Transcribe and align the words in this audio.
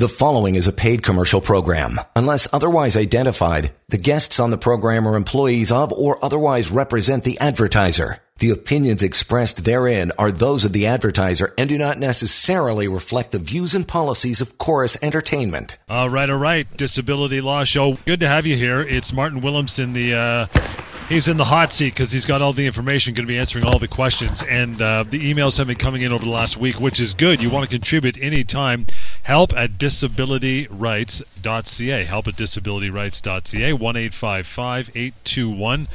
The 0.00 0.08
following 0.08 0.54
is 0.54 0.66
a 0.66 0.72
paid 0.72 1.02
commercial 1.02 1.42
program. 1.42 2.00
Unless 2.16 2.48
otherwise 2.54 2.96
identified, 2.96 3.74
the 3.90 3.98
guests 3.98 4.40
on 4.40 4.50
the 4.50 4.56
program 4.56 5.06
are 5.06 5.14
employees 5.14 5.70
of 5.70 5.92
or 5.92 6.24
otherwise 6.24 6.70
represent 6.70 7.22
the 7.22 7.38
advertiser. 7.38 8.16
The 8.38 8.48
opinions 8.48 9.02
expressed 9.02 9.66
therein 9.66 10.10
are 10.16 10.32
those 10.32 10.64
of 10.64 10.72
the 10.72 10.86
advertiser 10.86 11.52
and 11.58 11.68
do 11.68 11.76
not 11.76 11.98
necessarily 11.98 12.88
reflect 12.88 13.32
the 13.32 13.38
views 13.38 13.74
and 13.74 13.86
policies 13.86 14.40
of 14.40 14.56
Corus 14.56 14.96
Entertainment. 15.02 15.76
All 15.90 16.08
right, 16.08 16.30
all 16.30 16.38
right. 16.38 16.66
Disability 16.78 17.42
Law 17.42 17.64
Show. 17.64 17.98
Good 18.06 18.20
to 18.20 18.28
have 18.28 18.46
you 18.46 18.56
here. 18.56 18.80
It's 18.80 19.12
Martin 19.12 19.42
Williamson, 19.42 19.92
the. 19.92 20.14
Uh, 20.14 20.46
he's 21.10 21.28
in 21.28 21.36
the 21.36 21.44
hot 21.44 21.72
seat 21.74 21.92
because 21.92 22.12
he's 22.12 22.24
got 22.24 22.40
all 22.40 22.54
the 22.54 22.66
information, 22.66 23.12
going 23.12 23.26
to 23.26 23.30
be 23.30 23.38
answering 23.38 23.66
all 23.66 23.78
the 23.78 23.88
questions. 23.88 24.42
And 24.44 24.80
uh, 24.80 25.02
the 25.02 25.30
emails 25.30 25.58
have 25.58 25.66
been 25.66 25.76
coming 25.76 26.00
in 26.00 26.12
over 26.12 26.24
the 26.24 26.30
last 26.30 26.56
week, 26.56 26.80
which 26.80 26.98
is 26.98 27.12
good. 27.12 27.42
You 27.42 27.50
want 27.50 27.68
to 27.68 27.76
contribute 27.76 28.16
anytime. 28.22 28.86
Help 29.22 29.52
at 29.54 29.72
disabilityrights.ca. 29.72 32.04
Help 32.04 32.28
at 32.28 32.36
disabilityrights.ca. 32.36 33.72
1 33.72 33.96
821 33.96 35.88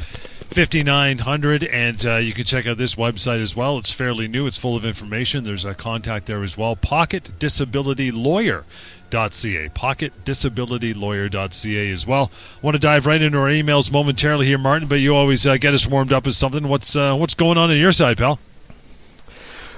5900 0.46 1.64
and 1.66 2.06
uh, 2.06 2.16
you 2.18 2.32
can 2.32 2.46
check 2.46 2.68
out 2.68 2.78
this 2.78 2.96
website 2.96 3.42
as 3.42 3.56
well. 3.56 3.78
It's 3.78 3.92
fairly 3.92 4.28
new. 4.28 4.48
It's 4.48 4.58
full 4.58 4.76
of 4.76 4.86
information. 4.86 5.44
There's 5.44 5.66
a 5.66 5.74
contact 5.74 6.28
there 6.28 6.44
as 6.44 6.58
well. 6.58 6.76
pocket 6.76 7.32
disability 7.40 8.12
lawyer.ca 8.12 9.70
pocket 9.70 10.14
disability 10.24 10.94
lawyer.ca 10.94 11.92
as 11.92 12.08
well. 12.08 12.32
Want 12.62 12.76
to 12.76 12.80
dive 12.80 13.06
right 13.06 13.22
into 13.22 13.40
our 13.40 13.50
emails 13.50 13.92
momentarily 13.92 14.46
here 14.46 14.58
martin 14.58 14.88
but 14.88 15.00
you 15.00 15.16
always 15.16 15.48
uh, 15.48 15.58
get 15.58 15.74
us 15.74 15.88
warmed 15.88 16.14
up 16.14 16.26
with 16.26 16.36
something. 16.36 16.68
What's 16.68 16.96
uh, 16.96 17.16
what's 17.16 17.34
going 17.34 17.58
on 17.58 17.70
on 17.70 17.78
your 17.78 17.92
side 17.92 18.18
pal 18.18 18.40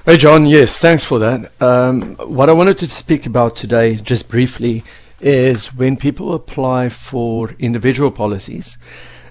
Hey, 0.08 0.16
John. 0.16 0.46
Yes, 0.46 0.78
thanks 0.78 1.04
for 1.04 1.18
that. 1.18 1.52
Um, 1.60 2.16
what 2.16 2.48
I 2.48 2.54
wanted 2.54 2.78
to 2.78 2.88
speak 2.88 3.26
about 3.26 3.54
today, 3.54 3.96
just 3.96 4.26
briefly, 4.26 4.82
is 5.20 5.66
when 5.74 5.98
people 5.98 6.32
apply 6.32 6.88
for 6.88 7.50
individual 7.58 8.10
policies, 8.10 8.78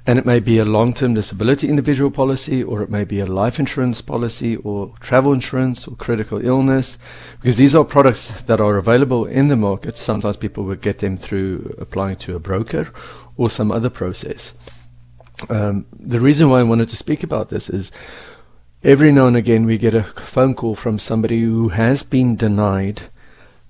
and 0.05 0.19
it 0.19 0.25
may 0.27 0.39
be 0.39 0.59
a 0.59 0.65
long 0.65 0.93
term 0.93 1.15
disability 1.15 1.67
individual 1.67 2.11
policy, 2.11 2.61
or 2.61 2.83
it 2.83 2.91
may 2.91 3.05
be 3.05 3.19
a 3.19 3.25
life 3.25 3.57
insurance 3.57 4.01
policy, 4.01 4.55
or 4.57 4.93
travel 4.99 5.33
insurance, 5.33 5.87
or 5.87 5.95
critical 5.95 6.45
illness, 6.45 6.99
because 7.41 7.57
these 7.57 7.73
are 7.73 7.83
products 7.83 8.29
that 8.45 8.61
are 8.61 8.77
available 8.77 9.25
in 9.25 9.47
the 9.47 9.55
market. 9.55 9.97
Sometimes 9.97 10.37
people 10.37 10.63
will 10.63 10.75
get 10.75 10.99
them 10.99 11.17
through 11.17 11.75
applying 11.79 12.17
to 12.17 12.35
a 12.35 12.39
broker 12.39 12.93
or 13.35 13.49
some 13.49 13.71
other 13.71 13.89
process. 13.89 14.51
Um, 15.49 15.87
the 15.91 16.19
reason 16.19 16.51
why 16.51 16.59
I 16.59 16.63
wanted 16.63 16.89
to 16.89 16.95
speak 16.95 17.23
about 17.23 17.49
this 17.49 17.67
is 17.67 17.91
every 18.83 19.11
now 19.11 19.27
and 19.27 19.35
again 19.35 19.65
we 19.65 19.77
get 19.77 19.93
a 19.93 20.03
phone 20.03 20.53
call 20.53 20.75
from 20.75 20.99
somebody 20.99 21.41
who 21.41 21.69
has 21.69 22.03
been 22.03 22.35
denied 22.35 23.09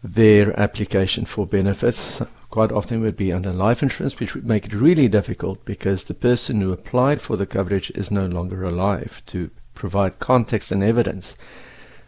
their 0.04 0.58
application 0.60 1.26
for 1.26 1.46
benefits. 1.46 2.22
Quite 2.50 2.72
often 2.72 2.98
it 2.98 3.02
would 3.02 3.18
be 3.18 3.32
under 3.32 3.52
life 3.52 3.84
insurance, 3.84 4.20
which 4.20 4.34
would 4.34 4.46
make 4.46 4.66
it 4.66 4.74
really 4.74 5.08
difficult 5.08 5.64
because 5.66 6.04
the 6.04 6.14
person 6.14 6.62
who 6.62 6.72
applied 6.72 7.22
for 7.22 7.36
the 7.36 7.46
coverage 7.46 7.92
is 7.92 8.12
no 8.12 8.26
longer 8.26 8.64
alive 8.64 9.22
to 9.28 9.50
provide 9.74 10.20
context 10.20 10.72
and 10.72 10.84
evidence 10.84 11.36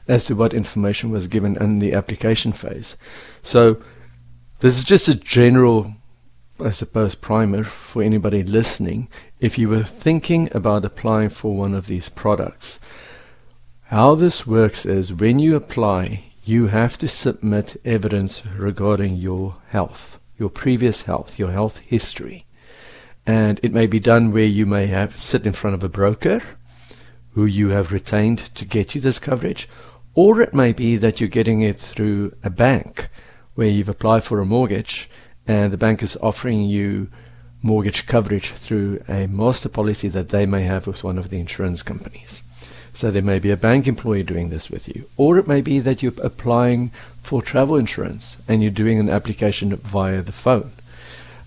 as 0.07 0.25
to 0.25 0.35
what 0.35 0.53
information 0.53 1.11
was 1.11 1.27
given 1.27 1.55
in 1.61 1.79
the 1.79 1.93
application 1.93 2.51
phase. 2.51 2.95
So 3.43 3.81
this 4.59 4.77
is 4.77 4.83
just 4.83 5.07
a 5.07 5.15
general 5.15 5.93
I 6.61 6.71
suppose, 6.71 7.15
primer 7.15 7.63
for 7.63 8.03
anybody 8.03 8.43
listening. 8.43 9.07
If 9.39 9.57
you 9.57 9.69
were 9.69 9.85
thinking 9.85 10.49
about 10.51 10.83
applying 10.83 11.29
for 11.29 11.55
one 11.55 11.73
of 11.73 11.87
these 11.87 12.09
products, 12.09 12.77
how 13.83 14.13
this 14.13 14.45
works 14.45 14.85
is 14.85 15.13
when 15.13 15.39
you 15.39 15.55
apply, 15.55 16.33
you 16.43 16.67
have 16.67 16.97
to 16.97 17.07
submit 17.07 17.79
evidence 17.85 18.41
regarding 18.45 19.15
your 19.15 19.55
health, 19.69 20.17
your 20.37 20.49
previous 20.49 21.03
health, 21.03 21.39
your 21.39 21.53
health 21.53 21.77
history. 21.77 22.47
And 23.25 23.61
it 23.63 23.71
may 23.71 23.87
be 23.87 24.01
done 24.01 24.33
where 24.33 24.43
you 24.43 24.65
may 24.65 24.87
have 24.87 25.17
sit 25.17 25.45
in 25.45 25.53
front 25.53 25.73
of 25.73 25.83
a 25.83 25.89
broker 25.89 26.41
who 27.31 27.45
you 27.45 27.69
have 27.69 27.93
retained 27.93 28.53
to 28.55 28.65
get 28.65 28.93
you 28.93 28.99
this 28.99 29.19
coverage, 29.19 29.69
or 30.15 30.41
it 30.41 30.53
may 30.53 30.73
be 30.73 30.97
that 30.97 31.21
you're 31.21 31.29
getting 31.29 31.61
it 31.61 31.79
through 31.79 32.35
a 32.43 32.49
bank 32.49 33.07
where 33.55 33.69
you've 33.69 33.87
applied 33.87 34.25
for 34.25 34.41
a 34.41 34.45
mortgage 34.45 35.09
and 35.47 35.71
the 35.71 35.77
bank 35.77 36.03
is 36.03 36.17
offering 36.21 36.63
you 36.63 37.09
mortgage 37.61 38.05
coverage 38.05 38.53
through 38.59 39.03
a 39.07 39.27
master 39.27 39.69
policy 39.69 40.07
that 40.09 40.29
they 40.29 40.45
may 40.45 40.63
have 40.63 40.87
with 40.87 41.03
one 41.03 41.17
of 41.17 41.29
the 41.29 41.39
insurance 41.39 41.81
companies. 41.81 42.39
So 42.95 43.11
there 43.11 43.21
may 43.21 43.39
be 43.39 43.51
a 43.51 43.57
bank 43.57 43.87
employee 43.87 44.23
doing 44.23 44.49
this 44.49 44.69
with 44.69 44.87
you. 44.87 45.05
Or 45.17 45.37
it 45.37 45.47
may 45.47 45.61
be 45.61 45.79
that 45.79 46.03
you're 46.03 46.13
applying 46.21 46.91
for 47.23 47.41
travel 47.41 47.77
insurance 47.77 48.35
and 48.47 48.61
you're 48.61 48.71
doing 48.71 48.99
an 48.99 49.09
application 49.09 49.75
via 49.75 50.21
the 50.21 50.31
phone. 50.31 50.71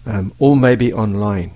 Um, 0.06 0.32
or 0.38 0.56
maybe 0.56 0.92
online. 0.92 1.52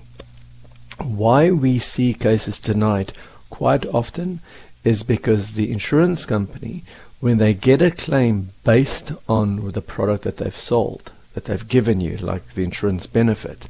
Why 1.03 1.51
we 1.51 1.79
see 1.79 2.13
cases 2.13 2.59
denied 2.59 3.13
quite 3.49 3.85
often 3.87 4.39
is 4.83 5.03
because 5.03 5.53
the 5.53 5.71
insurance 5.71 6.25
company, 6.25 6.83
when 7.19 7.37
they 7.37 7.53
get 7.53 7.81
a 7.81 7.91
claim 7.91 8.49
based 8.63 9.11
on 9.27 9.71
the 9.71 9.81
product 9.81 10.23
that 10.23 10.37
they've 10.37 10.55
sold, 10.55 11.11
that 11.33 11.45
they've 11.45 11.67
given 11.67 12.01
you, 12.01 12.17
like 12.17 12.53
the 12.53 12.63
insurance 12.63 13.05
benefit, 13.05 13.63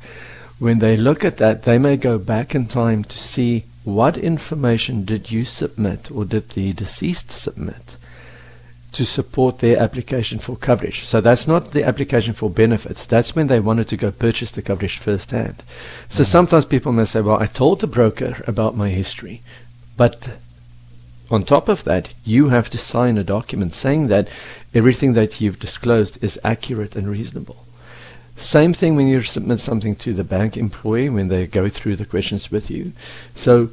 when 0.59 0.79
they 0.79 0.97
look 0.97 1.23
at 1.23 1.37
that, 1.37 1.63
they 1.63 1.77
may 1.77 1.97
go 1.97 2.17
back 2.17 2.55
in 2.55 2.67
time 2.67 3.03
to 3.03 3.17
see 3.17 3.65
what 3.83 4.17
information 4.17 5.05
did 5.05 5.31
you 5.31 5.45
submit 5.45 6.11
or 6.11 6.25
did 6.25 6.49
the 6.49 6.73
deceased 6.73 7.31
submit 7.31 7.95
to 8.91 9.05
support 9.05 9.59
their 9.59 9.77
application 9.79 10.39
for 10.39 10.55
coverage? 10.55 11.05
So 11.05 11.21
that's 11.21 11.47
not 11.47 11.71
the 11.71 11.83
application 11.83 12.33
for 12.33 12.49
benefits. 12.49 13.05
That's 13.05 13.35
when 13.35 13.47
they 13.47 13.59
wanted 13.59 13.87
to 13.89 13.97
go 13.97 14.11
purchase 14.11 14.51
the 14.51 14.61
coverage 14.61 14.97
firsthand. 14.97 15.61
So 16.09 16.23
mm. 16.23 16.27
sometimes 16.27 16.65
people 16.65 16.91
may 16.91 17.05
say, 17.05 17.21
well, 17.21 17.39
I 17.39 17.45
told 17.45 17.81
the 17.81 17.87
broker 17.87 18.43
about 18.47 18.75
my 18.75 18.89
history, 18.89 19.41
but 19.95 20.27
on 21.29 21.43
top 21.43 21.69
of 21.69 21.83
that, 21.83 22.09
you 22.23 22.49
have 22.49 22.69
to 22.71 22.77
sign 22.77 23.17
a 23.17 23.23
document 23.23 23.75
saying 23.75 24.07
that 24.07 24.27
everything 24.73 25.13
that 25.13 25.39
you've 25.39 25.59
disclosed 25.59 26.21
is 26.23 26.39
accurate 26.43 26.95
and 26.95 27.07
reasonable. 27.07 27.66
Same 28.37 28.73
thing 28.73 28.95
when 28.95 29.07
you 29.07 29.23
submit 29.23 29.59
something 29.59 29.95
to 29.97 30.13
the 30.13 30.23
bank 30.23 30.57
employee 30.57 31.09
when 31.09 31.27
they 31.27 31.47
go 31.47 31.69
through 31.69 31.95
the 31.97 32.05
questions 32.05 32.51
with 32.51 32.69
you. 32.69 32.93
So 33.35 33.69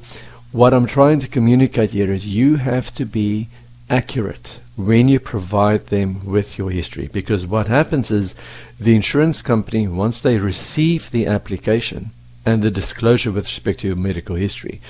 what 0.53 0.73
I'm 0.73 0.87
trying 0.87 1.21
to 1.21 1.29
communicate 1.29 1.91
here 1.91 2.13
is 2.13 2.27
you 2.27 2.57
have 2.57 2.95
to 2.95 3.05
be 3.05 3.49
accurate 3.91 4.59
when 4.77 5.09
you 5.09 5.21
provide 5.21 5.87
them 5.87 6.25
with 6.25 6.59
your 6.59 6.71
history 6.71 7.09
because 7.13 7.47
what 7.47 7.67
happens 7.67 8.11
is 8.11 8.35
the 8.81 8.95
insurance 8.95 9.43
company 9.43 9.87
once 9.87 10.21
they 10.21 10.39
receive 10.39 11.11
the 11.11 11.27
application 11.27 12.11
and 12.47 12.63
the 12.63 12.71
disclosure 12.71 13.31
with 13.31 13.45
respect 13.45 13.81
to 13.81 13.87
your 13.89 13.97
medical 13.97 14.37
history 14.37 14.81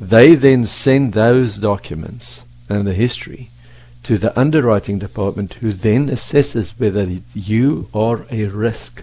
they 0.00 0.34
then 0.34 0.66
send 0.66 1.12
those 1.12 1.56
documents 1.56 2.42
and 2.68 2.86
the 2.86 2.94
history 2.94 3.50
to 4.06 4.16
the 4.18 4.38
underwriting 4.38 5.00
department 5.00 5.54
who 5.54 5.72
then 5.72 6.08
assesses 6.08 6.78
whether 6.78 7.04
you 7.34 7.88
are 7.92 8.24
a 8.30 8.44
risk 8.44 9.02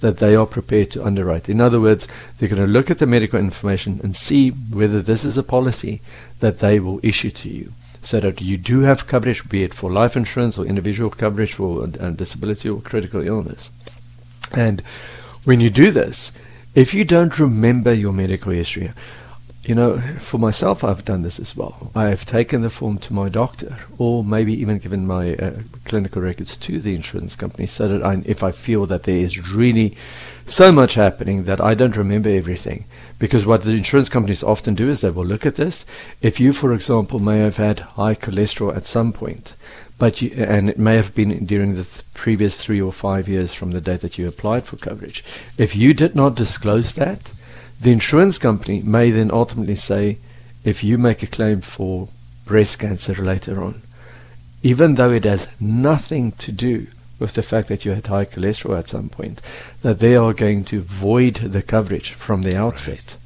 that 0.00 0.18
they 0.18 0.34
are 0.34 0.44
prepared 0.44 0.90
to 0.90 1.02
underwrite. 1.02 1.48
In 1.48 1.58
other 1.58 1.80
words, 1.80 2.06
they're 2.36 2.50
going 2.50 2.60
to 2.60 2.68
look 2.68 2.90
at 2.90 2.98
the 2.98 3.06
medical 3.06 3.38
information 3.38 3.98
and 4.02 4.14
see 4.14 4.50
whether 4.50 5.00
this 5.00 5.24
is 5.24 5.38
a 5.38 5.42
policy 5.42 6.02
that 6.40 6.58
they 6.58 6.78
will 6.78 7.00
issue 7.02 7.30
to 7.30 7.48
you 7.48 7.72
so 8.02 8.20
that 8.20 8.42
you 8.42 8.58
do 8.58 8.80
have 8.80 9.06
coverage, 9.06 9.48
be 9.48 9.62
it 9.62 9.72
for 9.72 9.90
life 9.90 10.16
insurance 10.16 10.58
or 10.58 10.66
individual 10.66 11.08
coverage 11.08 11.54
for 11.54 11.84
uh, 11.84 12.10
disability 12.10 12.68
or 12.68 12.82
critical 12.82 13.26
illness. 13.26 13.70
And 14.50 14.82
when 15.44 15.60
you 15.60 15.70
do 15.70 15.90
this, 15.90 16.30
if 16.74 16.92
you 16.92 17.04
don't 17.04 17.38
remember 17.38 17.94
your 17.94 18.12
medical 18.12 18.52
history, 18.52 18.92
you 19.64 19.76
know, 19.76 20.00
for 20.20 20.38
myself, 20.38 20.82
I've 20.82 21.04
done 21.04 21.22
this 21.22 21.38
as 21.38 21.56
well. 21.56 21.92
I 21.94 22.06
have 22.06 22.26
taken 22.26 22.62
the 22.62 22.70
form 22.70 22.98
to 22.98 23.12
my 23.12 23.28
doctor, 23.28 23.78
or 23.96 24.24
maybe 24.24 24.52
even 24.54 24.78
given 24.78 25.06
my 25.06 25.34
uh, 25.34 25.52
clinical 25.84 26.20
records 26.20 26.56
to 26.56 26.80
the 26.80 26.96
insurance 26.96 27.36
company, 27.36 27.68
so 27.68 27.86
that 27.86 28.04
I, 28.04 28.22
if 28.26 28.42
I 28.42 28.50
feel 28.50 28.86
that 28.86 29.04
there 29.04 29.16
is 29.16 29.50
really 29.52 29.96
so 30.48 30.72
much 30.72 30.94
happening 30.94 31.44
that 31.44 31.60
I 31.60 31.74
don't 31.74 31.96
remember 31.96 32.28
everything, 32.28 32.86
because 33.20 33.46
what 33.46 33.62
the 33.62 33.70
insurance 33.70 34.08
companies 34.08 34.42
often 34.42 34.74
do 34.74 34.90
is 34.90 35.00
they 35.00 35.10
will 35.10 35.24
look 35.24 35.46
at 35.46 35.54
this. 35.54 35.84
If 36.20 36.40
you, 36.40 36.52
for 36.52 36.74
example, 36.74 37.20
may 37.20 37.38
have 37.38 37.56
had 37.56 37.78
high 37.78 38.16
cholesterol 38.16 38.76
at 38.76 38.88
some 38.88 39.12
point, 39.12 39.52
but 39.96 40.20
you, 40.20 40.32
and 40.36 40.68
it 40.68 40.78
may 40.78 40.96
have 40.96 41.14
been 41.14 41.46
during 41.46 41.76
the 41.76 41.84
th- 41.84 42.02
previous 42.14 42.56
three 42.56 42.80
or 42.80 42.92
five 42.92 43.28
years 43.28 43.54
from 43.54 43.70
the 43.70 43.80
date 43.80 44.00
that 44.00 44.18
you 44.18 44.26
applied 44.26 44.64
for 44.64 44.76
coverage, 44.76 45.22
if 45.56 45.76
you 45.76 45.94
did 45.94 46.16
not 46.16 46.34
disclose 46.34 46.94
that 46.94 47.20
the 47.82 47.90
insurance 47.90 48.38
company 48.38 48.80
may 48.82 49.10
then 49.10 49.30
ultimately 49.32 49.76
say, 49.76 50.18
if 50.64 50.84
you 50.84 50.98
make 50.98 51.22
a 51.22 51.26
claim 51.26 51.60
for 51.60 52.08
breast 52.44 52.78
cancer 52.78 53.14
later 53.14 53.62
on, 53.62 53.82
even 54.62 54.94
though 54.94 55.10
it 55.10 55.24
has 55.24 55.46
nothing 55.60 56.32
to 56.32 56.52
do 56.52 56.86
with 57.18 57.34
the 57.34 57.42
fact 57.42 57.68
that 57.68 57.84
you 57.84 57.92
had 57.92 58.06
high 58.06 58.24
cholesterol 58.24 58.78
at 58.78 58.88
some 58.88 59.08
point, 59.08 59.40
that 59.82 59.98
they 59.98 60.14
are 60.14 60.32
going 60.32 60.64
to 60.64 60.80
void 60.80 61.34
the 61.34 61.62
coverage 61.62 62.12
from 62.12 62.42
the 62.42 62.56
outset. 62.56 63.16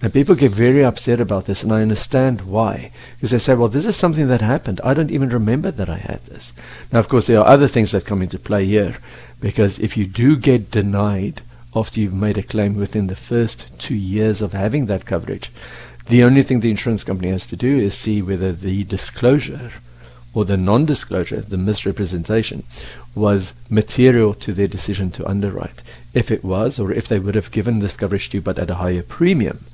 And 0.00 0.12
people 0.12 0.34
get 0.34 0.50
very 0.50 0.84
upset 0.84 1.20
about 1.20 1.46
this, 1.46 1.62
and 1.62 1.72
I 1.72 1.82
understand 1.82 2.40
why. 2.42 2.90
Because 3.14 3.30
they 3.30 3.38
say, 3.38 3.54
well, 3.54 3.68
this 3.68 3.86
is 3.86 3.94
something 3.94 4.26
that 4.26 4.40
happened. 4.40 4.80
I 4.82 4.94
don't 4.94 5.12
even 5.12 5.28
remember 5.28 5.70
that 5.70 5.88
I 5.88 5.98
had 5.98 6.24
this. 6.26 6.50
Now, 6.90 6.98
of 6.98 7.08
course, 7.08 7.28
there 7.28 7.38
are 7.38 7.46
other 7.46 7.68
things 7.68 7.92
that 7.92 8.04
come 8.04 8.20
into 8.20 8.38
play 8.38 8.66
here. 8.66 8.96
Because 9.40 9.78
if 9.78 9.96
you 9.96 10.06
do 10.06 10.36
get 10.36 10.72
denied 10.72 11.42
after 11.74 12.00
you've 12.00 12.14
made 12.14 12.38
a 12.38 12.42
claim 12.42 12.74
within 12.76 13.06
the 13.06 13.16
first 13.16 13.78
two 13.78 13.94
years 13.94 14.42
of 14.42 14.52
having 14.52 14.86
that 14.86 15.06
coverage, 15.06 15.50
the 16.06 16.22
only 16.22 16.42
thing 16.42 16.60
the 16.60 16.70
insurance 16.70 17.04
company 17.04 17.30
has 17.30 17.46
to 17.46 17.56
do 17.56 17.78
is 17.78 17.94
see 17.94 18.20
whether 18.20 18.52
the 18.52 18.84
disclosure 18.84 19.72
or 20.34 20.44
the 20.44 20.56
non-disclosure, 20.56 21.40
the 21.42 21.56
misrepresentation, 21.56 22.64
was 23.14 23.52
material 23.68 24.32
to 24.34 24.52
their 24.52 24.66
decision 24.66 25.10
to 25.10 25.26
underwrite. 25.28 25.82
If 26.14 26.30
it 26.30 26.42
was, 26.42 26.78
or 26.78 26.90
if 26.92 27.08
they 27.08 27.18
would 27.18 27.34
have 27.34 27.50
given 27.50 27.78
this 27.78 27.94
coverage 27.94 28.30
to 28.30 28.38
you 28.38 28.42
but 28.42 28.58
at 28.58 28.70
a 28.70 28.76
higher 28.76 29.02
premium, 29.02 29.64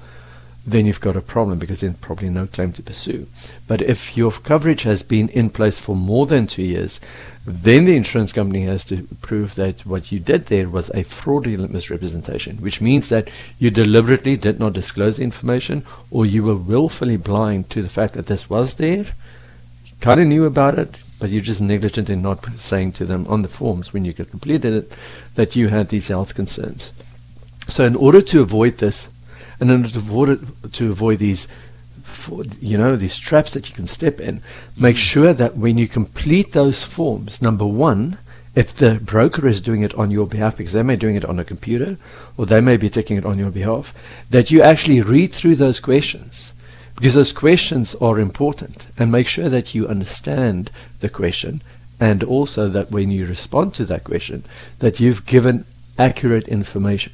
then 0.67 0.85
you've 0.87 1.01
got 1.01 1.17
a 1.17 1.23
problem 1.23 1.59
because 1.59 1.81
there's 1.81 1.97
probably 1.97 2.29
no 2.29 2.47
claim 2.47 2.73
to 2.75 2.83
pursue. 2.83 3.27
But 3.67 3.81
if 3.81 4.17
your 4.17 4.33
coverage 4.33 4.83
has 4.83 5.03
been 5.03 5.29
in 5.31 5.51
place 5.51 5.79
for 5.79 5.97
more 5.97 6.27
than 6.27 6.47
two 6.47 6.63
years, 6.63 7.01
then 7.47 7.87
the 7.87 7.97
insurance 7.97 8.33
company 8.33 8.65
has 8.65 8.85
to 8.85 9.09
prove 9.23 9.55
that 9.55 9.87
what 9.87 10.13
you 10.13 10.21
did 10.21 10.47
there 10.47 10.69
was 10.69 10.91
a 10.93 11.05
fraudulent 11.05 11.73
misrepresentation, 11.73 12.59
which 12.59 12.83
means 12.83 13.09
that 13.09 13.29
you 13.59 13.71
deliberately 13.71 14.37
did 14.37 14.61
not 14.61 14.75
disclose 14.75 15.17
the 15.17 15.23
information 15.23 15.85
or 16.11 16.27
you 16.27 16.43
were 16.43 16.57
willfully 16.57 17.17
blind 17.17 17.71
to 17.71 17.83
the 17.83 17.89
fact 17.89 18.13
that 18.15 18.27
this 18.27 18.51
was 18.51 18.75
there. 18.75 19.07
Kind 20.01 20.21
of 20.21 20.27
knew 20.27 20.45
about 20.45 20.79
it, 20.79 20.95
but 21.19 21.31
you're 21.31 21.41
just 21.41 21.61
negligent 21.61 22.11
in 22.11 22.21
not 22.21 22.45
saying 22.61 22.93
to 22.93 23.07
them 23.07 23.27
on 23.29 23.41
the 23.41 23.49
forms 23.49 23.93
when 23.93 24.05
you 24.05 24.13
completed 24.13 24.75
it 24.75 24.93
that 25.35 25.57
you 25.57 25.69
had 25.69 25.89
these 25.89 26.09
health 26.09 26.35
concerns. 26.35 26.93
So 27.69 27.85
in 27.85 27.97
order 27.97 28.21
to 28.21 28.43
avoid 28.43 28.79
this, 28.79 29.09
and 29.61 29.71
in 29.71 29.83
order 29.83 29.93
to 29.93 29.99
avoid, 29.99 30.73
to 30.73 30.91
avoid 30.91 31.19
these 31.19 31.47
you 32.61 32.77
know 32.77 32.97
these 32.97 33.19
traps 33.19 33.53
that 33.53 33.69
you 33.69 33.75
can 33.75 33.87
step 33.87 34.21
in 34.21 34.43
make 34.77 34.97
mm. 34.97 35.01
sure 35.01 35.33
that 35.33 35.57
when 35.57 35.79
you 35.79 35.89
complete 35.89 36.53
those 36.53 36.83
forms 36.83 37.41
number 37.41 37.67
one 37.67 38.19
if 38.55 38.75
the 38.77 38.95
broker 39.03 39.47
is 39.47 39.61
doing 39.61 39.83
it 39.83 39.95
on 39.95 40.11
your 40.11 40.27
behalf 40.27 40.57
because 40.57 40.73
they 40.73 40.83
may 40.83 40.95
be 40.95 41.01
doing 41.01 41.17
it 41.17 41.25
on 41.25 41.39
a 41.39 41.45
computer 41.45 41.97
or 42.37 42.47
they 42.47 42.61
may 42.61 42.77
be 42.77 42.91
taking 42.91 43.17
it 43.17 43.25
on 43.25 43.39
your 43.39 43.51
behalf 43.51 43.95
that 44.31 44.51
you 44.51 44.63
actually 44.63 45.01
read 45.01 45.33
through 45.33 45.57
those 45.57 45.81
questions 45.81 46.51
because 46.97 47.15
those 47.15 47.33
questions 47.33 47.95
are 47.97 48.19
important 48.19 48.87
and 48.99 49.13
make 49.13 49.27
sure 49.27 49.49
that 49.49 49.75
you 49.75 49.87
understand 49.87 50.71
the 51.01 51.09
question 51.09 51.63
and 52.01 52.23
also 52.23 52.69
that 52.69 52.91
when 52.91 53.11
you 53.11 53.27
respond 53.27 53.75
to 53.75 53.85
that 53.85 54.05
question 54.05 54.45
that 54.81 54.99
you've 54.99 55.25
given 55.27 55.65
accurate 55.99 56.49
information 56.49 57.13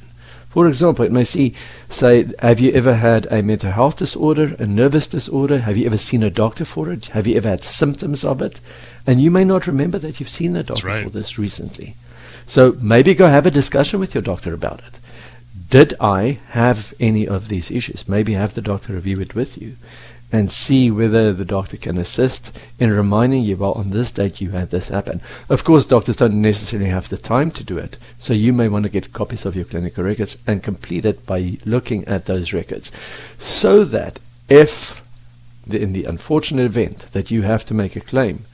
for 0.55 0.69
example, 0.69 1.03
it 1.03 1.11
may 1.11 1.25
see, 1.25 1.53
say, 1.89 2.27
have 2.39 2.61
you 2.61 2.71
ever 2.71 2.95
had 2.95 3.25
a 3.29 3.43
mental 3.43 3.73
health 3.73 3.97
disorder, 3.97 4.55
a 4.57 4.65
nervous 4.65 5.05
disorder? 5.05 5.59
Have 5.59 5.75
you 5.75 5.85
ever 5.85 5.97
seen 5.97 6.23
a 6.23 6.29
doctor 6.29 6.63
for 6.63 6.89
it? 6.93 7.07
Have 7.07 7.27
you 7.27 7.35
ever 7.35 7.49
had 7.49 7.65
symptoms 7.65 8.23
of 8.23 8.41
it? 8.41 8.61
And 9.05 9.21
you 9.21 9.31
may 9.31 9.43
not 9.43 9.67
remember 9.67 9.99
that 9.99 10.21
you've 10.21 10.29
seen 10.29 10.55
a 10.55 10.63
doctor 10.63 10.87
right. 10.87 11.03
for 11.03 11.09
this 11.09 11.37
recently. 11.37 11.97
So 12.47 12.77
maybe 12.79 13.13
go 13.13 13.27
have 13.27 13.45
a 13.45 13.51
discussion 13.51 13.99
with 13.99 14.15
your 14.15 14.21
doctor 14.21 14.53
about 14.53 14.79
it. 14.79 14.93
Did 15.69 15.93
I 15.99 16.39
have 16.51 16.93
any 17.01 17.27
of 17.27 17.49
these 17.49 17.69
issues? 17.69 18.07
Maybe 18.07 18.31
have 18.31 18.53
the 18.53 18.61
doctor 18.61 18.93
review 18.93 19.19
it 19.19 19.35
with 19.35 19.57
you 19.61 19.75
and 20.31 20.51
see 20.51 20.91
whether 20.91 21.31
the 21.31 21.45
doctor 21.45 21.77
can 21.77 21.97
assist 21.97 22.41
in 22.79 22.91
reminding 22.91 23.43
you, 23.43 23.55
well, 23.55 23.73
on 23.73 23.91
this 23.91 24.11
date 24.11 24.41
you 24.41 24.51
had 24.51 24.71
this 24.71 24.89
happen. 24.89 25.21
Of 25.49 25.63
course, 25.63 25.85
doctors 25.85 26.17
don't 26.17 26.41
necessarily 26.41 26.89
have 26.89 27.09
the 27.09 27.17
time 27.17 27.51
to 27.51 27.63
do 27.63 27.77
it, 27.77 27.97
so 28.19 28.33
you 28.33 28.51
may 28.51 28.67
want 28.67 28.83
to 28.83 28.89
get 28.89 29.13
copies 29.13 29.45
of 29.45 29.55
your 29.55 29.65
clinical 29.65 30.03
records 30.03 30.37
and 30.45 30.63
complete 30.63 31.05
it 31.05 31.25
by 31.25 31.57
looking 31.65 32.05
at 32.05 32.25
those 32.25 32.53
records, 32.53 32.91
so 33.39 33.85
that 33.85 34.19
if, 34.49 35.01
in 35.69 35.93
the 35.93 36.05
unfortunate 36.05 36.65
event 36.65 37.11
that 37.13 37.31
you 37.31 37.43
have 37.43 37.65
to 37.65 37.73
make 37.73 37.95
a 37.95 38.01
claim, 38.01 38.45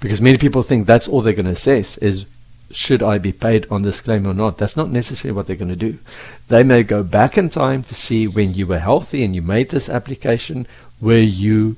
because 0.00 0.20
many 0.20 0.38
people 0.38 0.62
think 0.62 0.86
that's 0.86 1.08
all 1.08 1.20
they're 1.20 1.32
going 1.32 1.46
to 1.46 1.52
assess 1.52 1.98
is 1.98 2.24
should 2.70 3.02
I 3.02 3.18
be 3.18 3.32
paid 3.32 3.66
on 3.70 3.82
this 3.82 4.00
claim 4.00 4.26
or 4.26 4.34
not? 4.34 4.58
That's 4.58 4.76
not 4.76 4.90
necessarily 4.90 5.34
what 5.34 5.46
they're 5.46 5.56
going 5.56 5.70
to 5.70 5.76
do. 5.76 5.98
They 6.48 6.62
may 6.62 6.82
go 6.82 7.02
back 7.02 7.38
in 7.38 7.50
time 7.50 7.82
to 7.84 7.94
see 7.94 8.28
when 8.28 8.54
you 8.54 8.66
were 8.66 8.78
healthy 8.78 9.24
and 9.24 9.34
you 9.34 9.42
made 9.42 9.70
this 9.70 9.88
application, 9.88 10.66
where 11.00 11.20
you, 11.20 11.76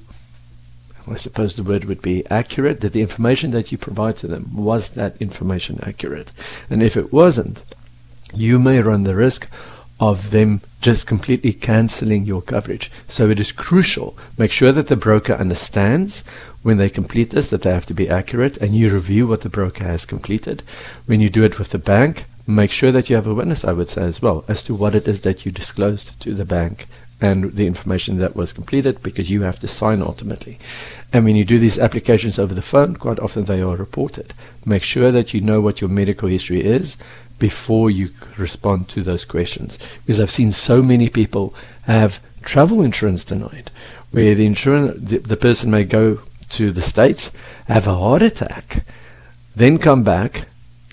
I 1.06 1.16
suppose 1.16 1.56
the 1.56 1.62
word 1.62 1.84
would 1.84 2.02
be 2.02 2.26
accurate, 2.30 2.80
that 2.80 2.92
the 2.92 3.02
information 3.02 3.50
that 3.52 3.70
you 3.70 3.78
provide 3.78 4.16
to 4.18 4.26
them, 4.26 4.50
was 4.54 4.90
that 4.90 5.20
information 5.20 5.80
accurate? 5.82 6.30
And 6.68 6.82
if 6.82 6.96
it 6.96 7.12
wasn't, 7.12 7.60
you 8.32 8.58
may 8.58 8.80
run 8.80 9.02
the 9.02 9.14
risk 9.14 9.48
of 9.98 10.30
them 10.30 10.62
just 10.80 11.06
completely 11.06 11.52
cancelling 11.52 12.24
your 12.24 12.40
coverage. 12.40 12.90
So 13.08 13.28
it 13.28 13.38
is 13.38 13.52
crucial. 13.52 14.16
Make 14.38 14.50
sure 14.50 14.72
that 14.72 14.88
the 14.88 14.96
broker 14.96 15.34
understands 15.34 16.22
when 16.62 16.78
they 16.78 16.88
complete 16.88 17.30
this 17.30 17.48
that 17.48 17.62
they 17.62 17.72
have 17.72 17.86
to 17.86 17.94
be 17.94 18.08
accurate 18.08 18.56
and 18.58 18.74
you 18.74 18.92
review 18.92 19.26
what 19.26 19.42
the 19.42 19.48
broker 19.48 19.84
has 19.84 20.04
completed. 20.04 20.62
When 21.06 21.20
you 21.20 21.28
do 21.28 21.44
it 21.44 21.58
with 21.58 21.70
the 21.70 21.78
bank, 21.78 22.24
make 22.46 22.70
sure 22.70 22.92
that 22.92 23.10
you 23.10 23.16
have 23.16 23.26
a 23.26 23.34
witness, 23.34 23.64
I 23.64 23.72
would 23.72 23.90
say 23.90 24.02
as 24.02 24.22
well, 24.22 24.44
as 24.48 24.62
to 24.64 24.74
what 24.74 24.94
it 24.94 25.06
is 25.06 25.20
that 25.22 25.44
you 25.44 25.52
disclosed 25.52 26.18
to 26.20 26.34
the 26.34 26.44
bank 26.44 26.86
and 27.20 27.52
the 27.52 27.66
information 27.66 28.18
that 28.18 28.34
was 28.34 28.52
completed 28.52 29.02
because 29.02 29.30
you 29.30 29.42
have 29.42 29.58
to 29.60 29.68
sign 29.68 30.00
ultimately. 30.00 30.58
And 31.12 31.24
when 31.24 31.36
you 31.36 31.44
do 31.44 31.58
these 31.58 31.78
applications 31.78 32.38
over 32.38 32.54
the 32.54 32.62
phone, 32.62 32.96
quite 32.96 33.18
often 33.18 33.44
they 33.44 33.60
are 33.60 33.76
reported. 33.76 34.32
Make 34.64 34.82
sure 34.82 35.10
that 35.12 35.34
you 35.34 35.40
know 35.40 35.60
what 35.60 35.80
your 35.80 35.90
medical 35.90 36.28
history 36.28 36.64
is 36.64 36.96
before 37.38 37.90
you 37.90 38.10
respond 38.36 38.88
to 38.90 39.02
those 39.02 39.24
questions. 39.24 39.76
Because 40.06 40.20
I've 40.20 40.30
seen 40.30 40.52
so 40.52 40.82
many 40.82 41.08
people 41.08 41.54
have 41.84 42.20
travel 42.42 42.82
insurance 42.82 43.24
denied, 43.24 43.70
where 44.12 44.34
the 44.34 44.46
insurance 44.46 45.00
the, 45.00 45.18
the 45.18 45.36
person 45.36 45.70
may 45.70 45.84
go 45.84 46.20
to 46.50 46.70
the 46.70 46.82
States, 46.82 47.30
have 47.66 47.86
a 47.86 47.94
heart 47.94 48.22
attack, 48.22 48.84
then 49.56 49.78
come 49.78 50.02
back, 50.02 50.46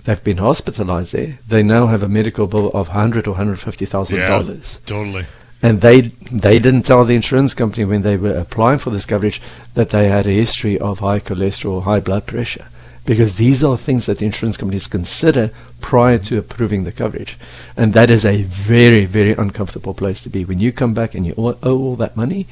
they've 0.06 0.24
been 0.24 0.38
hospitalized 0.38 1.13
there, 1.13 1.39
they 1.47 1.63
now 1.63 1.88
have 1.88 2.03
a 2.03 2.07
medical 2.07 2.47
bill 2.47 2.69
of 2.71 2.89
hundred 2.89 3.27
or 3.27 3.35
hundred 3.35 3.59
fifty 3.59 3.85
thousand 3.85 4.18
yeah, 4.18 4.29
dollars. 4.29 4.77
Totally. 4.85 5.25
And 5.62 5.81
they 5.81 6.01
they 6.31 6.59
didn't 6.59 6.83
tell 6.83 7.04
the 7.04 7.15
insurance 7.15 7.56
company 7.56 7.83
when 7.83 8.04
they 8.04 8.15
were 8.15 8.38
applying 8.38 8.80
for 8.80 8.92
this 8.92 9.06
coverage 9.06 9.42
that 9.74 9.89
they 9.89 10.07
had 10.07 10.27
a 10.27 10.31
history 10.31 10.77
of 10.77 11.00
high 11.00 11.19
cholesterol, 11.19 11.83
high 11.83 12.00
blood 12.00 12.27
pressure, 12.27 12.68
because 13.06 13.36
these 13.36 13.63
are 13.63 13.75
things 13.75 14.06
that 14.06 14.19
the 14.19 14.25
insurance 14.25 14.57
companies 14.57 14.86
consider 14.86 15.50
prior 15.81 16.19
to 16.19 16.38
approving 16.38 16.83
the 16.83 16.92
coverage, 16.92 17.38
and 17.75 17.94
that 17.94 18.12
is 18.12 18.24
a 18.24 18.44
very 18.44 19.06
very 19.06 19.33
uncomfortable 19.33 19.95
place 19.95 20.21
to 20.21 20.30
be 20.30 20.45
when 20.45 20.59
you 20.59 20.71
come 20.71 20.94
back 20.94 21.15
and 21.15 21.25
you 21.25 21.33
owe 21.38 21.57
all 21.63 21.95
that 21.95 22.15
money, 22.15 22.45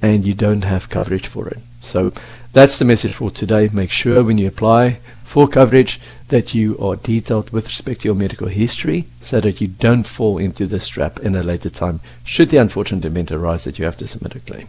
and 0.00 0.24
you 0.24 0.32
don't 0.32 0.62
have 0.62 0.88
coverage 0.88 1.26
for 1.26 1.48
it. 1.48 1.58
So 1.80 2.10
that's 2.54 2.78
the 2.78 2.86
message 2.86 3.14
for 3.14 3.30
today. 3.30 3.68
Make 3.70 3.90
sure 3.90 4.24
when 4.24 4.38
you 4.38 4.48
apply 4.48 4.98
for 5.24 5.46
coverage 5.46 6.00
that 6.28 6.54
you 6.54 6.76
are 6.78 6.96
detailed 6.96 7.50
with 7.50 7.66
respect 7.66 8.00
to 8.00 8.08
your 8.08 8.14
medical 8.14 8.48
history 8.48 9.06
so 9.22 9.40
that 9.40 9.60
you 9.60 9.68
don't 9.68 10.06
fall 10.06 10.38
into 10.38 10.66
this 10.66 10.88
trap 10.88 11.18
in 11.20 11.36
a 11.36 11.42
later 11.42 11.70
time 11.70 12.00
should 12.24 12.50
the 12.50 12.56
unfortunate 12.56 13.04
event 13.04 13.30
arise 13.30 13.64
that 13.64 13.78
you 13.78 13.84
have 13.84 13.98
to 13.98 14.06
submit 14.06 14.34
a 14.34 14.40
claim. 14.40 14.68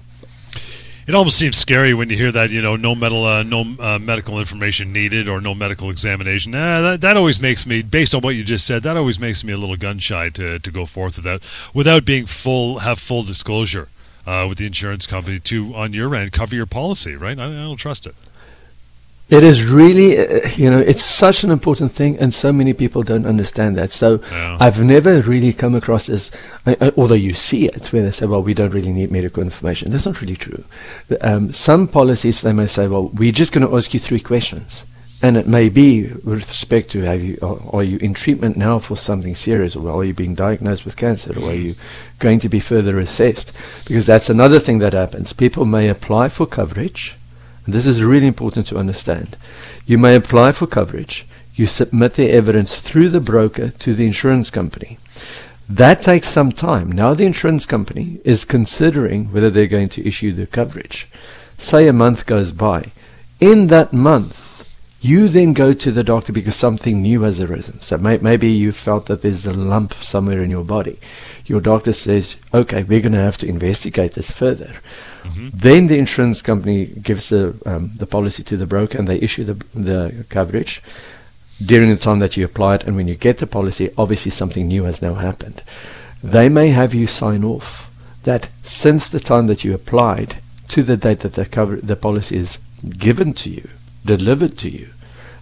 It 1.08 1.16
almost 1.16 1.40
seems 1.40 1.56
scary 1.56 1.94
when 1.94 2.10
you 2.10 2.18
hear 2.18 2.34
that, 2.34 2.50
you 2.50 2.62
know, 2.62 2.76
no 2.76 2.94
medical, 2.94 3.24
uh, 3.24 3.42
no 3.42 3.76
uh, 3.80 3.98
medical 3.98 4.40
information 4.40 4.92
needed 4.92 5.30
or 5.30 5.40
no 5.40 5.56
medical 5.56 5.90
examination. 5.90 6.52
That, 6.52 7.00
that 7.00 7.16
always 7.16 7.42
makes 7.42 7.66
me, 7.66 7.82
based 7.82 8.14
on 8.14 8.20
what 8.20 8.36
you 8.36 8.44
just 8.44 8.68
said, 8.68 8.84
that 8.84 8.98
always 8.98 9.18
makes 9.18 9.42
me 9.42 9.54
a 9.54 9.58
little 9.58 9.78
gun 9.78 10.00
shy 10.00 10.28
to, 10.32 10.60
to 10.60 10.72
go 10.72 10.86
forth 10.86 11.16
without 11.16 11.42
without 11.74 12.04
being 12.04 12.26
full, 12.26 12.80
have 12.80 13.00
full 13.00 13.24
disclosure 13.24 13.88
uh, 14.26 14.46
with 14.50 14.58
the 14.58 14.66
insurance 14.66 15.08
company 15.08 15.40
to, 15.40 15.74
on 15.76 15.94
your 15.94 16.14
end, 16.14 16.34
cover 16.34 16.54
your 16.54 16.66
policy, 16.66 17.16
right? 17.16 17.40
I, 17.40 17.46
I 17.46 17.64
don't 17.64 17.78
trust 17.78 18.06
it. 18.06 18.16
It 19.30 19.44
is 19.44 19.66
really, 19.66 20.18
uh, 20.18 20.48
you 20.56 20.72
know, 20.72 20.80
it's 20.80 21.04
such 21.04 21.44
an 21.44 21.52
important 21.52 21.92
thing, 21.92 22.18
and 22.18 22.34
so 22.34 22.54
many 22.54 22.74
people 22.74 23.04
don't 23.04 23.26
understand 23.26 23.76
that. 23.76 23.92
So 23.92 24.22
yeah. 24.32 24.58
I've 24.60 24.82
never 24.82 25.22
really 25.22 25.52
come 25.52 25.76
across 25.76 26.06
this, 26.06 26.32
uh, 26.66 26.76
uh, 26.80 26.92
although 26.96 27.14
you 27.14 27.34
see 27.34 27.66
it, 27.66 27.92
where 27.92 28.04
they 28.04 28.12
say, 28.12 28.26
well, 28.26 28.42
we 28.42 28.54
don't 28.54 28.72
really 28.74 28.94
need 28.94 29.12
medical 29.12 29.44
information. 29.44 29.92
That's 29.92 30.06
not 30.06 30.22
really 30.22 30.38
true. 30.38 30.64
Um, 31.20 31.52
some 31.52 31.90
policies, 31.90 32.40
they 32.40 32.54
may 32.54 32.68
say, 32.68 32.88
well, 32.88 33.10
we're 33.10 33.34
just 33.34 33.52
going 33.52 33.68
to 33.68 33.78
ask 33.78 33.94
you 33.94 34.00
three 34.00 34.22
questions. 34.22 34.84
And 35.22 35.36
it 35.36 35.48
may 35.48 35.68
be 35.68 36.04
with 36.08 36.48
respect 36.48 36.92
to 36.92 37.02
have 37.02 37.22
you, 37.22 37.38
are, 37.42 37.60
are 37.76 37.84
you 37.84 37.98
in 37.98 38.14
treatment 38.14 38.56
now 38.56 38.80
for 38.80 38.96
something 38.96 39.36
serious, 39.36 39.76
or 39.76 39.90
are 39.90 40.06
you 40.06 40.14
being 40.14 40.36
diagnosed 40.36 40.86
with 40.86 40.96
cancer, 40.96 41.38
or 41.38 41.50
are 41.50 41.56
you 41.56 41.74
going 42.20 42.40
to 42.40 42.48
be 42.48 42.62
further 42.62 42.98
assessed? 42.98 43.52
Because 43.88 44.06
that's 44.06 44.30
another 44.30 44.60
thing 44.62 44.78
that 44.78 44.94
happens. 44.94 45.34
People 45.34 45.66
may 45.66 45.90
apply 45.90 46.30
for 46.30 46.46
coverage, 46.46 47.16
and 47.68 47.76
this 47.76 47.86
is 47.86 48.02
really 48.02 48.28
important 48.28 48.66
to 48.68 48.78
understand. 48.78 49.36
You 49.86 49.98
may 49.98 50.16
apply 50.16 50.54
for 50.54 50.66
coverage. 50.66 51.26
You 51.54 51.68
submit 51.68 52.16
the 52.16 52.32
evidence 52.32 52.74
through 52.76 53.10
the 53.10 53.20
broker 53.20 53.72
to 53.72 53.94
the 53.94 54.06
insurance 54.06 54.50
company. 54.50 54.98
That 55.68 56.02
takes 56.02 56.30
some 56.30 56.54
time. 56.54 56.92
Now 56.94 57.14
the 57.14 57.26
insurance 57.26 57.66
company 57.66 58.22
is 58.24 58.46
considering 58.46 59.34
whether 59.34 59.50
they're 59.50 59.68
going 59.68 59.90
to 59.90 60.08
issue 60.08 60.32
the 60.32 60.48
coverage. 60.48 61.08
Say 61.60 61.88
a 61.88 61.94
month 61.94 62.26
goes 62.26 62.54
by. 62.54 62.92
In 63.42 63.68
that 63.68 63.92
month, 63.92 64.48
You 65.00 65.30
then 65.30 65.54
go 65.54 65.74
to 65.74 65.92
the 65.92 66.04
doctor 66.04 66.34
because 66.34 66.56
something 66.56 67.02
new 67.02 67.22
has 67.22 67.40
arisen. 67.40 67.80
So 67.82 67.98
may, 67.98 68.18
maybe 68.18 68.50
you 68.50 68.72
felt 68.72 69.06
that 69.06 69.22
there's 69.22 69.46
a 69.46 69.54
lump 69.54 69.94
somewhere 70.04 70.42
in 70.42 70.50
your 70.50 70.64
body. 70.64 71.00
Your 71.46 71.62
doctor 71.62 71.94
says, 71.94 72.36
okay, 72.54 72.84
we're 72.84 73.02
going 73.02 73.12
to 73.14 73.20
have 73.20 73.38
to 73.38 73.48
investigate 73.48 74.16
this 74.16 74.32
further. 74.32 74.74
Mm-hmm. 75.24 75.50
Then 75.54 75.88
the 75.88 75.98
insurance 75.98 76.42
company 76.42 76.86
gives 76.86 77.30
the 77.30 77.60
um, 77.66 77.92
the 77.98 78.08
policy 78.08 78.44
to 78.44 78.58
the 78.58 78.66
broker 78.66 78.98
and 78.98 79.08
they 79.08 79.20
issue 79.20 79.44
the 79.44 79.56
the 79.74 80.26
coverage 80.30 80.82
during 81.66 81.90
the 81.90 81.98
time 81.98 82.20
that 82.20 82.38
you 82.38 82.46
apply 82.46 82.76
it. 82.76 82.84
And 82.84 82.96
when 82.96 83.08
you 83.08 83.16
get 83.16 83.40
the 83.40 83.48
policy, 83.48 83.90
obviously 83.98 84.32
something 84.32 84.68
new 84.68 84.84
has 84.84 85.02
now 85.02 85.16
happened. 85.16 85.62
They 86.24 86.50
may 86.50 86.70
have 86.70 86.94
you 86.94 87.08
sign 87.08 87.44
off 87.44 87.90
that 88.24 88.50
since 88.64 89.08
the 89.08 89.20
time 89.20 89.48
that 89.48 89.64
you 89.64 89.74
applied 89.74 90.38
to 90.70 90.84
the 90.84 90.98
date 90.98 91.22
that 91.22 91.34
the 91.34 91.46
cover 91.46 91.78
the 91.78 91.96
policy 91.96 92.38
is 92.38 92.58
given 92.98 93.34
to 93.34 93.50
you, 93.50 93.70
delivered 94.06 94.58
to 94.60 94.70
you, 94.70 94.90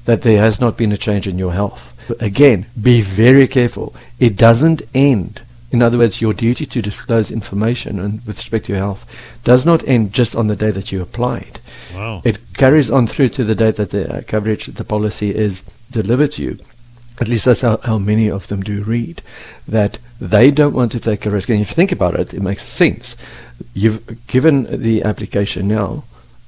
that 0.06 0.22
there 0.22 0.42
has 0.42 0.60
not 0.60 0.78
been 0.78 0.92
a 0.92 0.98
change 0.98 1.28
in 1.28 1.38
your 1.38 1.54
health. 1.54 1.82
Again, 2.20 2.68
be 2.80 3.02
very 3.02 3.48
careful. 3.48 3.96
It 4.20 4.36
doesn't 4.36 4.84
end 4.94 5.42
in 5.76 5.82
other 5.82 5.98
words, 5.98 6.22
your 6.22 6.34
duty 6.34 6.66
to 6.66 6.82
disclose 6.82 7.30
information 7.30 8.00
and 8.00 8.26
with 8.26 8.38
respect 8.38 8.66
to 8.66 8.72
your 8.72 8.82
health 8.82 9.06
does 9.44 9.66
not 9.66 9.86
end 9.86 10.14
just 10.14 10.34
on 10.34 10.48
the 10.48 10.56
day 10.56 10.72
that 10.72 10.90
you 10.90 11.02
applied. 11.02 11.60
Wow. 11.94 12.22
It 12.24 12.54
carries 12.54 12.90
on 12.90 13.08
through 13.08 13.30
to 13.30 13.44
the 13.44 13.56
date 13.56 13.76
that 13.76 13.90
the 13.90 14.20
uh, 14.20 14.22
coverage, 14.22 14.68
the 14.68 14.86
policy 14.86 15.36
is 15.36 15.64
delivered 15.92 16.32
to 16.34 16.44
you. 16.44 16.58
At 17.20 17.28
least 17.28 17.44
that's 17.44 17.60
how, 17.60 17.76
how 17.84 17.98
many 17.98 18.30
of 18.30 18.48
them 18.48 18.64
do 18.64 18.86
read. 18.86 19.22
That 19.68 19.98
they 20.22 20.50
don't 20.50 20.74
want 20.74 20.94
to 20.94 21.00
take 21.02 21.26
a 21.26 21.30
risk. 21.30 21.50
And 21.50 21.62
if 21.62 21.72
you 21.72 21.76
think 21.76 21.92
about 21.92 22.18
it, 22.18 22.34
it 22.34 22.42
makes 22.42 22.66
sense. 22.66 23.18
You've 23.74 24.28
given 24.28 24.82
the 24.82 25.04
application 25.04 25.68
now 25.68 26.06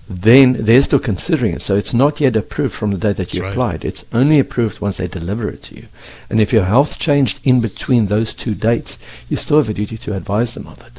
then 0.09 0.53
they're 0.65 0.83
still 0.83 0.99
considering 0.99 1.53
it. 1.53 1.61
So 1.61 1.75
it's 1.75 1.93
not 1.93 2.21
yet 2.21 2.35
approved 2.35 2.73
from 2.75 2.91
the 2.91 2.97
date 2.97 3.17
that 3.17 3.33
you 3.33 3.41
That's 3.41 3.51
applied. 3.53 3.83
It's 3.85 4.05
only 4.13 4.39
approved 4.39 4.79
once 4.79 4.97
they 4.97 5.07
deliver 5.07 5.49
it 5.49 5.63
to 5.63 5.75
you. 5.75 5.87
And 6.29 6.39
if 6.39 6.53
your 6.53 6.65
health 6.65 6.97
changed 6.97 7.39
in 7.43 7.59
between 7.59 8.07
those 8.07 8.33
two 8.33 8.55
dates, 8.55 8.97
you 9.27 9.35
still 9.37 9.57
have 9.57 9.69
a 9.69 9.73
duty 9.73 9.97
to 9.97 10.15
advise 10.15 10.53
them 10.53 10.67
of 10.67 10.79
it. 10.81 10.93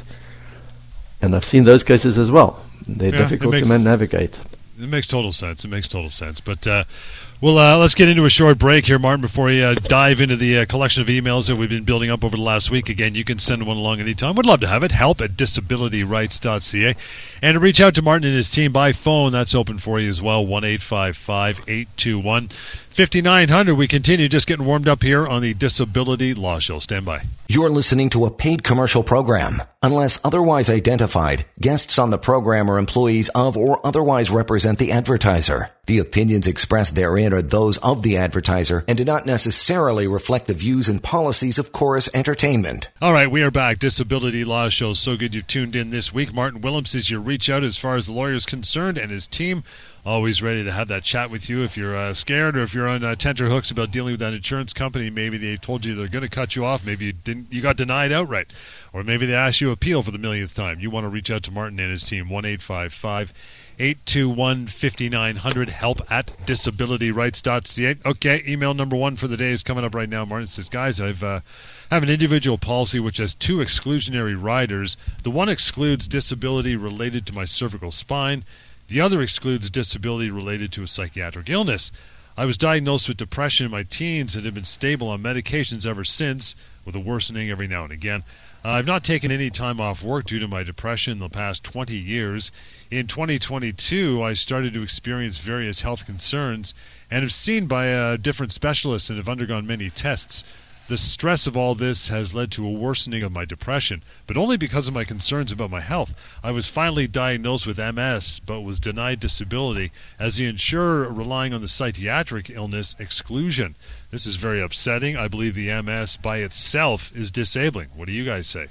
And 1.23 1.35
I've 1.35 1.45
seen 1.45 1.65
those 1.65 1.83
cases 1.83 2.19
as 2.19 2.31
well. 2.31 2.65
They're 2.87 3.13
Yeah, 3.13 3.19
difficult 3.19 3.53
makes- 3.53 3.69
to 3.69 3.79
navigate. 3.79 4.35
It 4.81 4.89
makes 4.89 5.09
total 5.09 5.33
sense. 5.33 5.65
It 5.65 5.69
makes 5.69 5.89
total 5.89 6.11
sense. 6.11 6.41
But 6.41 6.67
uh, 6.67 6.85
well, 7.41 7.57
uh, 7.57 7.79
let's 7.79 7.95
get 7.95 8.09
into 8.09 8.25
a 8.25 8.31
short 8.31 8.59
break 8.59 8.87
here, 8.87 8.99
Martin, 8.99 9.21
before 9.21 9.45
we 9.45 9.63
uh, 9.63 9.75
dive 9.75 10.21
into 10.21 10.35
the 10.35 10.59
uh, 10.59 10.65
collection 10.65 11.03
of 11.03 11.09
emails 11.09 11.47
that 11.47 11.55
we've 11.55 11.71
been 11.71 11.85
building 11.85 12.11
up 12.11 12.25
over 12.25 12.37
the 12.37 12.43
last 12.43 12.69
week. 12.69 12.89
Again, 12.89 13.15
you 13.15 13.25
can 13.25 13.39
send 13.39 13.65
one 13.65 13.77
along 13.77 14.01
anytime. 14.01 14.35
We'd 14.35 14.45
love 14.45 14.59
to 14.61 14.67
have 14.67 14.83
it. 14.83 14.91
Help 14.91 15.21
at 15.21 15.33
disabilityrights.ca. 15.33 16.95
And 17.41 17.55
to 17.55 17.61
reach 17.61 17.81
out 17.81 17.95
to 17.95 18.03
Martin 18.03 18.27
and 18.27 18.37
his 18.37 18.51
team 18.51 18.73
by 18.73 18.91
phone, 18.91 19.31
that's 19.31 19.55
open 19.55 19.79
for 19.79 20.01
you 20.01 20.09
as 20.09 20.21
well. 20.21 20.45
1 20.45 20.65
821 20.65 22.49
5900. 22.99 23.77
We 23.77 23.87
continue 23.87 24.29
just 24.29 24.49
getting 24.49 24.67
warmed 24.67 24.89
up 24.89 25.05
here 25.05 25.25
on 25.25 25.41
the 25.41 25.55
Disability 25.55 26.35
Law 26.35 26.59
Show. 26.59 26.81
Stand 26.81 27.07
by. 27.07 27.21
You're 27.47 27.71
listening 27.71 28.11
to 28.11 28.27
a 28.27 28.31
paid 28.31 28.65
commercial 28.65 29.05
program. 29.05 29.63
Unless 29.81 30.19
otherwise 30.25 30.69
identified, 30.69 31.47
guests 31.61 32.01
on 32.01 32.11
the 32.11 32.19
program 32.19 32.69
are 32.69 32.77
employees 32.77 33.29
of 33.37 33.57
or 33.57 33.87
otherwise 33.87 34.33
represent 34.33 34.81
the 34.81 34.91
advertiser. 34.91 35.71
The 35.87 36.01
opinions 36.01 36.49
expressed 36.49 36.97
therein 36.97 37.33
are 37.33 37.41
those 37.41 37.79
of 37.79 38.03
the 38.03 38.17
advertiser 38.17 38.85
and 38.89 38.99
do 38.99 39.05
not 39.05 39.25
necessarily 39.25 40.09
reflect 40.09 40.49
the 40.49 40.53
views 40.53 40.89
and 40.89 41.01
policies 41.01 41.61
of 41.61 41.71
Corus 41.71 42.11
Entertainment. 42.13 42.91
All 43.01 43.13
right, 43.13 43.31
we 43.31 43.43
are 43.43 43.53
back. 43.53 43.79
Disability 43.79 44.45
Law 44.45 44.69
Show. 44.69 44.93
So 44.95 45.17
good 45.17 45.37
you've 45.37 45.47
tuned 45.47 45.77
in 45.77 45.91
this 45.91 46.13
week. 46.13 46.35
Martin 46.35 46.61
Willems 46.61 46.97
is 46.97 47.13
your 47.13 47.21
reach 47.21 47.49
out 47.49 47.63
as 47.63 47.79
far 47.79 47.95
as 47.95 48.09
the 48.09 48.13
lawyer 48.13 48.35
is 48.35 48.45
concerned, 48.45 48.99
and 48.99 49.13
his 49.13 49.29
team 49.29 49.63
always 50.09 50.43
ready 50.43 50.65
to 50.65 50.73
have 50.73 50.89
that 50.89 51.03
chat 51.03 51.31
with 51.31 51.51
you 51.51 51.63
if 51.63 51.77
you're 51.77 51.95
uh, 51.95 52.15
scared 52.15 52.57
or 52.57 52.63
if 52.63 52.75
you're 52.75 52.89
on 52.89 53.05
uh, 53.05 53.15
tenterhooks 53.15 53.71
about 53.71 53.91
dealing 53.91 54.15
with 54.15 54.21
that 54.21 54.33
insurance 54.33 54.73
company. 54.73 55.11
Maybe 55.11 55.37
they 55.37 55.57
told 55.57 55.85
you 55.85 55.95
they're 55.95 56.09
going 56.09 56.23
to 56.23 56.31
cut 56.31 56.57
you 56.57 56.65
off. 56.65 56.85
Maybe 56.85 57.07
you 57.07 57.13
didn't. 57.13 57.53
You 57.53 57.61
got 57.61 57.77
denied 57.77 58.11
outright, 58.11 58.51
or 58.93 59.05
maybe 59.05 59.27
they 59.27 59.35
asked 59.35 59.61
you 59.61 59.71
appeal 59.71 60.03
for 60.03 60.11
the 60.11 60.19
millionth 60.19 60.55
time. 60.55 60.81
You 60.81 60.89
want 60.91 61.05
to 61.05 61.09
reach 61.09 61.31
out 61.31 61.43
to 61.45 61.51
Martin 61.51 61.79
and 61.79 61.91
his 61.91 62.05
team. 62.05 62.29
One 62.29 62.45
eight 62.45 62.63
five 62.63 62.93
five. 62.93 63.33
821 63.81 64.67
5900 64.67 65.69
help 65.69 66.01
at 66.11 66.33
disabilityrights.ca. 66.45 67.95
Okay, 68.05 68.43
email 68.45 68.75
number 68.75 68.97
one 68.97 69.15
for 69.15 69.29
the 69.29 69.37
day 69.37 69.53
is 69.53 69.63
coming 69.63 69.85
up 69.85 69.95
right 69.95 70.09
now. 70.09 70.25
Martin 70.25 70.49
says, 70.49 70.69
Guys, 70.69 71.01
I've 71.01 71.23
uh, 71.23 71.41
have 71.89 72.03
an 72.03 72.09
individual 72.09 72.59
policy 72.59 72.99
which 72.99 73.19
has 73.19 73.35
two 73.35 73.59
exclusionary 73.59 74.37
riders. 74.37 74.97
The 75.23 75.31
one 75.31 75.49
excludes 75.49 76.09
disability 76.09 76.75
related 76.75 77.25
to 77.27 77.35
my 77.35 77.45
cervical 77.45 77.93
spine, 77.93 78.45
the 78.89 79.01
other 79.01 79.23
excludes 79.23 79.71
disability 79.71 80.31
related 80.31 80.73
to 80.73 80.83
a 80.83 80.87
psychiatric 80.87 81.49
illness. 81.49 81.93
I 82.37 82.45
was 82.45 82.57
diagnosed 82.57 83.09
with 83.09 83.17
depression 83.17 83.67
in 83.67 83.73
my 83.73 83.83
teens 83.83 84.37
and 84.37 84.45
have 84.45 84.55
been 84.55 84.65
stable 84.65 85.09
on 85.09 85.23
medications 85.23 85.87
ever 85.87 86.05
since, 86.05 86.55
with 86.85 86.95
a 86.95 87.01
worsening 87.01 87.51
every 87.51 87.67
now 87.67 87.85
and 87.85 87.93
again. 87.93 88.23
Uh, 88.65 88.71
I've 88.71 88.87
not 88.87 89.05
taken 89.05 89.31
any 89.31 89.51
time 89.51 89.81
off 89.81 90.03
work 90.03 90.27
due 90.27 90.39
to 90.39 90.49
my 90.49 90.63
depression 90.63 91.15
in 91.15 91.19
the 91.19 91.29
past 91.29 91.65
20 91.65 91.97
years. 91.97 92.51
In 92.91 93.07
2022, 93.07 94.23
I 94.23 94.33
started 94.33 94.73
to 94.75 94.83
experience 94.83 95.39
various 95.39 95.83
health 95.83 96.07
concerns 96.07 96.75
and 97.11 97.23
have 97.23 97.33
seen 97.33 97.67
by 97.67 97.93
uh, 97.93 98.17
different 98.17 98.53
specialists 98.53 99.11
and 99.11 99.19
have 99.19 99.29
undergone 99.29 99.67
many 99.67 99.91
tests. 99.91 100.45
The 100.89 100.97
stress 100.97 101.47
of 101.47 101.57
all 101.57 101.75
this 101.75 102.09
has 102.09 102.35
led 102.35 102.51
to 102.53 102.67
a 102.67 102.71
worsening 102.71 103.23
of 103.23 103.31
my 103.31 103.45
depression, 103.45 104.03
but 104.27 104.39
only 104.39 104.57
because 104.57 104.89
of 104.89 104.95
my 104.95 105.05
concerns 105.05 105.53
about 105.53 105.71
my 105.71 105.81
health. 105.81 106.39
I 106.43 106.51
was 106.51 106.67
finally 106.67 107.07
diagnosed 107.07 107.67
with 107.67 107.79
MS, 107.79 108.41
but 108.41 108.63
was 108.63 108.81
denied 108.81 109.21
disability 109.21 109.93
as 110.19 110.37
the 110.37 110.47
insurer 110.47 111.13
relying 111.13 111.53
on 111.53 111.61
the 111.61 111.69
psychiatric 111.69 112.49
illness 112.49 112.97
exclusion. 112.99 113.75
This 114.11 114.27
is 114.27 114.37
very 114.37 114.63
upsetting. 114.63 115.15
I 115.15 115.29
believe 115.29 115.55
the 115.55 115.83
MS 115.83 116.17
by 116.17 116.39
itself 116.39 117.15
is 117.15 117.31
disabling. 117.31 117.89
What 117.95 118.07
do 118.07 118.13
you 118.13 118.25
guys 118.25 118.47
say? 118.47 118.69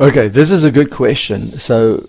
Okay, 0.00 0.28
this 0.28 0.50
is 0.50 0.64
a 0.64 0.70
good 0.70 0.90
question. 0.90 1.50
So 1.52 2.08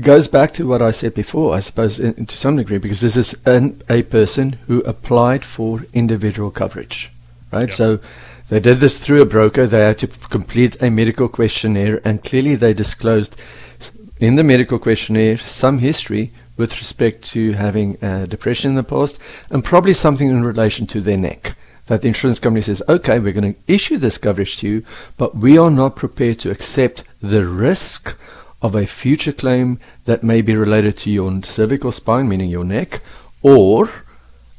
goes 0.00 0.28
back 0.28 0.52
to 0.54 0.66
what 0.66 0.82
I 0.82 0.90
said 0.90 1.14
before, 1.14 1.54
I 1.54 1.60
suppose, 1.60 1.98
in, 1.98 2.26
to 2.26 2.36
some 2.36 2.56
degree, 2.56 2.78
because 2.78 3.00
this 3.00 3.16
is 3.16 3.34
an, 3.46 3.82
a 3.88 4.02
person 4.02 4.58
who 4.66 4.80
applied 4.82 5.44
for 5.44 5.84
individual 5.92 6.50
coverage, 6.50 7.10
right? 7.52 7.68
Yes. 7.68 7.76
So 7.76 8.00
they 8.48 8.60
did 8.60 8.80
this 8.80 8.98
through 8.98 9.22
a 9.22 9.26
broker. 9.26 9.66
They 9.66 9.80
had 9.80 9.98
to 9.98 10.08
p- 10.08 10.16
complete 10.28 10.76
a 10.80 10.90
medical 10.90 11.28
questionnaire, 11.28 12.00
and 12.04 12.22
clearly 12.22 12.56
they 12.56 12.74
disclosed 12.74 13.36
in 14.18 14.36
the 14.36 14.44
medical 14.44 14.78
questionnaire 14.78 15.38
some 15.38 15.78
history 15.78 16.32
with 16.56 16.78
respect 16.78 17.22
to 17.30 17.52
having 17.52 18.02
uh, 18.04 18.26
depression 18.26 18.70
in 18.70 18.76
the 18.76 18.82
past, 18.82 19.18
and 19.50 19.64
probably 19.64 19.94
something 19.94 20.28
in 20.28 20.44
relation 20.44 20.86
to 20.88 21.00
their 21.00 21.16
neck 21.16 21.56
that 21.90 22.02
the 22.02 22.08
insurance 22.08 22.38
company 22.38 22.62
says, 22.62 22.80
okay, 22.88 23.18
we're 23.18 23.32
going 23.32 23.52
to 23.52 23.60
issue 23.66 23.98
this 23.98 24.16
coverage 24.16 24.58
to 24.58 24.68
you, 24.68 24.84
but 25.16 25.34
we 25.34 25.58
are 25.58 25.70
not 25.70 25.96
prepared 25.96 26.38
to 26.38 26.48
accept 26.48 27.02
the 27.20 27.44
risk 27.44 28.14
of 28.62 28.76
a 28.76 28.86
future 28.86 29.32
claim 29.32 29.80
that 30.04 30.22
may 30.22 30.40
be 30.40 30.54
related 30.54 30.96
to 30.96 31.10
your 31.10 31.42
cervical 31.42 31.90
spine, 31.90 32.28
meaning 32.28 32.48
your 32.48 32.64
neck, 32.64 33.00
or 33.42 33.90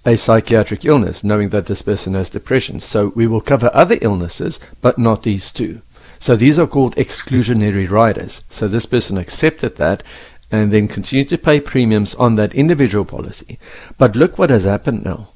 a 0.05 0.17
psychiatric 0.17 0.83
illness, 0.85 1.23
knowing 1.23 1.49
that 1.49 1.67
this 1.67 1.81
person 1.81 2.13
has 2.13 2.29
depression. 2.29 2.79
So 2.79 3.11
we 3.15 3.27
will 3.27 3.41
cover 3.41 3.69
other 3.73 3.97
illnesses, 4.01 4.59
but 4.81 4.97
not 4.97 5.23
these 5.23 5.51
two. 5.51 5.81
So 6.19 6.35
these 6.35 6.59
are 6.59 6.67
called 6.67 6.95
exclusionary 6.95 7.89
riders. 7.89 8.41
So 8.49 8.67
this 8.67 8.85
person 8.85 9.17
accepted 9.17 9.77
that 9.77 10.03
and 10.51 10.71
then 10.71 10.87
continued 10.87 11.29
to 11.29 11.37
pay 11.37 11.59
premiums 11.59 12.13
on 12.15 12.35
that 12.35 12.53
individual 12.53 13.05
policy. 13.05 13.57
But 13.97 14.15
look 14.15 14.37
what 14.37 14.49
has 14.49 14.63
happened 14.63 15.03
now. 15.03 15.29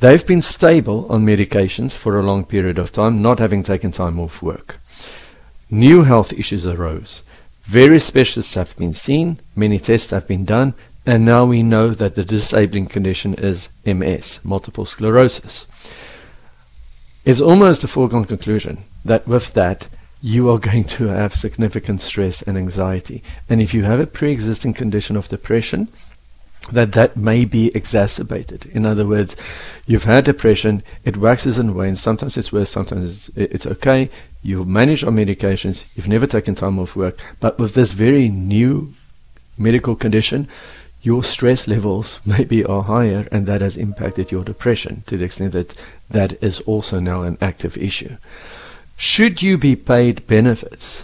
They've 0.00 0.26
been 0.26 0.42
stable 0.42 1.06
on 1.08 1.24
medications 1.24 1.92
for 1.92 2.18
a 2.18 2.22
long 2.22 2.44
period 2.44 2.78
of 2.78 2.92
time, 2.92 3.22
not 3.22 3.38
having 3.38 3.62
taken 3.62 3.92
time 3.92 4.18
off 4.18 4.42
work. 4.42 4.76
New 5.70 6.02
health 6.02 6.32
issues 6.32 6.66
arose. 6.66 7.22
Various 7.64 8.04
specialists 8.04 8.54
have 8.54 8.76
been 8.76 8.92
seen, 8.92 9.40
many 9.56 9.78
tests 9.78 10.10
have 10.10 10.28
been 10.28 10.44
done, 10.44 10.74
and 11.06 11.24
now 11.24 11.44
we 11.44 11.62
know 11.62 11.90
that 11.90 12.14
the 12.14 12.24
disabling 12.24 12.86
condition 12.86 13.34
is 13.34 13.68
MS, 13.84 14.40
multiple 14.42 14.86
sclerosis. 14.86 15.66
It's 17.24 17.40
almost 17.40 17.84
a 17.84 17.88
foregone 17.88 18.24
conclusion 18.24 18.84
that 19.04 19.26
with 19.26 19.52
that, 19.54 19.86
you 20.22 20.48
are 20.48 20.58
going 20.58 20.84
to 20.84 21.08
have 21.08 21.34
significant 21.34 22.00
stress 22.00 22.40
and 22.42 22.56
anxiety. 22.56 23.22
And 23.48 23.60
if 23.60 23.74
you 23.74 23.84
have 23.84 24.00
a 24.00 24.06
pre-existing 24.06 24.72
condition 24.72 25.16
of 25.16 25.28
depression, 25.28 25.88
that 26.72 26.92
that 26.92 27.16
may 27.16 27.44
be 27.44 27.74
exacerbated. 27.76 28.66
In 28.72 28.86
other 28.86 29.06
words, 29.06 29.36
you've 29.86 30.04
had 30.04 30.24
depression, 30.24 30.82
it 31.04 31.18
waxes 31.18 31.58
and 31.58 31.74
wanes. 31.74 32.00
Sometimes 32.00 32.38
it's 32.38 32.52
worse, 32.52 32.70
sometimes 32.70 33.28
it's, 33.36 33.52
it's 33.52 33.66
okay. 33.66 34.08
You've 34.42 34.66
managed 34.66 35.04
on 35.04 35.16
medications, 35.16 35.82
you've 35.94 36.08
never 36.08 36.26
taken 36.26 36.54
time 36.54 36.78
off 36.78 36.96
work, 36.96 37.18
but 37.40 37.58
with 37.58 37.74
this 37.74 37.92
very 37.92 38.30
new 38.30 38.94
medical 39.58 39.94
condition, 39.94 40.48
your 41.04 41.22
stress 41.22 41.68
levels 41.68 42.18
maybe 42.26 42.64
are 42.64 42.82
higher, 42.82 43.28
and 43.30 43.46
that 43.46 43.60
has 43.60 43.76
impacted 43.76 44.32
your 44.32 44.44
depression 44.44 45.04
to 45.06 45.16
the 45.16 45.24
extent 45.24 45.52
that 45.52 45.74
that 46.10 46.42
is 46.42 46.60
also 46.60 46.98
now 46.98 47.22
an 47.22 47.38
active 47.40 47.76
issue. 47.76 48.16
Should 48.96 49.42
you 49.42 49.58
be 49.58 49.76
paid 49.76 50.26
benefits? 50.26 51.02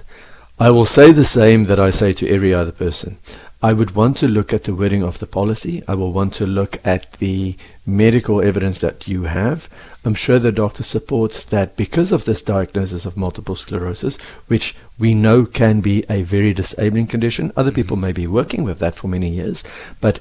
I 0.58 0.70
will 0.70 0.86
say 0.86 1.12
the 1.12 1.24
same 1.24 1.64
that 1.66 1.80
I 1.80 1.90
say 1.90 2.12
to 2.14 2.28
every 2.28 2.52
other 2.52 2.72
person. 2.72 3.18
I 3.62 3.74
would 3.74 3.94
want 3.94 4.16
to 4.18 4.28
look 4.28 4.54
at 4.54 4.64
the 4.64 4.74
wording 4.74 5.02
of 5.02 5.18
the 5.18 5.26
policy. 5.26 5.82
I 5.86 5.94
will 5.94 6.12
want 6.12 6.32
to 6.34 6.46
look 6.46 6.80
at 6.82 7.12
the 7.18 7.56
medical 7.84 8.40
evidence 8.40 8.78
that 8.78 9.06
you 9.06 9.24
have. 9.24 9.68
I'm 10.02 10.14
sure 10.14 10.38
the 10.38 10.50
doctor 10.50 10.82
supports 10.82 11.44
that 11.44 11.76
because 11.76 12.10
of 12.10 12.24
this 12.24 12.40
diagnosis 12.40 13.04
of 13.04 13.18
multiple 13.18 13.56
sclerosis, 13.56 14.16
which 14.46 14.74
we 14.98 15.12
know 15.12 15.44
can 15.44 15.82
be 15.82 16.06
a 16.08 16.22
very 16.22 16.54
disabling 16.54 17.06
condition. 17.06 17.52
Other 17.54 17.70
people 17.70 17.96
mm-hmm. 17.96 18.06
may 18.06 18.12
be 18.12 18.26
working 18.26 18.64
with 18.64 18.78
that 18.78 18.94
for 18.94 19.08
many 19.08 19.28
years, 19.28 19.62
but 20.00 20.20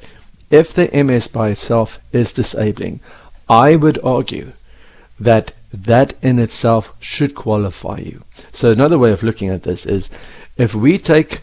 if 0.52 0.74
the 0.74 0.90
MS 0.92 1.28
by 1.30 1.50
itself 1.50 1.98
is 2.12 2.34
disabling, 2.34 3.00
I 3.48 3.78
would 3.78 4.04
argue 4.04 4.52
that 5.18 5.54
that 5.72 6.16
in 6.22 6.40
itself 6.40 6.94
should 7.00 7.36
qualify 7.36 8.00
you. 8.00 8.24
So 8.54 8.70
another 8.72 8.98
way 8.98 9.12
of 9.12 9.24
looking 9.24 9.50
at 9.50 9.64
this 9.64 9.86
is 9.86 10.10
if 10.58 10.74
we 10.74 10.98
take 10.98 11.42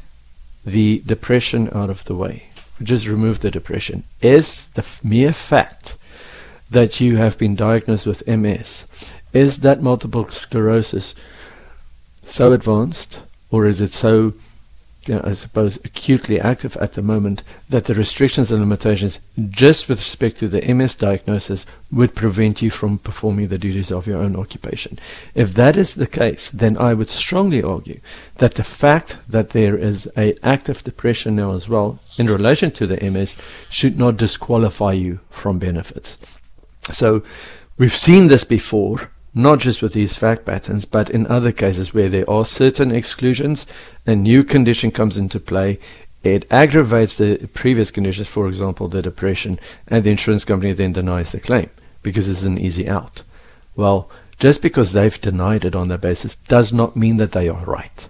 the 0.66 1.02
depression 1.06 1.70
out 1.72 1.88
of 1.88 2.04
the 2.04 2.14
way, 2.14 2.48
just 2.82 3.06
remove 3.06 3.40
the 3.40 3.50
depression, 3.50 4.02
is 4.20 4.62
the 4.74 4.84
mere 5.02 5.32
fact 5.32 5.94
that 6.70 7.00
you 7.00 7.16
have 7.16 7.38
been 7.38 7.54
diagnosed 7.54 8.04
with 8.04 8.26
MS, 8.26 8.82
is 9.32 9.58
that 9.58 9.80
multiple 9.80 10.28
sclerosis 10.30 11.14
so 12.26 12.52
advanced 12.52 13.18
or 13.50 13.66
is 13.66 13.80
it 13.80 13.94
so 13.94 14.34
you 15.06 15.14
know, 15.14 15.22
I 15.24 15.34
suppose, 15.34 15.76
acutely 15.84 16.40
active 16.40 16.76
at 16.76 16.94
the 16.94 17.02
moment, 17.02 17.42
that 17.68 17.84
the 17.84 17.94
restrictions 17.94 18.50
and 18.50 18.60
limitations, 18.60 19.18
just 19.48 19.88
with 19.88 19.98
respect 19.98 20.38
to 20.38 20.48
the 20.48 20.62
MS 20.74 20.94
diagnosis, 20.94 21.64
would 21.92 22.14
prevent 22.14 22.62
you 22.62 22.70
from 22.70 22.98
performing 22.98 23.48
the 23.48 23.58
duties 23.58 23.92
of 23.92 24.06
your 24.06 24.18
own 24.18 24.36
occupation. 24.36 24.98
If 25.34 25.54
that 25.54 25.76
is 25.76 25.94
the 25.94 26.06
case, 26.06 26.50
then 26.52 26.76
I 26.76 26.94
would 26.94 27.08
strongly 27.08 27.62
argue 27.62 28.00
that 28.36 28.54
the 28.54 28.64
fact 28.64 29.16
that 29.28 29.50
there 29.50 29.76
is 29.76 30.08
a 30.16 30.34
active 30.42 30.82
depression 30.84 31.36
now 31.36 31.54
as 31.54 31.68
well, 31.68 32.00
in 32.18 32.26
relation 32.26 32.70
to 32.72 32.86
the 32.86 33.10
MS, 33.10 33.36
should 33.70 33.98
not 33.98 34.16
disqualify 34.16 34.92
you 34.92 35.20
from 35.30 35.58
benefits. 35.58 36.16
So, 36.92 37.22
we've 37.78 37.96
seen 37.96 38.28
this 38.28 38.44
before 38.44 39.10
not 39.36 39.58
just 39.58 39.82
with 39.82 39.92
these 39.92 40.16
fact 40.16 40.46
patterns, 40.46 40.86
but 40.86 41.10
in 41.10 41.26
other 41.26 41.52
cases 41.52 41.92
where 41.92 42.08
there 42.08 42.28
are 42.28 42.46
certain 42.46 42.90
exclusions, 42.90 43.66
a 44.06 44.16
new 44.16 44.42
condition 44.42 44.90
comes 44.90 45.18
into 45.18 45.38
play, 45.38 45.78
it 46.24 46.50
aggravates 46.50 47.14
the 47.14 47.46
previous 47.52 47.90
conditions, 47.90 48.26
for 48.28 48.48
example, 48.48 48.88
the 48.88 49.02
depression, 49.02 49.60
and 49.88 50.02
the 50.02 50.10
insurance 50.10 50.46
company 50.46 50.72
then 50.72 50.94
denies 50.94 51.32
the 51.32 51.38
claim 51.38 51.68
because 52.02 52.30
it's 52.30 52.42
an 52.42 52.58
easy 52.58 52.88
out. 52.88 53.22
Well, 53.76 54.10
just 54.40 54.62
because 54.62 54.92
they've 54.92 55.20
denied 55.20 55.66
it 55.66 55.74
on 55.74 55.88
that 55.88 56.00
basis 56.00 56.36
does 56.48 56.72
not 56.72 56.96
mean 56.96 57.18
that 57.18 57.32
they 57.32 57.46
are 57.46 57.64
right. 57.66 58.08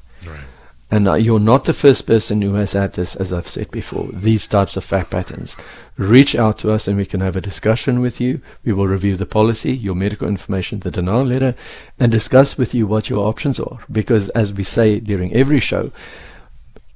And 0.90 1.09
uh, 1.09 1.14
you're 1.14 1.40
not 1.40 1.64
the 1.64 1.73
first 1.73 2.07
person 2.07 2.43
who 2.43 2.55
has 2.55 2.73
had 2.73 2.93
this, 2.93 3.16
as 3.16 3.33
I've 3.33 3.49
said 3.49 3.71
before, 3.71 4.09
these 4.12 4.47
types 4.47 4.76
of 4.76 4.85
fact 4.85 5.11
patterns 5.11 5.57
reach 5.97 6.35
out 6.35 6.59
to 6.59 6.71
us 6.71 6.87
and 6.87 6.97
we 6.97 7.07
can 7.07 7.21
have 7.21 7.37
a 7.37 7.40
discussion 7.40 8.00
with 8.00 8.21
you. 8.21 8.40
We 8.64 8.73
will 8.73 8.87
review 8.87 9.16
the 9.16 9.26
policy, 9.26 9.73
your 9.73 9.95
medical 9.95 10.28
information, 10.28 10.81
the 10.81 10.90
denial 10.90 11.25
letter, 11.25 11.55
and 11.99 12.12
discuss 12.12 12.57
with 12.57 12.75
you 12.75 12.87
what 12.87 13.09
your 13.09 13.26
options 13.26 13.59
are. 13.59 13.78
Because 13.90 14.28
as 14.31 14.52
we 14.52 14.62
say 14.62 15.00
during 15.00 15.33
every 15.33 15.61
show, 15.61 15.90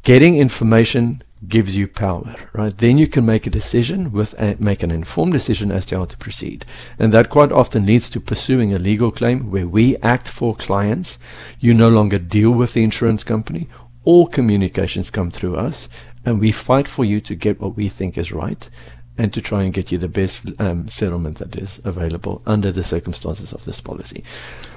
getting 0.02 0.36
information 0.36 1.22
gives 1.48 1.74
you 1.74 1.88
power, 1.88 2.36
right? 2.52 2.76
Then 2.76 2.98
you 2.98 3.06
can 3.06 3.24
make 3.24 3.46
a 3.46 3.50
decision 3.50 4.12
with 4.12 4.34
a, 4.34 4.56
make 4.58 4.82
an 4.82 4.90
informed 4.90 5.32
decision 5.32 5.72
as 5.72 5.86
to 5.86 5.96
how 5.96 6.04
to 6.04 6.16
proceed. 6.18 6.64
And 6.98 7.12
that 7.14 7.30
quite 7.30 7.50
often 7.50 7.86
leads 7.86 8.10
to 8.10 8.20
pursuing 8.20 8.74
a 8.74 8.78
legal 8.78 9.10
claim 9.10 9.50
where 9.50 9.66
we 9.66 9.96
act 9.98 10.28
for 10.28 10.54
clients. 10.54 11.18
You 11.58 11.72
no 11.72 11.88
longer 11.88 12.18
deal 12.18 12.50
with 12.50 12.74
the 12.74 12.84
insurance 12.84 13.24
company. 13.24 13.68
All 14.04 14.26
communications 14.26 15.10
come 15.10 15.30
through 15.30 15.56
us 15.56 15.88
and 16.24 16.40
we 16.40 16.52
fight 16.52 16.86
for 16.86 17.04
you 17.04 17.20
to 17.22 17.34
get 17.34 17.60
what 17.60 17.76
we 17.76 17.88
think 17.88 18.18
is 18.18 18.32
right 18.32 18.68
and 19.16 19.32
to 19.32 19.40
try 19.40 19.62
and 19.62 19.74
get 19.74 19.92
you 19.92 19.98
the 19.98 20.08
best 20.08 20.40
um, 20.58 20.88
settlement 20.88 21.38
that 21.38 21.56
is 21.56 21.80
available 21.84 22.42
under 22.46 22.72
the 22.72 22.84
circumstances 22.84 23.52
of 23.52 23.64
this 23.64 23.80
policy. 23.80 24.24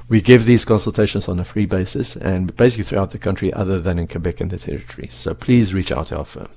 We 0.10 0.22
give 0.22 0.46
these 0.46 0.66
consultations 0.66 1.28
on 1.28 1.40
a 1.40 1.46
free 1.46 1.66
basis 1.66 2.16
and 2.16 2.56
basically 2.56 2.84
throughout 2.84 3.12
the 3.12 3.18
country 3.18 3.54
other 3.54 3.82
than 3.82 4.00
in 4.00 4.08
Quebec 4.08 4.42
and 4.42 4.52
the 4.52 4.58
territory. 4.58 5.10
So 5.24 5.34
please 5.34 5.74
reach 5.74 5.92
out 5.92 6.08
to 6.08 6.18
our 6.18 6.26
firm. 6.26 6.50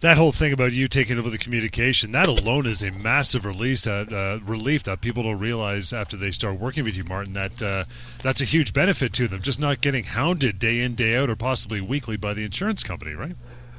That 0.00 0.18
whole 0.18 0.32
thing 0.32 0.52
about 0.52 0.72
you 0.72 0.88
taking 0.88 1.18
over 1.18 1.30
the 1.30 1.38
communication, 1.38 2.12
that 2.12 2.28
alone 2.28 2.66
is 2.66 2.82
a 2.82 2.90
massive 2.90 3.46
release, 3.46 3.84
that, 3.84 4.12
uh, 4.12 4.44
relief 4.44 4.82
that 4.82 5.00
people 5.00 5.22
don't 5.22 5.38
realize 5.38 5.92
after 5.92 6.18
they 6.18 6.30
start 6.30 6.60
working 6.60 6.84
with 6.84 6.96
you, 6.96 7.04
Martin, 7.04 7.32
that 7.32 7.62
uh, 7.62 7.84
that's 8.22 8.42
a 8.42 8.44
huge 8.44 8.74
benefit 8.74 9.14
to 9.14 9.26
them, 9.26 9.40
just 9.40 9.58
not 9.58 9.80
getting 9.80 10.04
hounded 10.04 10.58
day 10.58 10.80
in, 10.80 10.94
day 10.94 11.16
out, 11.16 11.30
or 11.30 11.36
possibly 11.36 11.80
weekly 11.80 12.18
by 12.18 12.34
the 12.34 12.44
insurance 12.44 12.82
company, 12.82 13.14
right? 13.14 13.36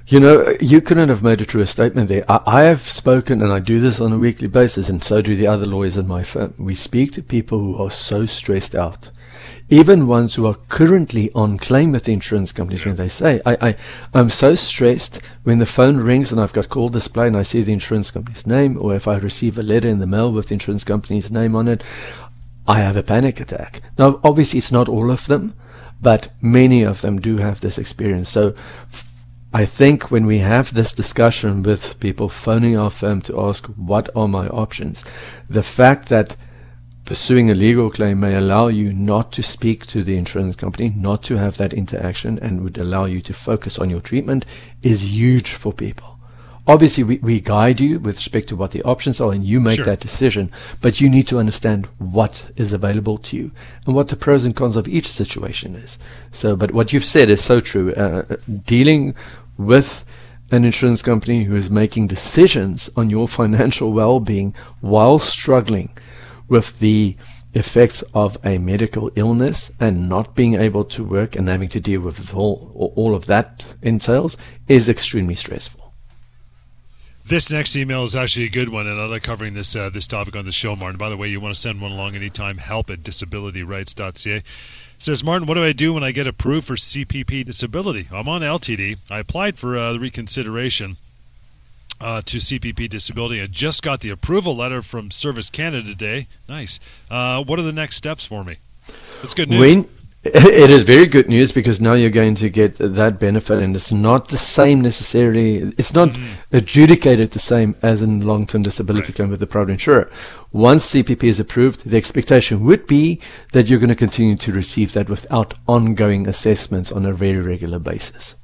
You 0.09 0.21
know, 0.21 0.55
you 0.61 0.79
couldn't 0.79 1.09
have 1.09 1.21
made 1.21 1.41
a 1.41 1.45
truer 1.45 1.65
statement 1.65 2.07
there. 2.07 2.23
I, 2.31 2.39
I, 2.45 2.63
have 2.63 2.89
spoken, 2.89 3.41
and 3.41 3.51
I 3.51 3.59
do 3.59 3.81
this 3.81 3.99
on 3.99 4.13
a 4.13 4.17
weekly 4.17 4.47
basis, 4.47 4.87
and 4.87 5.03
so 5.03 5.21
do 5.21 5.35
the 5.35 5.47
other 5.47 5.65
lawyers 5.65 5.97
in 5.97 6.07
my 6.07 6.23
firm. 6.23 6.53
We 6.57 6.75
speak 6.75 7.11
to 7.13 7.21
people 7.21 7.59
who 7.59 7.83
are 7.83 7.91
so 7.91 8.25
stressed 8.25 8.73
out, 8.73 9.09
even 9.69 10.07
ones 10.07 10.35
who 10.35 10.45
are 10.45 10.55
currently 10.69 11.29
on 11.33 11.57
claim 11.57 11.91
with 11.91 12.07
insurance 12.07 12.53
companies. 12.53 12.85
When 12.85 12.95
they 12.95 13.09
say, 13.09 13.41
I, 13.45 13.57
I, 13.67 13.75
I'm 14.13 14.29
so 14.29 14.55
stressed 14.55 15.19
when 15.43 15.59
the 15.59 15.65
phone 15.65 15.97
rings 15.97 16.31
and 16.31 16.39
I've 16.39 16.53
got 16.53 16.69
call 16.69 16.87
display 16.87 17.27
and 17.27 17.35
I 17.35 17.43
see 17.43 17.61
the 17.61 17.73
insurance 17.73 18.09
company's 18.09 18.47
name, 18.47 18.77
or 18.79 18.95
if 18.95 19.09
I 19.09 19.17
receive 19.17 19.57
a 19.57 19.61
letter 19.61 19.89
in 19.89 19.99
the 19.99 20.07
mail 20.07 20.31
with 20.31 20.47
the 20.47 20.53
insurance 20.53 20.85
company's 20.85 21.29
name 21.29 21.53
on 21.53 21.67
it, 21.67 21.83
I 22.65 22.79
have 22.79 22.95
a 22.95 23.03
panic 23.03 23.41
attack. 23.41 23.81
Now, 23.97 24.21
obviously, 24.23 24.59
it's 24.59 24.71
not 24.71 24.87
all 24.87 25.11
of 25.11 25.25
them, 25.25 25.53
but 26.01 26.31
many 26.41 26.83
of 26.83 27.01
them 27.01 27.19
do 27.19 27.39
have 27.39 27.59
this 27.59 27.77
experience. 27.77 28.29
So, 28.29 28.55
I 29.53 29.65
think 29.65 30.11
when 30.11 30.25
we 30.25 30.39
have 30.39 30.73
this 30.73 30.91
discussion 30.91 31.63
with 31.63 31.99
people 32.01 32.27
phoning 32.27 32.77
our 32.77 32.91
firm 32.91 33.21
to 33.23 33.39
ask 33.39 33.65
what 33.67 34.09
are 34.13 34.27
my 34.27 34.49
options, 34.49 35.03
the 35.49 35.63
fact 35.63 36.09
that 36.09 36.35
pursuing 37.05 37.49
a 37.49 37.55
legal 37.55 37.89
claim 37.89 38.19
may 38.19 38.35
allow 38.35 38.67
you 38.67 38.91
not 38.91 39.31
to 39.31 39.41
speak 39.41 39.85
to 39.85 40.03
the 40.03 40.17
insurance 40.17 40.57
company, 40.57 40.93
not 40.97 41.23
to 41.23 41.37
have 41.37 41.55
that 41.57 41.71
interaction, 41.71 42.37
and 42.39 42.61
would 42.61 42.77
allow 42.77 43.05
you 43.05 43.21
to 43.21 43.33
focus 43.33 43.79
on 43.79 43.89
your 43.89 44.01
treatment 44.01 44.43
is 44.83 45.01
huge 45.01 45.53
for 45.53 45.71
people. 45.71 46.16
Obviously, 46.67 47.03
we, 47.03 47.17
we 47.19 47.39
guide 47.39 47.79
you 47.79 47.97
with 47.97 48.17
respect 48.17 48.49
to 48.49 48.55
what 48.55 48.71
the 48.71 48.83
options 48.83 49.21
are, 49.21 49.31
and 49.31 49.45
you 49.45 49.61
make 49.61 49.77
sure. 49.77 49.85
that 49.85 50.01
decision, 50.01 50.51
but 50.81 50.99
you 50.99 51.09
need 51.09 51.27
to 51.29 51.39
understand 51.39 51.85
what 51.97 52.33
is 52.57 52.73
available 52.73 53.17
to 53.17 53.37
you 53.37 53.51
and 53.85 53.95
what 53.95 54.09
the 54.09 54.17
pros 54.17 54.43
and 54.43 54.53
cons 54.53 54.75
of 54.75 54.87
each 54.87 55.09
situation 55.09 55.75
is. 55.75 55.97
So, 56.33 56.57
but 56.57 56.71
what 56.71 56.91
you've 56.91 57.05
said 57.05 57.29
is 57.29 57.41
so 57.41 57.61
true. 57.61 57.93
Uh, 57.93 58.35
dealing 58.65 59.15
with 59.57 60.03
an 60.51 60.65
insurance 60.65 61.01
company 61.01 61.45
who 61.45 61.55
is 61.55 61.69
making 61.69 62.07
decisions 62.07 62.89
on 62.97 63.09
your 63.09 63.27
financial 63.39 63.93
well 63.93 64.19
being 64.19 64.53
while 64.81 65.19
struggling 65.19 65.97
with 66.49 66.77
the 66.79 67.15
effects 67.53 68.03
of 68.13 68.37
a 68.43 68.57
medical 68.57 69.09
illness 69.15 69.71
and 69.79 70.07
not 70.07 70.35
being 70.35 70.55
able 70.55 70.83
to 70.83 71.03
work 71.03 71.35
and 71.35 71.47
having 71.47 71.69
to 71.69 71.79
deal 71.79 72.01
with 72.01 72.33
all, 72.33 72.93
all 72.95 73.15
of 73.15 73.25
that 73.25 73.63
entails 73.81 74.37
is 74.67 74.87
extremely 74.87 75.35
stressful. 75.35 75.76
This 77.27 77.51
next 77.51 77.75
email 77.75 78.05
is 78.05 78.15
actually 78.15 78.45
a 78.45 78.49
good 78.49 78.69
one, 78.69 78.87
and 78.87 78.97
I 79.01 79.05
like 79.05 79.23
covering 79.23 79.53
this 79.53 79.75
uh, 79.75 79.89
this 79.89 80.07
topic 80.07 80.33
on 80.37 80.45
the 80.45 80.53
show, 80.53 80.77
Martin. 80.77 80.97
By 80.97 81.09
the 81.09 81.17
way, 81.17 81.27
you 81.27 81.41
want 81.41 81.53
to 81.53 81.59
send 81.59 81.81
one 81.81 81.91
along 81.91 82.15
anytime, 82.15 82.57
help 82.57 82.89
at 82.89 82.99
disabilityrights.ca. 82.99 84.43
Says 84.97 85.23
Martin, 85.25 85.45
what 85.45 85.55
do 85.55 85.63
I 85.63 85.73
do 85.73 85.93
when 85.93 86.05
I 86.05 86.13
get 86.13 86.25
approved 86.25 86.65
for 86.67 86.75
CPP 86.75 87.43
disability? 87.43 88.07
I'm 88.13 88.29
on 88.29 88.43
LTD. 88.43 88.99
I 89.11 89.19
applied 89.19 89.59
for 89.59 89.77
uh, 89.77 89.97
reconsideration 89.97 90.95
uh, 91.99 92.21
to 92.21 92.37
CPP 92.37 92.89
disability. 92.89 93.41
I 93.41 93.47
just 93.47 93.83
got 93.83 93.99
the 93.99 94.09
approval 94.09 94.55
letter 94.55 94.81
from 94.81 95.11
Service 95.11 95.49
Canada 95.49 95.85
today. 95.85 96.27
Nice. 96.47 96.79
Uh, 97.11 97.43
what 97.43 97.59
are 97.59 97.63
the 97.63 97.73
next 97.73 97.97
steps 97.97 98.25
for 98.25 98.45
me? 98.45 98.55
That's 99.21 99.33
good 99.33 99.49
news. 99.49 99.75
When, 99.75 99.89
it 100.33 100.69
is 100.69 100.83
very 100.83 101.05
good 101.05 101.29
news 101.29 101.51
because 101.51 101.79
now 101.79 101.93
you're 101.93 102.09
going 102.09 102.35
to 102.35 102.49
get 102.49 102.77
that 102.79 103.19
benefit, 103.19 103.61
and 103.61 103.75
it's 103.75 103.91
not 103.91 104.29
the 104.29 104.37
same 104.37 104.81
necessarily. 104.81 105.73
It's 105.77 105.93
not 105.93 106.09
mm-hmm. 106.09 106.33
adjudicated 106.51 107.31
the 107.31 107.39
same 107.39 107.75
as 107.81 108.01
in 108.01 108.21
long-term 108.21 108.63
disability 108.63 109.07
right. 109.07 109.15
claim 109.15 109.29
with 109.29 109.39
the 109.39 109.47
private 109.47 109.71
insurer. 109.71 110.11
Once 110.51 110.91
CPP 110.91 111.23
is 111.23 111.39
approved, 111.39 111.89
the 111.89 111.97
expectation 111.97 112.65
would 112.65 112.87
be 112.87 113.21
that 113.53 113.67
you're 113.67 113.79
going 113.79 113.89
to 113.89 113.95
continue 113.95 114.35
to 114.35 114.51
receive 114.51 114.93
that 114.93 115.09
without 115.09 115.53
ongoing 115.67 116.27
assessments 116.27 116.91
on 116.91 117.05
a 117.05 117.13
very 117.13 117.39
regular 117.39 117.79
basis. 117.79 118.35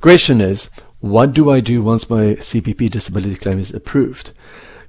Question 0.00 0.40
is, 0.40 0.68
what 1.00 1.32
do 1.32 1.50
I 1.50 1.60
do 1.60 1.82
once 1.82 2.10
my 2.10 2.36
CPP 2.36 2.90
disability 2.90 3.36
claim 3.36 3.58
is 3.58 3.72
approved? 3.72 4.32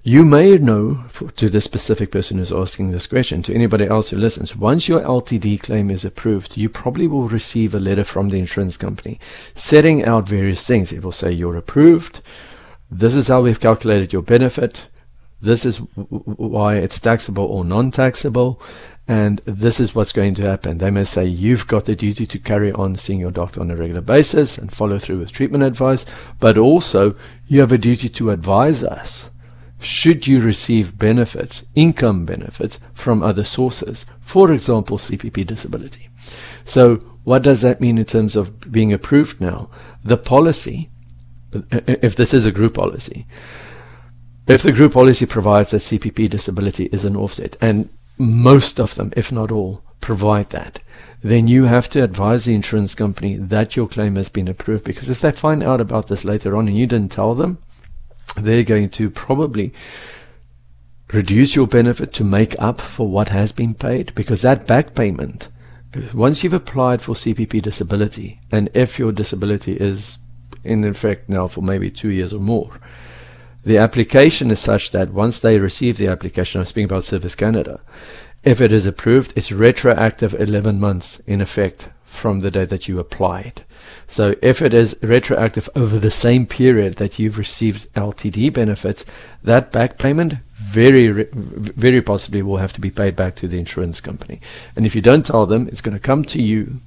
You 0.09 0.25
may 0.25 0.57
know, 0.57 1.05
to 1.35 1.49
the 1.51 1.61
specific 1.61 2.11
person 2.11 2.39
who's 2.39 2.51
asking 2.51 2.89
this 2.89 3.05
question, 3.05 3.43
to 3.43 3.53
anybody 3.53 3.85
else 3.85 4.09
who 4.09 4.17
listens, 4.17 4.55
once 4.55 4.87
your 4.87 5.01
LTD 5.01 5.61
claim 5.61 5.91
is 5.91 6.03
approved, 6.03 6.57
you 6.57 6.67
probably 6.67 7.05
will 7.05 7.29
receive 7.29 7.75
a 7.75 7.79
letter 7.79 8.03
from 8.03 8.29
the 8.29 8.39
insurance 8.39 8.75
company 8.75 9.19
setting 9.53 10.03
out 10.03 10.27
various 10.27 10.61
things. 10.61 10.91
It 10.91 11.03
will 11.03 11.11
say 11.11 11.31
you're 11.31 11.55
approved, 11.55 12.23
this 12.89 13.13
is 13.13 13.27
how 13.27 13.43
we've 13.43 13.59
calculated 13.59 14.11
your 14.11 14.23
benefit, 14.23 14.79
this 15.43 15.63
is 15.63 15.77
why 15.77 16.77
it's 16.77 16.99
taxable 16.99 17.45
or 17.45 17.63
non 17.63 17.91
taxable, 17.91 18.59
And 19.07 19.43
this 19.45 19.79
is 19.79 19.93
what's 19.93 20.11
going 20.11 20.33
to 20.35 20.49
happen. 20.49 20.79
They 20.79 20.89
may 20.89 21.03
say 21.03 21.27
you've 21.27 21.67
got 21.67 21.85
the 21.85 21.95
duty 21.95 22.25
to 22.25 22.39
carry 22.39 22.71
on 22.71 22.95
seeing 22.95 23.19
your 23.19 23.29
doctor 23.29 23.61
on 23.61 23.69
a 23.69 23.75
regular 23.75 24.01
basis 24.01 24.57
and 24.57 24.75
follow 24.75 24.97
through 24.97 25.19
with 25.19 25.31
treatment 25.31 25.63
advice, 25.63 26.03
but 26.39 26.57
also 26.57 27.15
you 27.45 27.59
have 27.59 27.71
a 27.71 27.77
duty 27.77 28.09
to 28.09 28.31
advise 28.31 28.83
us 28.83 29.29
should 29.79 30.27
you 30.27 30.41
receive 30.41 30.97
benefits, 30.97 31.63
income 31.73 32.25
benefits 32.25 32.79
from 32.93 33.23
other 33.23 33.43
sources, 33.43 34.05
for 34.19 34.51
example, 34.51 34.97
CPP 34.97 35.47
disability. 35.47 36.09
So, 36.65 36.97
what 37.23 37.43
does 37.43 37.61
that 37.61 37.81
mean 37.81 37.97
in 37.97 38.05
terms 38.05 38.35
of 38.35 38.71
being 38.71 38.91
approved 38.91 39.39
now? 39.39 39.69
The 40.03 40.17
policy, 40.17 40.89
if 41.51 42.15
this 42.15 42.33
is 42.33 42.45
a 42.45 42.51
group 42.51 42.73
policy, 42.75 43.25
if 44.47 44.63
the 44.63 44.71
group 44.71 44.93
policy 44.93 45.25
provides 45.25 45.71
that 45.71 45.83
CPP 45.83 46.29
disability 46.29 46.85
is 46.91 47.05
an 47.05 47.15
offset, 47.15 47.55
and 47.61 47.89
most 48.17 48.79
of 48.79 48.95
them, 48.95 49.13
if 49.15 49.31
not 49.31 49.51
all, 49.51 49.83
provide 50.01 50.49
that, 50.49 50.79
then 51.21 51.47
you 51.47 51.65
have 51.65 51.89
to 51.89 52.03
advise 52.03 52.45
the 52.45 52.55
insurance 52.55 52.95
company 52.95 53.35
that 53.37 53.75
your 53.75 53.87
claim 53.87 54.15
has 54.15 54.29
been 54.29 54.47
approved. 54.47 54.83
Because 54.83 55.09
if 55.09 55.21
they 55.21 55.31
find 55.31 55.63
out 55.63 55.81
about 55.81 56.07
this 56.07 56.23
later 56.23 56.55
on 56.55 56.67
and 56.67 56.77
you 56.77 56.87
didn't 56.87 57.11
tell 57.11 57.35
them, 57.35 57.59
they're 58.35 58.63
going 58.63 58.89
to 58.89 59.09
probably 59.09 59.73
reduce 61.11 61.55
your 61.55 61.67
benefit 61.67 62.13
to 62.13 62.23
make 62.23 62.55
up 62.59 62.79
for 62.79 63.07
what 63.07 63.29
has 63.29 63.51
been 63.51 63.73
paid 63.73 64.13
because 64.15 64.41
that 64.41 64.67
back 64.67 64.93
payment, 64.93 65.47
once 66.13 66.43
you've 66.43 66.53
applied 66.53 67.01
for 67.01 67.15
CPP 67.15 67.61
disability, 67.61 68.39
and 68.51 68.69
if 68.73 68.99
your 68.99 69.11
disability 69.11 69.73
is 69.73 70.17
in 70.63 70.83
effect 70.83 71.29
now 71.29 71.47
for 71.47 71.61
maybe 71.61 71.89
two 71.89 72.09
years 72.09 72.33
or 72.33 72.39
more, 72.39 72.79
the 73.65 73.77
application 73.77 74.51
is 74.51 74.59
such 74.59 74.91
that 74.91 75.13
once 75.13 75.39
they 75.39 75.57
receive 75.57 75.97
the 75.97 76.07
application, 76.07 76.61
I'm 76.61 76.65
speaking 76.65 76.85
about 76.85 77.03
Service 77.03 77.35
Canada, 77.35 77.81
if 78.43 78.61
it 78.61 78.71
is 78.71 78.85
approved, 78.85 79.33
it's 79.35 79.51
retroactive 79.51 80.33
11 80.33 80.79
months 80.79 81.19
in 81.27 81.41
effect 81.41 81.87
from 82.09 82.39
the 82.39 82.51
day 82.51 82.65
that 82.65 82.87
you 82.87 82.99
applied. 82.99 83.63
So 84.07 84.35
if 84.41 84.61
it 84.61 84.73
is 84.73 84.95
retroactive 85.01 85.69
over 85.75 85.99
the 85.99 86.11
same 86.11 86.45
period 86.45 86.95
that 86.95 87.19
you've 87.19 87.37
received 87.37 87.91
LTD 87.93 88.53
benefits, 88.53 89.05
that 89.43 89.71
back 89.71 89.97
payment 89.97 90.35
very 90.59 91.23
very 91.33 92.01
possibly 92.01 92.41
will 92.41 92.57
have 92.57 92.73
to 92.73 92.81
be 92.81 92.91
paid 92.91 93.15
back 93.15 93.35
to 93.35 93.47
the 93.47 93.57
insurance 93.57 94.01
company. 94.01 94.41
And 94.75 94.85
if 94.85 94.93
you 94.95 95.01
don't 95.01 95.25
tell 95.25 95.45
them, 95.45 95.67
it's 95.67 95.81
going 95.81 95.97
to 95.97 95.99
come 95.99 96.25
to 96.25 96.41
you 96.41 96.81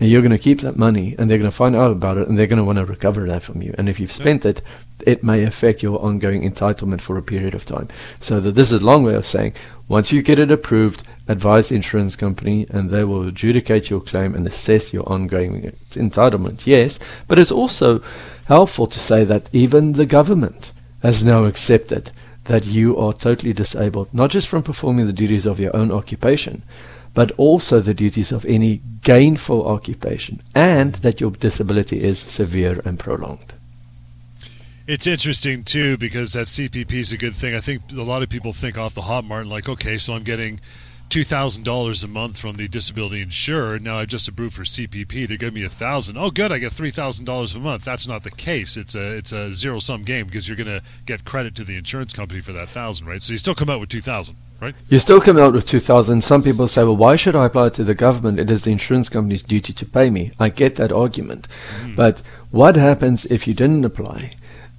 and 0.00 0.10
you're 0.10 0.22
going 0.22 0.32
to 0.32 0.38
keep 0.38 0.62
that 0.62 0.76
money 0.76 1.14
and 1.18 1.30
they're 1.30 1.38
going 1.38 1.50
to 1.50 1.56
find 1.56 1.76
out 1.76 1.90
about 1.90 2.18
it 2.18 2.28
and 2.28 2.38
they're 2.38 2.46
going 2.46 2.58
to 2.58 2.64
want 2.64 2.78
to 2.78 2.84
recover 2.84 3.26
that 3.26 3.42
from 3.42 3.62
you. 3.62 3.74
And 3.78 3.88
if 3.88 4.00
you've 4.00 4.12
spent 4.12 4.44
it, 4.44 4.62
it 5.06 5.22
may 5.22 5.44
affect 5.44 5.82
your 5.82 6.02
ongoing 6.02 6.50
entitlement 6.50 7.00
for 7.00 7.16
a 7.18 7.22
period 7.22 7.54
of 7.54 7.66
time. 7.66 7.88
So 8.20 8.40
that 8.40 8.52
this 8.52 8.72
is 8.72 8.80
a 8.80 8.84
long 8.84 9.04
way 9.04 9.14
of 9.14 9.26
saying 9.26 9.54
once 9.86 10.10
you 10.10 10.22
get 10.22 10.38
it 10.38 10.50
approved, 10.50 11.02
advise 11.28 11.68
the 11.68 11.74
insurance 11.74 12.16
company 12.16 12.66
and 12.70 12.90
they 12.90 13.04
will 13.04 13.26
adjudicate 13.26 13.90
your 13.90 14.00
claim 14.00 14.34
and 14.34 14.46
assess 14.46 14.92
your 14.92 15.08
ongoing 15.08 15.72
entitlement. 15.92 16.66
Yes, 16.66 16.98
but 17.26 17.38
it's 17.38 17.50
also 17.50 18.02
helpful 18.46 18.86
to 18.86 18.98
say 18.98 19.24
that 19.24 19.48
even 19.52 19.92
the 19.92 20.06
government 20.06 20.70
has 21.02 21.22
now 21.22 21.44
accepted 21.44 22.10
that 22.44 22.64
you 22.64 22.96
are 22.98 23.14
totally 23.14 23.52
disabled, 23.52 24.12
not 24.12 24.30
just 24.30 24.48
from 24.48 24.62
performing 24.62 25.06
the 25.06 25.12
duties 25.12 25.46
of 25.46 25.58
your 25.58 25.74
own 25.74 25.90
occupation, 25.90 26.62
but 27.14 27.30
also 27.32 27.80
the 27.80 27.94
duties 27.94 28.32
of 28.32 28.44
any 28.44 28.82
gainful 29.02 29.66
occupation, 29.66 30.42
and 30.54 30.96
that 30.96 31.20
your 31.20 31.30
disability 31.30 32.02
is 32.02 32.18
severe 32.18 32.82
and 32.84 32.98
prolonged. 32.98 33.52
It's 34.86 35.06
interesting 35.06 35.64
too 35.64 35.96
because 35.96 36.34
that 36.34 36.46
CPP 36.46 36.92
is 36.92 37.12
a 37.12 37.16
good 37.16 37.34
thing. 37.34 37.54
I 37.54 37.60
think 37.60 37.82
a 37.92 38.02
lot 38.02 38.22
of 38.22 38.28
people 38.28 38.52
think 38.52 38.76
off 38.76 38.94
the 38.94 39.02
hop, 39.02 39.24
Martin, 39.24 39.48
like, 39.48 39.66
okay, 39.66 39.96
so 39.96 40.12
I'm 40.12 40.24
getting 40.24 40.60
two 41.08 41.24
thousand 41.24 41.62
dollars 41.64 42.02
a 42.02 42.08
month 42.08 42.38
from 42.38 42.56
the 42.56 42.68
disability 42.68 43.22
insurer. 43.22 43.78
Now 43.78 43.98
I've 43.98 44.08
just 44.08 44.28
approved 44.28 44.54
for 44.54 44.62
CPP. 44.62 45.28
They're 45.28 45.36
giving 45.36 45.54
me 45.54 45.64
a 45.64 45.68
thousand. 45.68 46.16
Oh, 46.16 46.30
good, 46.30 46.50
I 46.52 46.58
get 46.58 46.72
three 46.72 46.90
thousand 46.90 47.24
dollars 47.24 47.54
a 47.54 47.60
month. 47.60 47.84
That's 47.84 48.08
not 48.08 48.24
the 48.24 48.30
case. 48.30 48.76
It's 48.76 48.94
a 48.94 49.16
it's 49.16 49.32
a 49.32 49.52
zero 49.52 49.78
sum 49.78 50.02
game 50.02 50.26
because 50.26 50.48
you're 50.48 50.56
going 50.56 50.66
to 50.66 50.82
get 51.06 51.24
credit 51.24 51.54
to 51.56 51.64
the 51.64 51.76
insurance 51.76 52.12
company 52.12 52.40
for 52.40 52.52
that 52.52 52.68
thousand, 52.68 53.06
right? 53.06 53.22
So 53.22 53.32
you 53.32 53.38
still 53.38 53.54
come 53.54 53.70
out 53.70 53.80
with 53.80 53.90
two 53.90 54.00
thousand, 54.00 54.36
right? 54.60 54.74
You 54.88 54.98
still 54.98 55.20
come 55.20 55.38
out 55.38 55.52
with 55.52 55.66
two 55.66 55.80
thousand. 55.80 56.24
Some 56.24 56.42
people 56.42 56.68
say, 56.68 56.82
well, 56.82 56.96
why 56.96 57.16
should 57.16 57.36
I 57.36 57.46
apply 57.46 57.70
to 57.70 57.84
the 57.84 57.94
government? 57.94 58.40
It 58.40 58.50
is 58.50 58.62
the 58.62 58.72
insurance 58.72 59.08
company's 59.08 59.42
duty 59.42 59.72
to 59.72 59.86
pay 59.86 60.10
me. 60.10 60.32
I 60.40 60.48
get 60.48 60.76
that 60.76 60.92
argument, 60.92 61.46
mm-hmm. 61.76 61.94
but 61.94 62.18
what 62.50 62.76
happens 62.76 63.24
if 63.26 63.46
you 63.46 63.54
didn't 63.54 63.84
apply? 63.84 64.32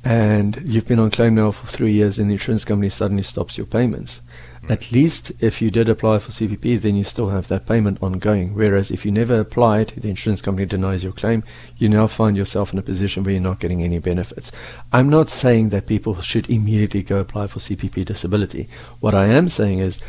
And 0.03 0.61
you've 0.63 0.88
been 0.88 0.99
on 0.99 1.09
claim 1.09 1.33
now 1.33 1.49
for 1.51 1.65
three 1.65 1.93
years, 1.93 2.19
and 2.19 2.29
the 2.29 2.33
insurance 2.33 2.63
company 2.63 2.89
suddenly 2.89 3.23
stops 3.23 3.57
your 3.57 3.65
payments 3.65 4.19
at 4.67 4.91
least 4.91 5.32
if 5.39 5.62
you 5.62 5.69
did 5.69 5.89
apply 5.89 6.19
for 6.19 6.32
CPP, 6.32 6.82
then 6.82 6.95
you 6.95 7.04
still 7.04 7.30
have 7.30 7.47
that 7.47 7.67
payment 7.67 8.01
ongoing. 8.01 8.56
Whereas 8.56 8.89
if 8.89 9.06
you 9.06 9.12
never 9.12 9.39
applied, 9.39 9.93
the 9.97 10.10
insurance 10.10 10.41
company 10.41 10.65
denies 10.65 11.04
your 11.04 11.13
claim, 11.13 11.43
you 11.78 11.88
now 11.88 12.08
find 12.08 12.36
yourself 12.36 12.73
in 12.73 12.80
a 12.80 12.82
position 12.82 13.23
where 13.23 13.34
you're 13.34 13.41
not 13.41 13.60
getting 13.60 13.84
any 13.84 13.99
benefits. 13.99 14.51
I'm 14.91 15.10
not 15.10 15.30
saying 15.30 15.69
that 15.69 15.88
people 15.88 16.21
should 16.21 16.49
immediately 16.49 17.04
go 17.04 17.19
apply 17.19 17.47
for 17.47 17.60
CPP 17.60 18.06
disability. 18.06 18.67
What 18.99 19.13
I 19.13 19.28
am 19.28 19.49
saying 19.49 19.80
is 19.80 19.99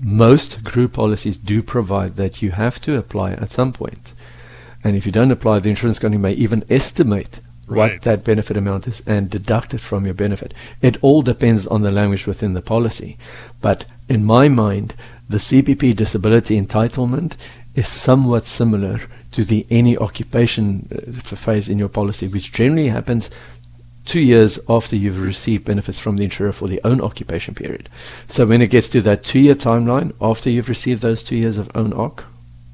most 0.00 0.64
group 0.64 0.94
policies 0.94 1.36
do 1.36 1.62
provide 1.62 2.16
that 2.16 2.42
you 2.42 2.50
have 2.52 2.80
to 2.82 2.96
apply 2.96 3.32
at 3.32 3.50
some 3.50 3.72
point. 3.72 4.08
And 4.84 4.96
if 4.96 5.06
you 5.06 5.12
don't 5.12 5.30
apply, 5.30 5.60
the 5.60 5.70
insurance 5.70 5.98
company 5.98 6.20
may 6.20 6.32
even 6.32 6.64
estimate 6.68 7.38
right. 7.66 7.92
what 7.92 8.02
that 8.02 8.24
benefit 8.24 8.56
amount 8.56 8.86
is 8.86 9.02
and 9.06 9.30
deduct 9.30 9.74
it 9.74 9.80
from 9.80 10.04
your 10.04 10.14
benefit. 10.14 10.52
It 10.80 10.96
all 11.02 11.22
depends 11.22 11.66
on 11.66 11.82
the 11.82 11.90
language 11.90 12.26
within 12.26 12.54
the 12.54 12.62
policy. 12.62 13.18
But 13.60 13.84
in 14.12 14.26
my 14.26 14.46
mind, 14.46 14.94
the 15.26 15.38
CPP 15.38 15.96
disability 15.96 16.60
entitlement 16.60 17.32
is 17.74 17.88
somewhat 17.88 18.44
similar 18.44 19.00
to 19.30 19.42
the 19.42 19.66
any 19.70 19.96
occupation 19.96 20.86
uh, 20.92 21.36
phase 21.36 21.70
in 21.70 21.78
your 21.78 21.88
policy, 21.88 22.28
which 22.28 22.52
generally 22.52 22.88
happens 22.88 23.30
two 24.04 24.20
years 24.20 24.58
after 24.68 24.96
you've 24.96 25.18
received 25.18 25.64
benefits 25.64 25.98
from 25.98 26.16
the 26.16 26.24
insurer 26.24 26.52
for 26.52 26.68
the 26.68 26.82
own 26.84 27.00
occupation 27.00 27.54
period. 27.54 27.88
So 28.28 28.44
when 28.44 28.60
it 28.60 28.66
gets 28.66 28.88
to 28.88 29.00
that 29.00 29.24
two 29.24 29.40
year 29.40 29.54
timeline, 29.54 30.12
after 30.20 30.50
you've 30.50 30.68
received 30.68 31.00
those 31.00 31.22
two 31.22 31.36
years 31.36 31.56
of 31.56 31.70
own 31.74 31.92
occ 31.92 32.24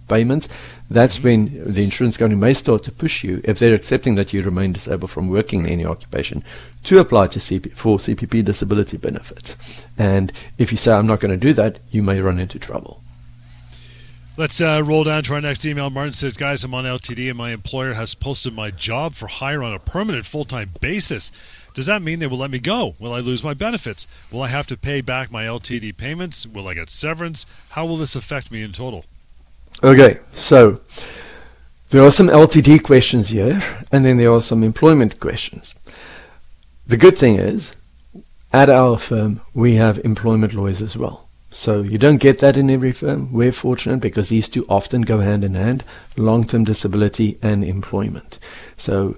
payments, 0.08 0.48
that's 0.90 1.22
when 1.22 1.62
the 1.70 1.84
insurance 1.84 2.16
company 2.16 2.40
may 2.40 2.54
start 2.54 2.84
to 2.84 2.92
push 2.92 3.22
you, 3.22 3.40
if 3.44 3.58
they're 3.58 3.74
accepting 3.74 4.14
that 4.14 4.32
you 4.32 4.42
remain 4.42 4.72
disabled 4.72 5.10
from 5.10 5.28
working 5.28 5.60
in 5.60 5.72
any 5.72 5.84
occupation, 5.84 6.42
to 6.84 6.98
apply 6.98 7.26
to 7.28 7.38
CP, 7.38 7.74
for 7.74 7.98
CPP 7.98 8.44
disability 8.44 8.96
benefits. 8.96 9.54
And 9.98 10.32
if 10.56 10.70
you 10.70 10.78
say, 10.78 10.92
I'm 10.92 11.06
not 11.06 11.20
going 11.20 11.38
to 11.38 11.46
do 11.46 11.52
that, 11.54 11.78
you 11.90 12.02
may 12.02 12.20
run 12.20 12.38
into 12.38 12.58
trouble. 12.58 13.02
Let's 14.38 14.60
uh, 14.60 14.82
roll 14.84 15.02
down 15.04 15.24
to 15.24 15.34
our 15.34 15.40
next 15.40 15.66
email. 15.66 15.90
Martin 15.90 16.12
says, 16.12 16.36
Guys, 16.36 16.62
I'm 16.62 16.72
on 16.72 16.84
LTD 16.84 17.28
and 17.28 17.36
my 17.36 17.50
employer 17.50 17.94
has 17.94 18.14
posted 18.14 18.54
my 18.54 18.70
job 18.70 19.14
for 19.14 19.26
hire 19.26 19.64
on 19.64 19.74
a 19.74 19.80
permanent 19.80 20.26
full 20.26 20.44
time 20.44 20.70
basis. 20.80 21.32
Does 21.74 21.86
that 21.86 22.02
mean 22.02 22.20
they 22.20 22.28
will 22.28 22.38
let 22.38 22.52
me 22.52 22.60
go? 22.60 22.94
Will 23.00 23.12
I 23.12 23.18
lose 23.18 23.42
my 23.42 23.52
benefits? 23.52 24.06
Will 24.30 24.42
I 24.42 24.48
have 24.48 24.66
to 24.68 24.76
pay 24.76 25.00
back 25.00 25.32
my 25.32 25.44
LTD 25.44 25.96
payments? 25.96 26.46
Will 26.46 26.68
I 26.68 26.74
get 26.74 26.88
severance? 26.88 27.46
How 27.70 27.84
will 27.84 27.96
this 27.96 28.14
affect 28.16 28.52
me 28.52 28.62
in 28.62 28.72
total? 28.72 29.04
Okay, 29.80 30.18
so 30.34 30.80
there 31.90 32.02
are 32.02 32.10
some 32.10 32.26
LTD 32.26 32.82
questions 32.82 33.28
here, 33.28 33.62
and 33.92 34.04
then 34.04 34.16
there 34.16 34.32
are 34.32 34.42
some 34.42 34.64
employment 34.64 35.20
questions. 35.20 35.72
The 36.88 36.96
good 36.96 37.16
thing 37.16 37.38
is, 37.38 37.70
at 38.52 38.68
our 38.68 38.98
firm, 38.98 39.40
we 39.54 39.76
have 39.76 40.00
employment 40.00 40.52
lawyers 40.52 40.82
as 40.82 40.96
well. 40.96 41.28
So 41.52 41.82
you 41.82 41.96
don't 41.96 42.16
get 42.16 42.40
that 42.40 42.56
in 42.56 42.70
every 42.70 42.90
firm. 42.90 43.32
We're 43.32 43.52
fortunate 43.52 44.00
because 44.00 44.30
these 44.30 44.48
two 44.48 44.66
often 44.68 45.02
go 45.02 45.20
hand 45.20 45.44
in 45.44 45.54
hand, 45.54 45.84
long-term 46.16 46.64
disability 46.64 47.38
and 47.40 47.62
employment. 47.62 48.40
So 48.78 49.14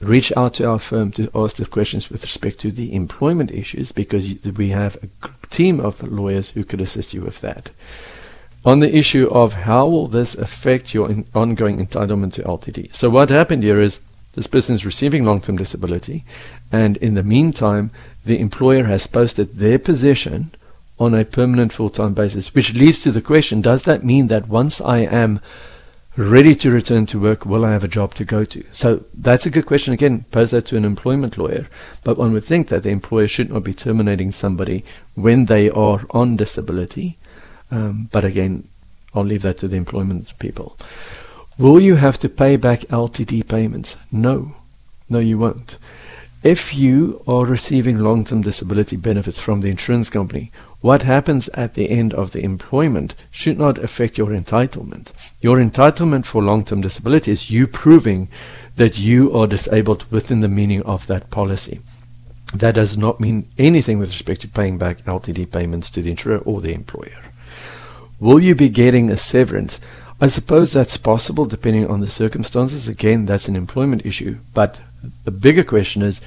reach 0.00 0.34
out 0.36 0.52
to 0.54 0.68
our 0.68 0.78
firm 0.78 1.12
to 1.12 1.30
ask 1.34 1.56
the 1.56 1.64
questions 1.64 2.10
with 2.10 2.22
respect 2.24 2.60
to 2.60 2.70
the 2.70 2.92
employment 2.94 3.52
issues 3.52 3.90
because 3.90 4.34
we 4.44 4.68
have 4.68 4.98
a 5.02 5.46
team 5.46 5.80
of 5.80 6.02
lawyers 6.02 6.50
who 6.50 6.62
could 6.62 6.82
assist 6.82 7.14
you 7.14 7.22
with 7.22 7.40
that 7.40 7.70
on 8.64 8.80
the 8.80 8.94
issue 8.94 9.28
of 9.30 9.52
how 9.52 9.86
will 9.86 10.06
this 10.06 10.34
affect 10.34 10.92
your 10.92 11.10
in 11.10 11.26
ongoing 11.34 11.84
entitlement 11.84 12.34
to 12.34 12.42
LTD. 12.42 12.94
So 12.94 13.08
what 13.08 13.30
happened 13.30 13.62
here 13.62 13.80
is 13.80 13.98
this 14.34 14.46
person 14.46 14.74
is 14.74 14.84
receiving 14.84 15.24
long-term 15.24 15.56
disability, 15.56 16.24
and 16.70 16.96
in 16.98 17.14
the 17.14 17.22
meantime, 17.22 17.90
the 18.24 18.38
employer 18.38 18.84
has 18.84 19.06
posted 19.06 19.56
their 19.56 19.78
position 19.78 20.52
on 20.98 21.14
a 21.14 21.24
permanent 21.24 21.72
full-time 21.72 22.12
basis, 22.12 22.54
which 22.54 22.74
leads 22.74 23.02
to 23.02 23.10
the 23.10 23.22
question, 23.22 23.62
does 23.62 23.84
that 23.84 24.04
mean 24.04 24.28
that 24.28 24.48
once 24.48 24.80
I 24.80 24.98
am 24.98 25.40
ready 26.16 26.54
to 26.56 26.70
return 26.70 27.06
to 27.06 27.20
work, 27.20 27.46
will 27.46 27.64
I 27.64 27.72
have 27.72 27.84
a 27.84 27.88
job 27.88 28.14
to 28.16 28.24
go 28.24 28.44
to? 28.44 28.62
So 28.72 29.04
that's 29.14 29.46
a 29.46 29.50
good 29.50 29.64
question. 29.64 29.94
Again, 29.94 30.26
pose 30.30 30.50
that 30.50 30.66
to 30.66 30.76
an 30.76 30.84
employment 30.84 31.38
lawyer. 31.38 31.68
But 32.04 32.18
one 32.18 32.32
would 32.34 32.44
think 32.44 32.68
that 32.68 32.82
the 32.82 32.90
employer 32.90 33.28
should 33.28 33.50
not 33.50 33.64
be 33.64 33.72
terminating 33.72 34.30
somebody 34.30 34.84
when 35.14 35.46
they 35.46 35.70
are 35.70 36.04
on 36.10 36.36
disability 36.36 37.16
um, 37.70 38.08
but 38.12 38.24
again, 38.24 38.68
I'll 39.14 39.24
leave 39.24 39.42
that 39.42 39.58
to 39.58 39.68
the 39.68 39.76
employment 39.76 40.38
people. 40.38 40.76
Will 41.58 41.80
you 41.80 41.96
have 41.96 42.18
to 42.20 42.28
pay 42.28 42.56
back 42.56 42.80
LTD 42.88 43.46
payments? 43.48 43.96
No. 44.10 44.54
No, 45.08 45.18
you 45.18 45.38
won't. 45.38 45.76
If 46.42 46.72
you 46.72 47.22
are 47.26 47.44
receiving 47.44 47.98
long-term 47.98 48.42
disability 48.42 48.96
benefits 48.96 49.38
from 49.38 49.60
the 49.60 49.68
insurance 49.68 50.08
company, 50.08 50.50
what 50.80 51.02
happens 51.02 51.48
at 51.48 51.74
the 51.74 51.90
end 51.90 52.14
of 52.14 52.32
the 52.32 52.42
employment 52.42 53.14
should 53.30 53.58
not 53.58 53.76
affect 53.76 54.16
your 54.16 54.28
entitlement. 54.28 55.08
Your 55.42 55.58
entitlement 55.58 56.24
for 56.24 56.42
long-term 56.42 56.80
disability 56.80 57.32
is 57.32 57.50
you 57.50 57.66
proving 57.66 58.28
that 58.76 58.96
you 58.96 59.36
are 59.36 59.46
disabled 59.46 60.10
within 60.10 60.40
the 60.40 60.48
meaning 60.48 60.82
of 60.84 61.06
that 61.08 61.30
policy. 61.30 61.80
That 62.54 62.74
does 62.74 62.96
not 62.96 63.20
mean 63.20 63.50
anything 63.58 63.98
with 63.98 64.08
respect 64.08 64.40
to 64.40 64.48
paying 64.48 64.78
back 64.78 65.04
LTD 65.04 65.50
payments 65.50 65.90
to 65.90 66.00
the 66.00 66.10
insurer 66.10 66.38
or 66.38 66.62
the 66.62 66.72
employer. 66.72 67.29
Will 68.20 68.38
you 68.38 68.54
be 68.54 68.68
getting 68.68 69.10
a 69.10 69.16
severance? 69.16 69.78
I 70.20 70.28
suppose 70.28 70.72
that's 70.72 70.98
possible 70.98 71.46
depending 71.46 71.86
on 71.86 72.00
the 72.00 72.10
circumstances. 72.10 72.86
Again, 72.86 73.24
that's 73.24 73.48
an 73.48 73.56
employment 73.56 74.04
issue. 74.04 74.36
But 74.52 74.78
the 75.24 75.30
bigger 75.30 75.64
question 75.64 76.02
is 76.02 76.20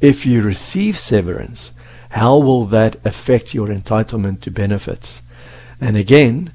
if 0.00 0.24
you 0.24 0.40
receive 0.40 0.98
severance, 0.98 1.72
how 2.10 2.38
will 2.38 2.66
that 2.66 3.04
affect 3.04 3.52
your 3.52 3.66
entitlement 3.66 4.42
to 4.42 4.50
benefits? 4.52 5.20
And 5.80 5.96
again, 5.96 6.52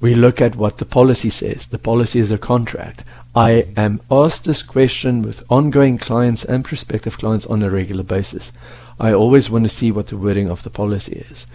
we 0.00 0.14
look 0.14 0.42
at 0.42 0.56
what 0.56 0.76
the 0.76 0.84
policy 0.84 1.30
says. 1.30 1.66
The 1.66 1.78
policy 1.78 2.20
is 2.20 2.30
a 2.30 2.38
contract. 2.38 3.02
I 3.34 3.68
am 3.76 4.00
asked 4.10 4.44
this 4.44 4.62
question 4.62 5.22
with 5.22 5.42
ongoing 5.48 5.96
clients 5.96 6.44
and 6.44 6.64
prospective 6.64 7.16
clients 7.16 7.46
on 7.46 7.62
a 7.62 7.70
regular 7.70 8.02
basis. 8.02 8.52
I 9.00 9.12
always 9.12 9.48
want 9.48 9.64
to 9.64 9.74
see 9.74 9.90
what 9.90 10.08
the 10.08 10.16
wording 10.16 10.50
of 10.50 10.62
the 10.62 10.70
policy 10.70 11.24
is. 11.30 11.46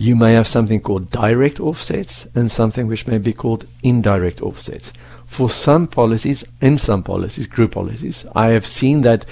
You 0.00 0.14
may 0.14 0.34
have 0.34 0.46
something 0.46 0.80
called 0.80 1.10
direct 1.10 1.58
offsets 1.58 2.28
and 2.32 2.52
something 2.52 2.86
which 2.86 3.08
may 3.08 3.18
be 3.18 3.32
called 3.32 3.66
indirect 3.82 4.40
offsets. 4.40 4.92
For 5.26 5.50
some 5.50 5.88
policies, 5.88 6.44
in 6.62 6.78
some 6.78 7.02
policies, 7.02 7.48
group 7.48 7.72
policies, 7.72 8.24
I 8.32 8.50
have 8.50 8.64
seen 8.64 9.00
that 9.02 9.24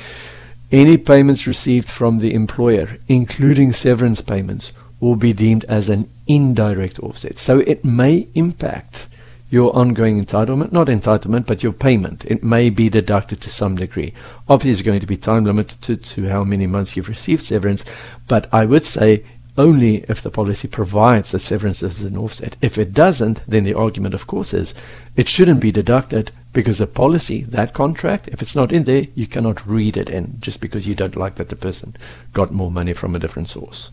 any 0.72 0.96
payments 0.96 1.46
received 1.46 1.88
from 1.88 2.18
the 2.18 2.34
employer, 2.34 2.98
including 3.06 3.72
severance 3.72 4.20
payments, 4.20 4.72
will 4.98 5.14
be 5.14 5.32
deemed 5.32 5.64
as 5.66 5.88
an 5.88 6.10
indirect 6.26 6.98
offset. 6.98 7.38
So 7.38 7.60
it 7.60 7.84
may 7.84 8.26
impact 8.34 9.02
your 9.48 9.74
ongoing 9.76 10.24
entitlement, 10.24 10.72
not 10.72 10.88
entitlement, 10.88 11.46
but 11.46 11.62
your 11.62 11.72
payment. 11.72 12.24
It 12.24 12.42
may 12.42 12.70
be 12.70 12.88
deducted 12.88 13.40
to 13.42 13.50
some 13.50 13.76
degree. 13.76 14.12
Obviously, 14.48 14.72
it's 14.72 14.82
going 14.82 14.98
to 14.98 15.06
be 15.06 15.16
time 15.16 15.44
limited 15.44 15.80
to, 15.82 15.96
to 15.96 16.28
how 16.28 16.42
many 16.42 16.66
months 16.66 16.96
you've 16.96 17.08
received 17.08 17.44
severance, 17.44 17.84
but 18.26 18.52
I 18.52 18.64
would 18.64 18.84
say 18.84 19.22
only 19.58 20.04
if 20.08 20.22
the 20.22 20.30
policy 20.30 20.68
provides 20.68 21.30
that 21.30 21.42
severance 21.42 21.82
is 21.82 22.02
an 22.02 22.16
offset. 22.16 22.56
If 22.60 22.78
it 22.78 22.92
doesn't, 22.92 23.40
then 23.48 23.64
the 23.64 23.74
argument, 23.74 24.14
of 24.14 24.26
course, 24.26 24.52
is 24.52 24.74
it 25.16 25.28
shouldn't 25.28 25.60
be 25.60 25.72
deducted 25.72 26.30
because 26.52 26.78
the 26.78 26.86
policy, 26.86 27.42
that 27.44 27.74
contract, 27.74 28.28
if 28.28 28.42
it's 28.42 28.54
not 28.54 28.72
in 28.72 28.84
there, 28.84 29.06
you 29.14 29.26
cannot 29.26 29.66
read 29.66 29.96
it 29.96 30.08
in 30.08 30.38
just 30.40 30.60
because 30.60 30.86
you 30.86 30.94
don't 30.94 31.16
like 31.16 31.36
that 31.36 31.48
the 31.48 31.56
person 31.56 31.96
got 32.32 32.50
more 32.52 32.70
money 32.70 32.92
from 32.92 33.14
a 33.14 33.18
different 33.18 33.48
source. 33.48 33.90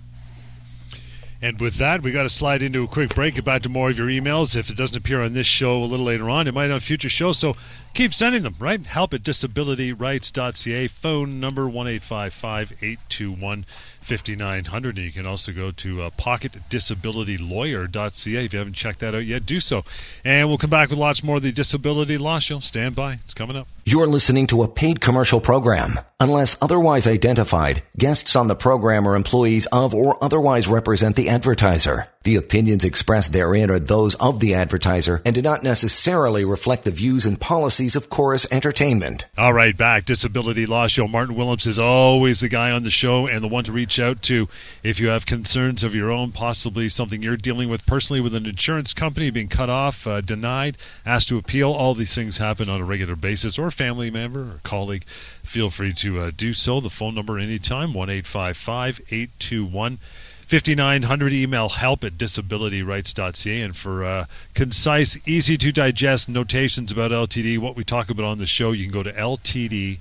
And 1.41 1.59
with 1.59 1.75
that, 1.75 2.03
we 2.03 2.13
got 2.13 2.23
to 2.23 2.29
slide 2.29 2.61
into 2.61 2.85
a 2.85 2.87
quick 2.87 3.13
break. 3.13 3.43
Back 3.43 3.63
to 3.63 3.69
more 3.69 3.89
of 3.89 3.97
your 3.97 4.07
emails. 4.07 4.55
If 4.55 4.69
it 4.69 4.77
doesn't 4.77 4.95
appear 4.95 5.21
on 5.21 5.33
this 5.33 5.45
show 5.45 5.83
a 5.83 5.83
little 5.83 6.05
later 6.05 6.29
on, 6.29 6.47
it 6.47 6.53
might 6.53 6.71
on 6.71 6.79
future 6.79 7.09
shows. 7.09 7.37
So 7.37 7.57
keep 7.93 8.13
sending 8.13 8.43
them, 8.43 8.55
right? 8.59 8.85
Help 8.85 9.13
at 9.13 9.23
disabilityrights.ca. 9.23 10.87
Phone 10.87 11.39
number 11.39 11.67
1 11.67 11.87
821 11.87 13.65
5900. 14.01 14.97
And 14.97 15.05
you 15.05 15.11
can 15.11 15.25
also 15.25 15.51
go 15.51 15.71
to 15.71 16.03
uh, 16.03 16.11
pocketdisabilitylawyer.ca. 16.11 18.45
If 18.45 18.53
you 18.53 18.59
haven't 18.59 18.75
checked 18.75 18.99
that 18.99 19.15
out 19.15 19.25
yet, 19.25 19.45
do 19.45 19.59
so. 19.59 19.83
And 20.25 20.47
we'll 20.47 20.57
come 20.57 20.69
back 20.69 20.89
with 20.89 20.99
lots 20.99 21.23
more 21.23 21.37
of 21.37 21.43
the 21.43 21.51
disability 21.51 22.17
law 22.17 22.39
show. 22.39 22.59
Stand 22.59 22.95
by. 22.95 23.13
It's 23.13 23.33
coming 23.33 23.55
up. 23.55 23.67
You're 23.85 24.07
listening 24.07 24.47
to 24.47 24.63
a 24.63 24.67
paid 24.67 24.99
commercial 25.01 25.41
program. 25.41 25.99
Unless 26.19 26.57
otherwise 26.61 27.07
identified, 27.07 27.83
guests 27.97 28.35
on 28.35 28.47
the 28.47 28.55
program 28.55 29.07
are 29.07 29.15
employees 29.15 29.65
of 29.67 29.93
or 29.93 30.21
otherwise 30.23 30.67
represent 30.67 31.15
the 31.15 31.29
advertiser. 31.29 32.07
The 32.23 32.37
opinions 32.37 32.85
expressed 32.85 33.33
therein 33.33 33.69
are 33.69 33.79
those 33.79 34.15
of 34.15 34.39
the 34.39 34.53
advertiser 34.53 35.21
and 35.25 35.35
do 35.35 35.41
not 35.41 35.61
necessarily 35.61 36.45
reflect 36.45 36.85
the 36.85 36.91
views 36.91 37.25
and 37.25 37.37
policies 37.37 37.97
of 37.97 38.09
Corus 38.09 38.47
Entertainment. 38.49 39.25
All 39.37 39.51
right, 39.51 39.75
back. 39.75 40.05
Disability 40.05 40.65
Law 40.65 40.87
Show. 40.87 41.09
Martin 41.09 41.35
Willems 41.35 41.67
is 41.67 41.77
always 41.77 42.39
the 42.39 42.47
guy 42.47 42.71
on 42.71 42.83
the 42.83 42.89
show 42.89 43.27
and 43.27 43.43
the 43.43 43.49
one 43.49 43.65
to 43.65 43.73
reach 43.73 43.99
out 43.99 44.21
to 44.23 44.47
if 44.83 45.01
you 45.01 45.09
have 45.09 45.25
concerns 45.25 45.83
of 45.83 45.93
your 45.93 46.11
own, 46.11 46.31
possibly 46.31 46.87
something 46.87 47.21
you're 47.21 47.35
dealing 47.35 47.67
with 47.67 47.85
personally 47.85 48.21
with 48.21 48.33
an 48.33 48.45
insurance 48.45 48.93
company 48.93 49.29
being 49.29 49.49
cut 49.49 49.69
off, 49.69 50.07
uh, 50.07 50.21
denied, 50.21 50.77
asked 51.05 51.27
to 51.27 51.37
appeal. 51.37 51.73
All 51.73 51.93
these 51.93 52.15
things 52.15 52.37
happen 52.37 52.69
on 52.69 52.79
a 52.79 52.85
regular 52.85 53.17
basis, 53.17 53.59
or 53.59 53.69
family 53.69 54.09
member 54.09 54.43
or 54.43 54.59
colleague. 54.63 55.03
Feel 55.03 55.69
free 55.69 55.91
to 55.95 56.19
uh, 56.21 56.31
do 56.33 56.53
so. 56.53 56.79
The 56.79 56.89
phone 56.89 57.15
number 57.15 57.37
anytime, 57.37 57.93
1 57.93 58.09
821 58.09 59.97
5900 60.53 61.33
email 61.33 61.67
help 61.67 62.03
at 62.03 62.11
disabilityrights.ca 62.11 63.61
and 63.61 63.75
for 63.75 64.05
uh, 64.05 64.25
concise 64.53 65.27
easy 65.27 65.57
to 65.57 65.71
digest 65.71 66.29
notations 66.29 66.91
about 66.91 67.09
ltd 67.09 67.57
what 67.57 67.75
we 67.75 67.83
talk 67.83 68.07
about 68.07 68.23
on 68.23 68.37
the 68.37 68.45
show 68.45 68.71
you 68.71 68.83
can 68.83 68.93
go 68.93 69.01
to 69.01 69.11
ltdfaq.ca 69.13 69.97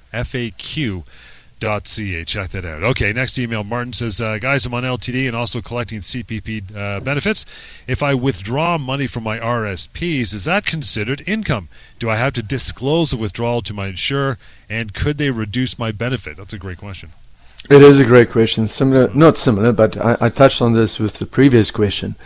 check 2.27 2.51
that 2.51 2.67
out. 2.67 2.83
Okay 2.83 3.15
next 3.15 3.39
email. 3.39 3.65
Martin 3.65 3.95
says 3.95 4.21
uh, 4.21 4.37
guys 4.37 4.67
i'm 4.67 4.75
on 4.75 4.83
ltd 4.83 5.27
and 5.27 5.35
also 5.35 5.63
collecting 5.63 6.01
cpp 6.01 6.77
uh, 6.77 7.01
benefits. 7.01 7.47
If 7.87 8.03
i 8.03 8.13
withdraw 8.13 8.77
money 8.77 9.07
from 9.07 9.23
my 9.23 9.39
RRSPs 9.39 10.35
is 10.35 10.45
that 10.45 10.67
considered 10.67 11.27
income? 11.27 11.71
Do 11.99 12.11
i 12.11 12.17
have 12.17 12.35
to 12.35 12.43
disclose 12.43 13.13
the 13.13 13.17
withdrawal 13.17 13.63
to 13.63 13.73
my 13.73 13.87
insurer? 13.87 14.37
And 14.69 14.93
could 14.93 15.17
they 15.17 15.31
reduce 15.31 15.79
my 15.79 15.93
benefit? 15.93 16.37
That's 16.37 16.53
a 16.53 16.59
great 16.59 16.77
question 16.77 17.13
it 17.71 17.83
is 17.83 18.01
a 18.01 18.05
great 18.05 18.31
question. 18.31 18.69
Similar, 18.69 19.11
not 19.15 19.37
similar, 19.37 19.73
but 19.73 19.97
I, 19.97 20.17
I, 20.21 20.29
touched 20.29 20.61
on 20.61 20.73
this 20.73 20.99
with 20.99 21.15
the 21.15 21.27
previous 21.27 21.71
question. 21.71 22.17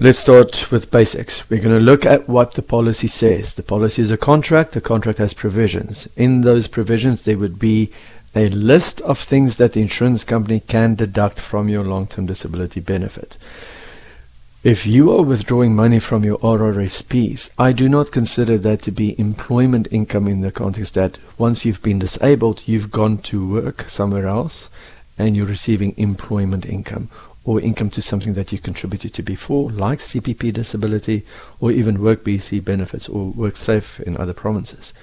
Let's 0.00 0.18
start 0.18 0.70
with 0.70 0.90
basics. 0.90 1.48
We're 1.48 1.62
going 1.62 1.78
to 1.78 1.84
look 1.84 2.04
at 2.04 2.28
what 2.28 2.54
the 2.54 2.62
policy 2.62 3.06
says. 3.06 3.54
The 3.54 3.62
policy 3.62 4.02
is 4.02 4.10
a 4.10 4.16
contract. 4.16 4.72
The 4.72 4.80
contract 4.80 5.18
has 5.18 5.34
provisions. 5.34 6.08
In 6.16 6.40
those 6.40 6.66
provisions, 6.66 7.22
there 7.22 7.38
would 7.38 7.58
be 7.58 7.92
a 8.34 8.48
list 8.48 9.00
of 9.02 9.20
things 9.20 9.56
that 9.56 9.74
the 9.74 9.80
insurance 9.80 10.24
company 10.24 10.60
can 10.60 10.96
deduct 10.96 11.38
from 11.38 11.68
your 11.68 11.84
long-term 11.84 12.26
disability 12.26 12.80
benefit. 12.80 13.36
If 14.64 14.86
you 14.86 15.12
are 15.12 15.20
withdrawing 15.20 15.76
money 15.76 15.98
from 15.98 16.24
your 16.24 16.38
RRSPs, 16.38 17.50
I 17.58 17.72
do 17.72 17.86
not 17.86 18.10
consider 18.10 18.56
that 18.56 18.80
to 18.84 18.90
be 18.90 19.14
employment 19.20 19.86
income 19.90 20.26
in 20.26 20.40
the 20.40 20.50
context 20.50 20.94
that 20.94 21.18
once 21.36 21.66
you've 21.66 21.82
been 21.82 21.98
disabled, 21.98 22.62
you've 22.64 22.90
gone 22.90 23.18
to 23.28 23.46
work 23.46 23.90
somewhere 23.90 24.26
else 24.26 24.70
and 25.18 25.36
you're 25.36 25.44
receiving 25.44 25.92
employment 25.98 26.64
income 26.64 27.10
or 27.44 27.60
income 27.60 27.90
to 27.90 28.00
something 28.00 28.32
that 28.32 28.52
you 28.52 28.58
contributed 28.58 29.12
to 29.12 29.22
before, 29.22 29.70
like 29.70 29.98
CPP 29.98 30.54
disability 30.54 31.26
or 31.60 31.70
even 31.70 32.02
work 32.02 32.24
BC 32.24 32.64
benefits 32.64 33.06
or 33.06 33.34
WorkSafe 33.34 34.00
in 34.00 34.16
other 34.16 34.32
provinces. 34.32 34.94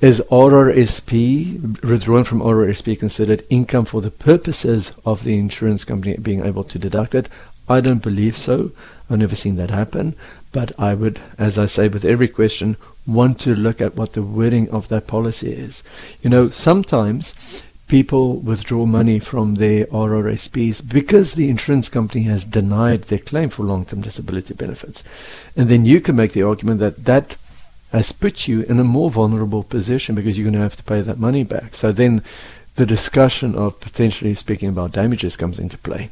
Is 0.00 0.20
RRSP, 0.30 1.82
withdrawn 1.82 2.22
from 2.22 2.38
RRSP, 2.38 3.00
considered 3.00 3.44
income 3.50 3.84
for 3.84 4.00
the 4.00 4.12
purposes 4.12 4.92
of 5.04 5.24
the 5.24 5.36
insurance 5.36 5.84
company 5.84 6.16
being 6.16 6.44
able 6.44 6.62
to 6.62 6.78
deduct 6.78 7.16
it? 7.16 7.28
I 7.68 7.80
don't 7.80 8.02
believe 8.02 8.36
so. 8.38 8.72
I've 9.10 9.18
never 9.18 9.36
seen 9.36 9.56
that 9.56 9.70
happen. 9.70 10.14
But 10.52 10.78
I 10.78 10.94
would, 10.94 11.20
as 11.36 11.58
I 11.58 11.66
say 11.66 11.88
with 11.88 12.04
every 12.04 12.28
question, 12.28 12.76
want 13.06 13.40
to 13.40 13.54
look 13.54 13.80
at 13.80 13.96
what 13.96 14.12
the 14.12 14.22
wording 14.22 14.70
of 14.70 14.88
that 14.88 15.06
policy 15.06 15.52
is. 15.52 15.82
You 16.22 16.30
know, 16.30 16.48
sometimes 16.48 17.32
people 17.86 18.36
withdraw 18.36 18.84
money 18.84 19.18
from 19.18 19.54
their 19.54 19.86
RRSPs 19.86 20.86
because 20.86 21.32
the 21.32 21.48
insurance 21.48 21.88
company 21.88 22.24
has 22.24 22.44
denied 22.44 23.04
their 23.04 23.18
claim 23.18 23.48
for 23.50 23.62
long-term 23.62 24.02
disability 24.02 24.54
benefits. 24.54 25.02
And 25.56 25.68
then 25.68 25.86
you 25.86 26.00
can 26.00 26.16
make 26.16 26.32
the 26.32 26.42
argument 26.42 26.80
that 26.80 27.04
that 27.04 27.36
has 27.92 28.12
put 28.12 28.46
you 28.46 28.62
in 28.62 28.78
a 28.78 28.84
more 28.84 29.10
vulnerable 29.10 29.62
position 29.62 30.14
because 30.14 30.36
you're 30.36 30.44
going 30.44 30.54
to 30.54 30.60
have 30.60 30.76
to 30.76 30.82
pay 30.82 31.00
that 31.00 31.18
money 31.18 31.42
back. 31.42 31.74
So 31.74 31.90
then 31.90 32.22
the 32.78 32.86
discussion 32.86 33.56
of 33.56 33.80
potentially 33.80 34.36
speaking 34.36 34.68
about 34.68 34.92
damages 34.92 35.34
comes 35.34 35.58
into 35.58 35.76
play. 35.76 36.10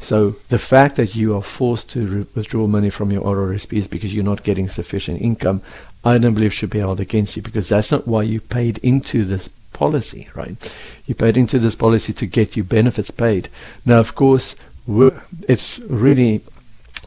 So 0.00 0.30
the 0.48 0.58
fact 0.58 0.96
that 0.96 1.14
you 1.14 1.36
are 1.36 1.42
forced 1.42 1.90
to 1.90 2.06
re- 2.06 2.26
withdraw 2.34 2.66
money 2.66 2.88
from 2.88 3.10
your 3.12 3.22
RRSPs 3.22 3.90
because 3.90 4.14
you're 4.14 4.24
not 4.24 4.42
getting 4.42 4.70
sufficient 4.70 5.20
income, 5.20 5.60
I 6.06 6.16
don't 6.16 6.32
believe 6.32 6.54
should 6.54 6.70
be 6.70 6.78
held 6.78 7.00
against 7.00 7.36
you 7.36 7.42
because 7.42 7.68
that's 7.68 7.90
not 7.90 8.08
why 8.08 8.22
you 8.22 8.40
paid 8.40 8.78
into 8.78 9.26
this 9.26 9.50
policy, 9.74 10.30
right? 10.34 10.56
You 11.04 11.14
paid 11.14 11.36
into 11.36 11.58
this 11.58 11.74
policy 11.74 12.14
to 12.14 12.24
get 12.24 12.56
you 12.56 12.64
benefits 12.64 13.10
paid. 13.10 13.50
Now, 13.84 14.00
of 14.00 14.14
course, 14.14 14.54
it's 15.46 15.78
really 15.80 16.40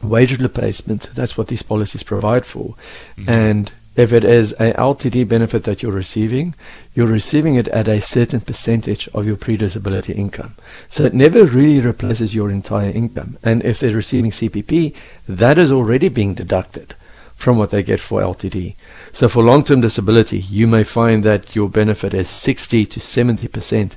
wage 0.04 0.40
replacement. 0.40 1.12
That's 1.16 1.36
what 1.36 1.48
these 1.48 1.62
policies 1.62 2.04
provide 2.04 2.46
for. 2.46 2.76
Mm-hmm. 3.16 3.28
And 3.28 3.72
if 4.00 4.12
it 4.14 4.24
is 4.24 4.52
a 4.52 4.72
LTD 4.72 5.28
benefit 5.28 5.64
that 5.64 5.82
you're 5.82 5.92
receiving, 5.92 6.54
you're 6.94 7.06
receiving 7.06 7.56
it 7.56 7.68
at 7.68 7.86
a 7.86 8.00
certain 8.00 8.40
percentage 8.40 9.08
of 9.08 9.26
your 9.26 9.36
pre-disability 9.36 10.14
income. 10.14 10.54
So 10.90 11.04
it 11.04 11.12
never 11.12 11.44
really 11.44 11.80
replaces 11.80 12.34
your 12.34 12.50
entire 12.50 12.88
income. 12.88 13.36
And 13.42 13.62
if 13.62 13.78
they're 13.78 13.94
receiving 13.94 14.30
CPP, 14.30 14.94
that 15.28 15.58
is 15.58 15.70
already 15.70 16.08
being 16.08 16.32
deducted 16.34 16.94
from 17.36 17.58
what 17.58 17.70
they 17.70 17.82
get 17.82 18.00
for 18.00 18.22
LTD. 18.22 18.74
So 19.12 19.28
for 19.28 19.42
long-term 19.42 19.82
disability, 19.82 20.38
you 20.38 20.66
may 20.66 20.84
find 20.84 21.22
that 21.24 21.54
your 21.54 21.68
benefit 21.68 22.14
is 22.14 22.30
60 22.30 22.86
to 22.86 23.00
70% 23.00 23.92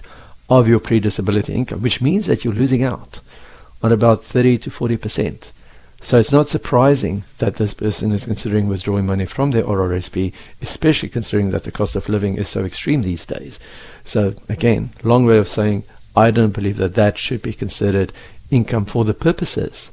of 0.49 0.67
your 0.67 0.81
pre-disability 0.81 1.53
income, 1.53 1.81
which 1.81 2.01
means 2.01 2.25
that 2.25 2.43
you're 2.43 2.53
losing 2.53 2.83
out 2.83 3.21
on 3.81 3.93
about 3.93 4.25
30 4.25 4.57
to 4.59 4.69
40 4.69 4.97
percent. 4.97 5.51
So 6.03 6.19
it's 6.19 6.33
not 6.33 6.49
surprising 6.49 7.23
that 7.37 7.55
this 7.55 7.73
person 7.73 8.11
is 8.11 8.25
considering 8.25 8.67
withdrawing 8.67 9.05
money 9.05 9.25
from 9.25 9.51
their 9.51 9.63
RRSP, 9.63 10.33
especially 10.61 11.07
considering 11.07 11.51
that 11.51 11.63
the 11.63 11.71
cost 11.71 11.95
of 11.95 12.09
living 12.09 12.35
is 12.35 12.49
so 12.49 12.65
extreme 12.65 13.01
these 13.01 13.25
days. 13.25 13.57
So 14.05 14.35
again, 14.49 14.91
long 15.01 15.25
way 15.25 15.37
of 15.37 15.47
saying 15.47 15.85
I 16.15 16.29
don't 16.29 16.51
believe 16.51 16.77
that 16.77 16.95
that 16.95 17.17
should 17.17 17.41
be 17.41 17.53
considered 17.53 18.11
income 18.51 18.85
for 18.85 19.05
the 19.05 19.13
purposes 19.13 19.89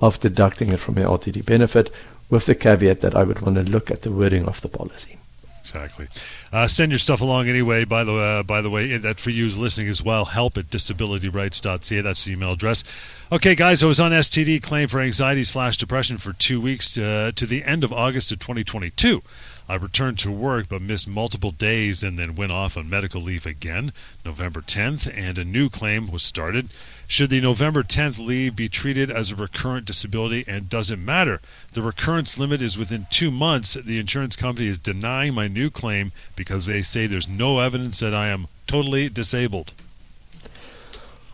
of 0.00 0.20
deducting 0.20 0.68
it 0.68 0.80
from 0.80 0.98
your 0.98 1.06
LTD 1.18 1.44
benefit, 1.44 1.90
with 2.30 2.44
the 2.44 2.54
caveat 2.54 3.00
that 3.00 3.16
I 3.16 3.24
would 3.24 3.40
want 3.40 3.56
to 3.56 3.62
look 3.62 3.90
at 3.90 4.02
the 4.02 4.12
wording 4.12 4.46
of 4.46 4.60
the 4.60 4.68
policy. 4.68 5.18
Exactly. 5.60 6.06
Uh, 6.52 6.68
send 6.68 6.92
your 6.92 6.98
stuff 6.98 7.20
along 7.20 7.48
anyway. 7.48 7.84
By 7.84 8.04
the 8.04 8.14
uh, 8.14 8.42
by 8.42 8.60
the 8.60 8.70
way, 8.70 8.96
that 8.96 9.18
for 9.20 9.30
you 9.30 9.48
listening 9.48 9.88
as 9.88 10.02
well. 10.02 10.26
Help 10.26 10.56
at 10.56 10.66
disabilityrights.ca. 10.66 12.00
That's 12.00 12.24
the 12.24 12.32
email 12.32 12.52
address. 12.52 12.84
Okay, 13.30 13.54
guys, 13.54 13.82
I 13.82 13.86
was 13.86 14.00
on 14.00 14.10
STD 14.10 14.62
claim 14.62 14.88
for 14.88 15.00
anxiety 15.00 15.44
slash 15.44 15.76
depression 15.76 16.16
for 16.16 16.32
two 16.32 16.62
weeks 16.62 16.96
uh, 16.96 17.30
to 17.34 17.44
the 17.44 17.62
end 17.62 17.84
of 17.84 17.92
August 17.92 18.32
of 18.32 18.38
2022. 18.38 19.20
I 19.68 19.74
returned 19.74 20.18
to 20.20 20.32
work 20.32 20.70
but 20.70 20.80
missed 20.80 21.06
multiple 21.06 21.50
days 21.50 22.02
and 22.02 22.18
then 22.18 22.36
went 22.36 22.52
off 22.52 22.78
on 22.78 22.88
medical 22.88 23.20
leave 23.20 23.44
again, 23.44 23.92
November 24.24 24.62
10th, 24.62 25.12
and 25.14 25.36
a 25.36 25.44
new 25.44 25.68
claim 25.68 26.10
was 26.10 26.22
started. 26.22 26.70
Should 27.06 27.28
the 27.28 27.42
November 27.42 27.82
10th 27.82 28.18
leave 28.18 28.56
be 28.56 28.70
treated 28.70 29.10
as 29.10 29.30
a 29.30 29.36
recurrent 29.36 29.84
disability 29.84 30.42
and 30.48 30.70
doesn't 30.70 31.04
matter? 31.04 31.42
The 31.72 31.82
recurrence 31.82 32.38
limit 32.38 32.62
is 32.62 32.78
within 32.78 33.08
two 33.10 33.30
months. 33.30 33.74
The 33.74 33.98
insurance 33.98 34.36
company 34.36 34.68
is 34.68 34.78
denying 34.78 35.34
my 35.34 35.48
new 35.48 35.68
claim 35.68 36.12
because 36.34 36.64
they 36.64 36.80
say 36.80 37.06
there's 37.06 37.28
no 37.28 37.58
evidence 37.58 38.00
that 38.00 38.14
I 38.14 38.28
am 38.28 38.48
totally 38.66 39.10
disabled. 39.10 39.74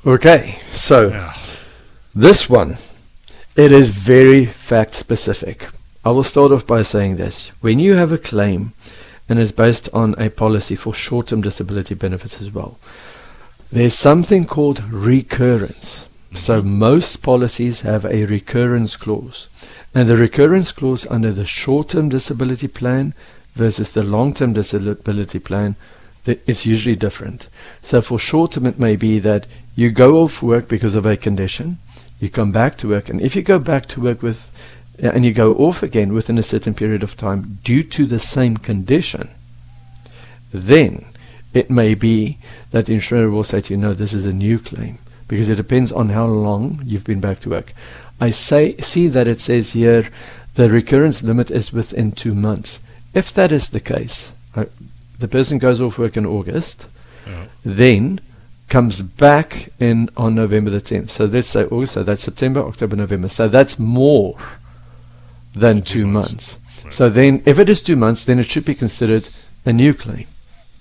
Okay, 0.05 0.59
so 0.75 1.07
yeah. 1.07 1.35
This 2.15 2.49
one, 2.49 2.79
it 3.57 3.73
is 3.73 3.89
very 3.89 4.47
fact 4.47 4.95
specific. 4.95 5.69
I 6.05 6.11
will 6.11 6.25
start 6.25 6.53
off 6.53 6.67
by 6.67 6.83
saying 6.83 7.17
this. 7.17 7.49
When 7.61 7.79
you 7.79 7.95
have 7.95 8.13
a 8.13 8.19
claim 8.19 8.73
and 9.29 9.39
it's 9.39 9.53
based 9.53 9.89
on 9.93 10.15
a 10.19 10.31
policy 10.31 10.77
for 10.77 10.95
short 10.95 11.29
term 11.29 11.41
disability 11.41 11.95
benefits 11.95 12.41
as 12.41 12.53
well, 12.53 12.79
there's 13.73 13.99
something 13.99 14.45
called 14.45 14.93
recurrence. 14.93 16.07
So 16.37 16.61
mm-hmm. 16.61 16.79
most 16.79 17.23
policies 17.23 17.81
have 17.81 18.05
a 18.05 18.27
recurrence 18.27 18.97
clause. 18.97 19.49
And 19.95 20.09
the 20.09 20.17
recurrence 20.17 20.73
clause 20.73 21.07
under 21.11 21.33
the 21.33 21.47
short 21.47 21.91
term 21.91 22.09
disability 22.09 22.69
plan 22.69 23.15
versus 23.55 23.93
the 23.93 24.03
long 24.03 24.35
term 24.35 24.53
disability 24.53 25.39
plan 25.39 25.77
is 26.27 26.67
usually 26.67 26.97
different. 26.97 27.47
So 27.83 28.03
for 28.03 28.19
short 28.19 28.53
term, 28.53 28.67
it 28.67 28.79
may 28.79 28.97
be 28.97 29.19
that 29.21 29.47
you 29.75 29.91
go 29.91 30.23
off 30.23 30.43
work 30.43 30.69
because 30.69 30.95
of 30.95 31.07
a 31.07 31.17
condition, 31.17 31.79
you 32.21 32.31
come 32.31 32.53
back 32.53 32.77
to 32.79 32.89
work, 32.89 33.09
and 33.09 33.21
if 33.21 33.37
you 33.37 33.43
go 33.43 33.59
back 33.59 33.87
to 33.87 34.01
work 34.01 34.23
with 34.23 34.41
and 34.99 35.25
you 35.25 35.33
go 35.33 35.55
off 35.55 35.83
again 35.83 36.13
within 36.13 36.39
a 36.39 36.43
certain 36.43 36.75
period 36.75 37.03
of 37.03 37.17
time 37.17 37.59
due 37.65 37.83
to 37.83 38.07
the 38.07 38.19
same 38.19 38.57
condition, 38.57 39.29
then 40.53 41.05
it 41.53 41.71
may 41.71 41.95
be 41.95 42.39
that 42.71 42.87
the 42.87 42.95
insurer 42.95 43.31
will 43.31 43.45
say 43.45 43.61
to 43.61 43.75
you, 43.75 43.77
no, 43.77 43.93
this 43.93 44.13
is 44.13 44.25
a 44.25 44.33
new 44.33 44.59
claim 44.59 44.99
because 45.27 45.49
it 45.49 45.57
depends 45.57 45.91
on 45.91 46.11
how 46.11 46.27
long 46.27 46.81
you've 46.85 47.05
been 47.05 47.21
back 47.21 47.41
to 47.41 47.51
work. 47.51 47.73
I 48.21 48.31
say 48.31 48.77
see 48.79 49.09
that 49.09 49.27
it 49.27 49.41
says 49.41 49.71
here 49.71 50.09
the 50.55 50.71
recurrence 50.71 51.23
limit 51.23 51.51
is 51.51 51.73
within 51.73 52.13
two 52.13 52.35
months. 52.35 52.79
If 53.13 53.33
that 53.35 53.51
is 53.51 53.69
the 53.69 53.81
case, 53.81 54.27
uh, 54.55 54.67
the 55.19 55.29
person 55.29 55.59
goes 55.59 55.81
off 55.81 55.99
work 55.99 56.17
in 56.17 56.27
August, 56.27 56.85
yeah. 57.27 57.47
then 57.65 58.21
comes 58.69 59.03
back 59.03 59.71
in 59.79 60.09
on 60.17 60.35
November 60.35 60.71
the 60.71 60.81
10th. 60.81 61.11
So 61.11 61.25
let's 61.25 61.51
say 61.51 61.63
uh, 61.63 61.67
August, 61.67 61.95
so 61.95 62.03
that's 62.03 62.25
September, 62.25 62.61
October, 62.61 62.97
November. 62.97 63.29
So 63.29 63.49
that's 63.49 63.79
more 63.79 64.39
than 65.55 65.83
two, 65.83 66.03
two 66.03 66.07
months. 66.07 66.33
months. 66.33 66.57
Right. 66.85 66.95
So 66.95 67.09
then, 67.09 67.43
if 67.47 67.59
it 67.59 67.69
is 67.69 67.83
two 67.83 67.97
months, 67.97 68.25
then 68.25 68.39
it 68.39 68.45
should 68.45 68.65
be 68.65 68.75
considered 68.75 69.29
a 69.65 69.73
new 69.73 69.95
claim 69.95 70.27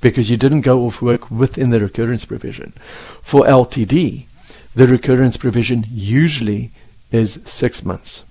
because 0.02 0.30
you 0.30 0.38
didn't 0.38 0.62
go 0.62 0.86
off 0.86 1.02
work 1.02 1.32
within 1.32 1.70
the 1.70 1.80
recurrence 1.80 2.26
provision. 2.26 2.74
For 3.22 3.46
LTD, 3.46 4.26
the 4.76 4.88
recurrence 4.88 5.38
provision 5.38 5.86
usually 5.90 6.72
is 7.12 7.40
six 7.46 7.84
months. 7.84 8.24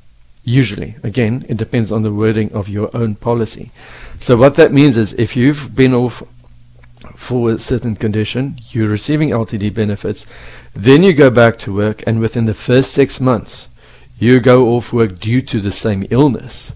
Usually. 0.44 0.96
Again, 1.02 1.46
it 1.48 1.56
depends 1.56 1.92
on 1.92 2.02
the 2.02 2.12
wording 2.12 2.52
of 2.52 2.68
your 2.68 2.94
own 2.94 3.14
policy. 3.14 3.70
So 4.18 4.36
what 4.36 4.56
that 4.56 4.72
means 4.72 4.96
is 4.96 5.12
if 5.14 5.36
you've 5.36 5.74
been 5.74 5.94
off 5.94 6.22
certain 7.58 7.96
condition, 7.96 8.58
you're 8.70 8.88
receiving 8.88 9.30
LTD 9.30 9.74
benefits, 9.74 10.26
then 10.74 11.02
you 11.02 11.12
go 11.12 11.30
back 11.30 11.58
to 11.58 11.74
work 11.74 12.02
and 12.06 12.20
within 12.20 12.46
the 12.46 12.54
first 12.54 12.92
six 12.92 13.20
months, 13.20 13.66
you 14.18 14.40
go 14.40 14.68
off 14.74 14.92
work 14.92 15.18
due 15.18 15.42
to 15.42 15.60
the 15.60 15.72
same 15.72 16.06
illness, 16.10 16.70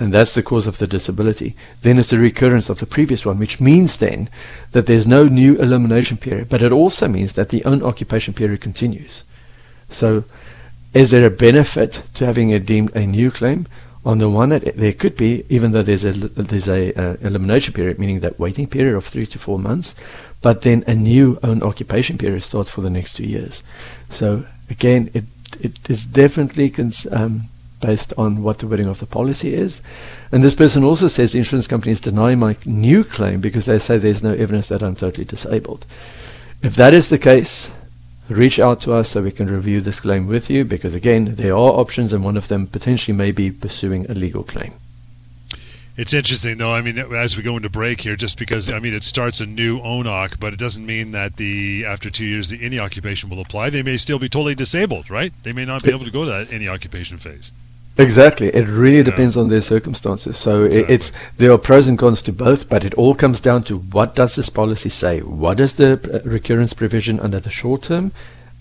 and 0.00 0.14
that's 0.14 0.34
the 0.34 0.42
cause 0.42 0.66
of 0.66 0.78
the 0.78 0.86
disability, 0.86 1.56
then 1.82 1.98
it's 1.98 2.12
a 2.12 2.18
recurrence 2.18 2.68
of 2.68 2.78
the 2.78 2.86
previous 2.86 3.26
one, 3.26 3.38
which 3.38 3.60
means 3.60 3.96
then 3.96 4.28
that 4.72 4.86
there's 4.86 5.06
no 5.06 5.24
new 5.24 5.56
elimination 5.56 6.16
period, 6.16 6.48
but 6.48 6.62
it 6.62 6.72
also 6.72 7.08
means 7.08 7.32
that 7.32 7.50
the 7.50 7.64
own 7.64 7.82
occupation 7.82 8.32
period 8.32 8.60
continues. 8.60 9.22
So, 9.90 10.24
is 10.94 11.10
there 11.10 11.26
a 11.26 11.30
benefit 11.30 12.02
to 12.14 12.26
having 12.26 12.52
a 12.52 12.58
deemed 12.58 12.94
a 12.96 13.06
new 13.06 13.30
claim? 13.30 13.66
On 14.08 14.16
the 14.16 14.30
one 14.30 14.52
hand, 14.52 14.62
there 14.74 14.94
could 14.94 15.18
be, 15.18 15.44
even 15.50 15.72
though 15.72 15.82
there's 15.82 16.02
a 16.02 16.12
there's 16.12 16.66
a 16.66 16.94
uh, 16.98 17.16
elimination 17.20 17.74
period, 17.74 17.98
meaning 17.98 18.20
that 18.20 18.38
waiting 18.38 18.66
period 18.66 18.96
of 18.96 19.06
three 19.06 19.26
to 19.26 19.38
four 19.38 19.58
months, 19.58 19.94
but 20.40 20.62
then 20.62 20.82
a 20.86 20.94
new 20.94 21.38
own 21.42 21.62
occupation 21.62 22.16
period 22.16 22.42
starts 22.42 22.70
for 22.70 22.80
the 22.80 22.88
next 22.88 23.16
two 23.16 23.26
years. 23.26 23.62
So 24.10 24.46
again, 24.70 25.10
it 25.12 25.24
it 25.60 25.78
is 25.90 26.04
definitely 26.04 26.74
um, 27.10 27.42
based 27.82 28.14
on 28.16 28.42
what 28.42 28.60
the 28.60 28.66
wording 28.66 28.88
of 28.88 28.98
the 28.98 29.04
policy 29.04 29.52
is. 29.52 29.80
And 30.32 30.42
this 30.42 30.54
person 30.54 30.84
also 30.84 31.08
says 31.08 31.32
the 31.32 31.38
insurance 31.38 31.66
company 31.66 31.92
is 31.92 32.00
denying 32.00 32.38
my 32.38 32.56
new 32.64 33.04
claim 33.04 33.42
because 33.42 33.66
they 33.66 33.78
say 33.78 33.98
there's 33.98 34.22
no 34.22 34.32
evidence 34.32 34.68
that 34.68 34.82
I'm 34.82 34.96
totally 34.96 35.26
disabled. 35.26 35.84
If 36.62 36.76
that 36.76 36.94
is 36.94 37.08
the 37.08 37.18
case, 37.18 37.68
reach 38.28 38.58
out 38.58 38.80
to 38.82 38.92
us 38.92 39.10
so 39.10 39.22
we 39.22 39.30
can 39.30 39.50
review 39.50 39.80
this 39.80 40.00
claim 40.00 40.26
with 40.26 40.50
you 40.50 40.64
because 40.64 40.94
again, 40.94 41.34
there 41.36 41.52
are 41.52 41.70
options 41.80 42.12
and 42.12 42.24
one 42.24 42.36
of 42.36 42.48
them 42.48 42.66
potentially 42.66 43.16
may 43.16 43.32
be 43.32 43.50
pursuing 43.50 44.10
a 44.10 44.14
legal 44.14 44.42
claim. 44.42 44.74
It's 45.96 46.14
interesting, 46.14 46.58
though. 46.58 46.72
I 46.72 46.80
mean, 46.80 46.96
as 46.96 47.36
we 47.36 47.42
go 47.42 47.56
into 47.56 47.68
break 47.68 48.02
here, 48.02 48.14
just 48.14 48.38
because 48.38 48.70
I 48.70 48.78
mean 48.78 48.94
it 48.94 49.02
starts 49.02 49.40
a 49.40 49.46
new 49.46 49.80
ONOC, 49.80 50.38
but 50.38 50.52
it 50.52 50.58
doesn't 50.58 50.86
mean 50.86 51.10
that 51.10 51.38
the 51.38 51.84
after 51.84 52.08
two 52.08 52.24
years 52.24 52.50
the 52.50 52.64
any 52.64 52.78
occupation 52.78 53.28
will 53.28 53.40
apply. 53.40 53.70
They 53.70 53.82
may 53.82 53.96
still 53.96 54.20
be 54.20 54.28
totally 54.28 54.54
disabled, 54.54 55.10
right? 55.10 55.32
They 55.42 55.52
may 55.52 55.64
not 55.64 55.82
be 55.82 55.90
able 55.90 56.04
to 56.04 56.12
go 56.12 56.24
to 56.24 56.30
that 56.30 56.52
any 56.52 56.68
occupation 56.68 57.16
phase. 57.16 57.50
Exactly. 57.98 58.46
It 58.48 58.68
really 58.68 58.98
yeah. 58.98 59.02
depends 59.02 59.36
on 59.36 59.48
their 59.48 59.60
circumstances. 59.60 60.36
So 60.38 60.64
exactly. 60.64 60.94
it's 60.94 61.10
there 61.36 61.52
are 61.52 61.58
pros 61.58 61.88
and 61.88 61.98
cons 61.98 62.22
to 62.22 62.32
both, 62.32 62.68
but 62.68 62.84
it 62.84 62.94
all 62.94 63.14
comes 63.14 63.40
down 63.40 63.64
to 63.64 63.78
what 63.78 64.14
does 64.14 64.36
this 64.36 64.48
policy 64.48 64.88
say? 64.88 65.20
What 65.20 65.58
is 65.58 65.74
the 65.74 65.94
uh, 65.94 66.28
recurrence 66.28 66.72
provision 66.72 67.18
under 67.18 67.40
the 67.40 67.50
short 67.50 67.82
term, 67.82 68.12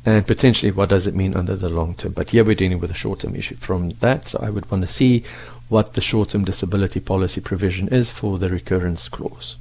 and 0.06 0.26
potentially 0.26 0.72
what 0.72 0.90
does 0.90 1.06
it 1.06 1.16
mean 1.16 1.36
under 1.36 1.56
the 1.56 1.70
long 1.70 1.94
term? 1.94 2.14
But 2.14 2.30
here 2.32 2.44
we're 2.44 2.56
dealing 2.56 2.80
with 2.80 2.90
a 2.90 2.96
short 2.96 3.20
term 3.20 3.36
issue. 3.36 3.56
From 3.58 3.92
that, 4.00 4.28
so 4.30 4.40
I 4.42 4.50
would 4.50 4.70
want 4.72 4.88
to 4.88 4.92
see 4.92 5.24
what 5.70 5.94
the 5.94 6.02
short-term 6.02 6.46
disability 6.46 7.00
policy 7.00 7.42
provision 7.42 7.88
is 7.90 8.12
for 8.12 8.40
the 8.40 8.50
recurrence 8.50 9.10
clause. 9.10 9.58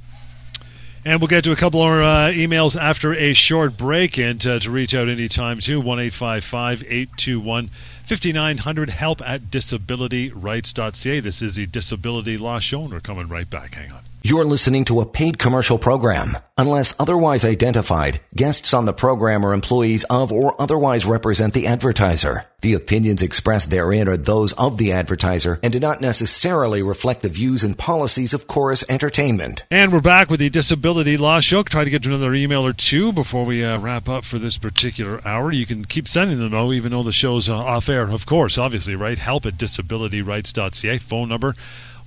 And 1.03 1.21
we'll 1.21 1.27
get 1.27 1.43
to 1.45 1.51
a 1.51 1.55
couple 1.55 1.79
more 1.79 2.01
uh, 2.01 2.31
emails 2.33 2.75
after 2.79 3.13
a 3.13 3.33
short 3.33 3.77
break. 3.77 4.17
And 4.17 4.45
uh, 4.45 4.59
to 4.59 4.71
reach 4.71 4.93
out 4.93 5.07
anytime 5.07 5.59
to 5.59 5.79
1 5.79 5.99
821 5.99 7.69
5900 8.07 8.89
help 8.91 9.21
at 9.21 9.51
disabilityrights.ca. 9.51 11.19
This 11.19 11.41
is 11.41 11.55
the 11.55 11.65
Disability 11.65 12.37
Law 12.37 12.59
Show, 12.59 12.85
and 12.85 12.93
we're 12.93 13.01
coming 13.01 13.27
right 13.27 13.49
back. 13.49 13.73
Hang 13.73 13.91
on. 13.91 14.06
You're 14.29 14.43
listening 14.43 14.83
to 14.85 14.99
a 14.99 15.05
paid 15.05 15.39
commercial 15.39 15.79
program. 15.79 16.37
Unless 16.57 16.95
otherwise 16.99 17.45
identified, 17.45 18.19
guests 18.35 18.73
on 18.73 18.85
the 18.85 18.91
program 18.91 19.45
are 19.45 19.53
employees 19.53 20.03
of 20.09 20.33
or 20.33 20.61
otherwise 20.61 21.05
represent 21.05 21.53
the 21.53 21.65
advertiser. 21.65 22.43
The 22.59 22.73
opinions 22.73 23.21
expressed 23.21 23.69
therein 23.69 24.09
are 24.09 24.17
those 24.17 24.51
of 24.53 24.77
the 24.77 24.91
advertiser 24.91 25.61
and 25.63 25.71
do 25.71 25.79
not 25.79 26.01
necessarily 26.01 26.83
reflect 26.83 27.21
the 27.21 27.29
views 27.29 27.63
and 27.63 27.77
policies 27.77 28.33
of 28.33 28.47
Corus 28.47 28.83
Entertainment. 28.89 29.63
And 29.71 29.93
we're 29.93 30.01
back 30.01 30.29
with 30.29 30.41
the 30.41 30.49
Disability 30.49 31.15
Law 31.15 31.39
Show. 31.39 31.63
Try 31.63 31.85
to 31.85 31.89
get 31.89 32.03
to 32.03 32.09
another 32.09 32.33
email 32.33 32.67
or 32.67 32.73
two 32.73 33.13
before 33.13 33.45
we 33.45 33.63
uh, 33.63 33.79
wrap 33.79 34.09
up 34.09 34.25
for 34.25 34.39
this 34.39 34.57
particular 34.57 35.25
hour. 35.25 35.53
You 35.53 35.65
can 35.65 35.85
keep 35.85 36.05
sending 36.05 36.39
them, 36.39 36.51
though, 36.51 36.73
even 36.73 36.91
though 36.91 37.03
the 37.03 37.13
show's 37.13 37.47
uh, 37.47 37.55
off 37.55 37.87
air, 37.87 38.09
of 38.09 38.25
course, 38.25 38.57
obviously, 38.57 38.93
right? 38.93 39.19
Help 39.19 39.45
at 39.45 39.53
disabilityrights.ca. 39.53 40.97
Phone 40.97 41.29
number 41.29 41.55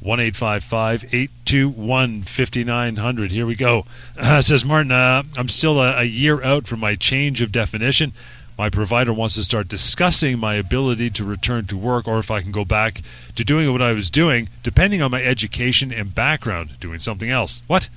1 0.00 0.20
821 0.20 2.22
5900. 2.22 3.32
Here 3.32 3.46
we 3.46 3.54
go. 3.54 3.86
Uh, 4.22 4.42
says 4.42 4.64
Martin, 4.64 4.92
uh, 4.92 5.22
I'm 5.36 5.48
still 5.48 5.80
a, 5.80 6.00
a 6.00 6.04
year 6.04 6.42
out 6.42 6.68
from 6.68 6.80
my 6.80 6.94
change 6.94 7.40
of 7.40 7.50
definition. 7.50 8.12
My 8.58 8.68
provider 8.68 9.14
wants 9.14 9.36
to 9.36 9.44
start 9.44 9.68
discussing 9.68 10.38
my 10.38 10.54
ability 10.54 11.08
to 11.10 11.24
return 11.24 11.66
to 11.68 11.76
work 11.78 12.06
or 12.06 12.18
if 12.18 12.30
I 12.30 12.42
can 12.42 12.52
go 12.52 12.66
back 12.66 13.00
to 13.36 13.44
doing 13.44 13.72
what 13.72 13.80
I 13.80 13.94
was 13.94 14.10
doing, 14.10 14.50
depending 14.62 15.00
on 15.00 15.10
my 15.10 15.22
education 15.22 15.90
and 15.90 16.14
background, 16.14 16.78
doing 16.78 16.98
something 16.98 17.30
else. 17.30 17.62
What? 17.66 17.88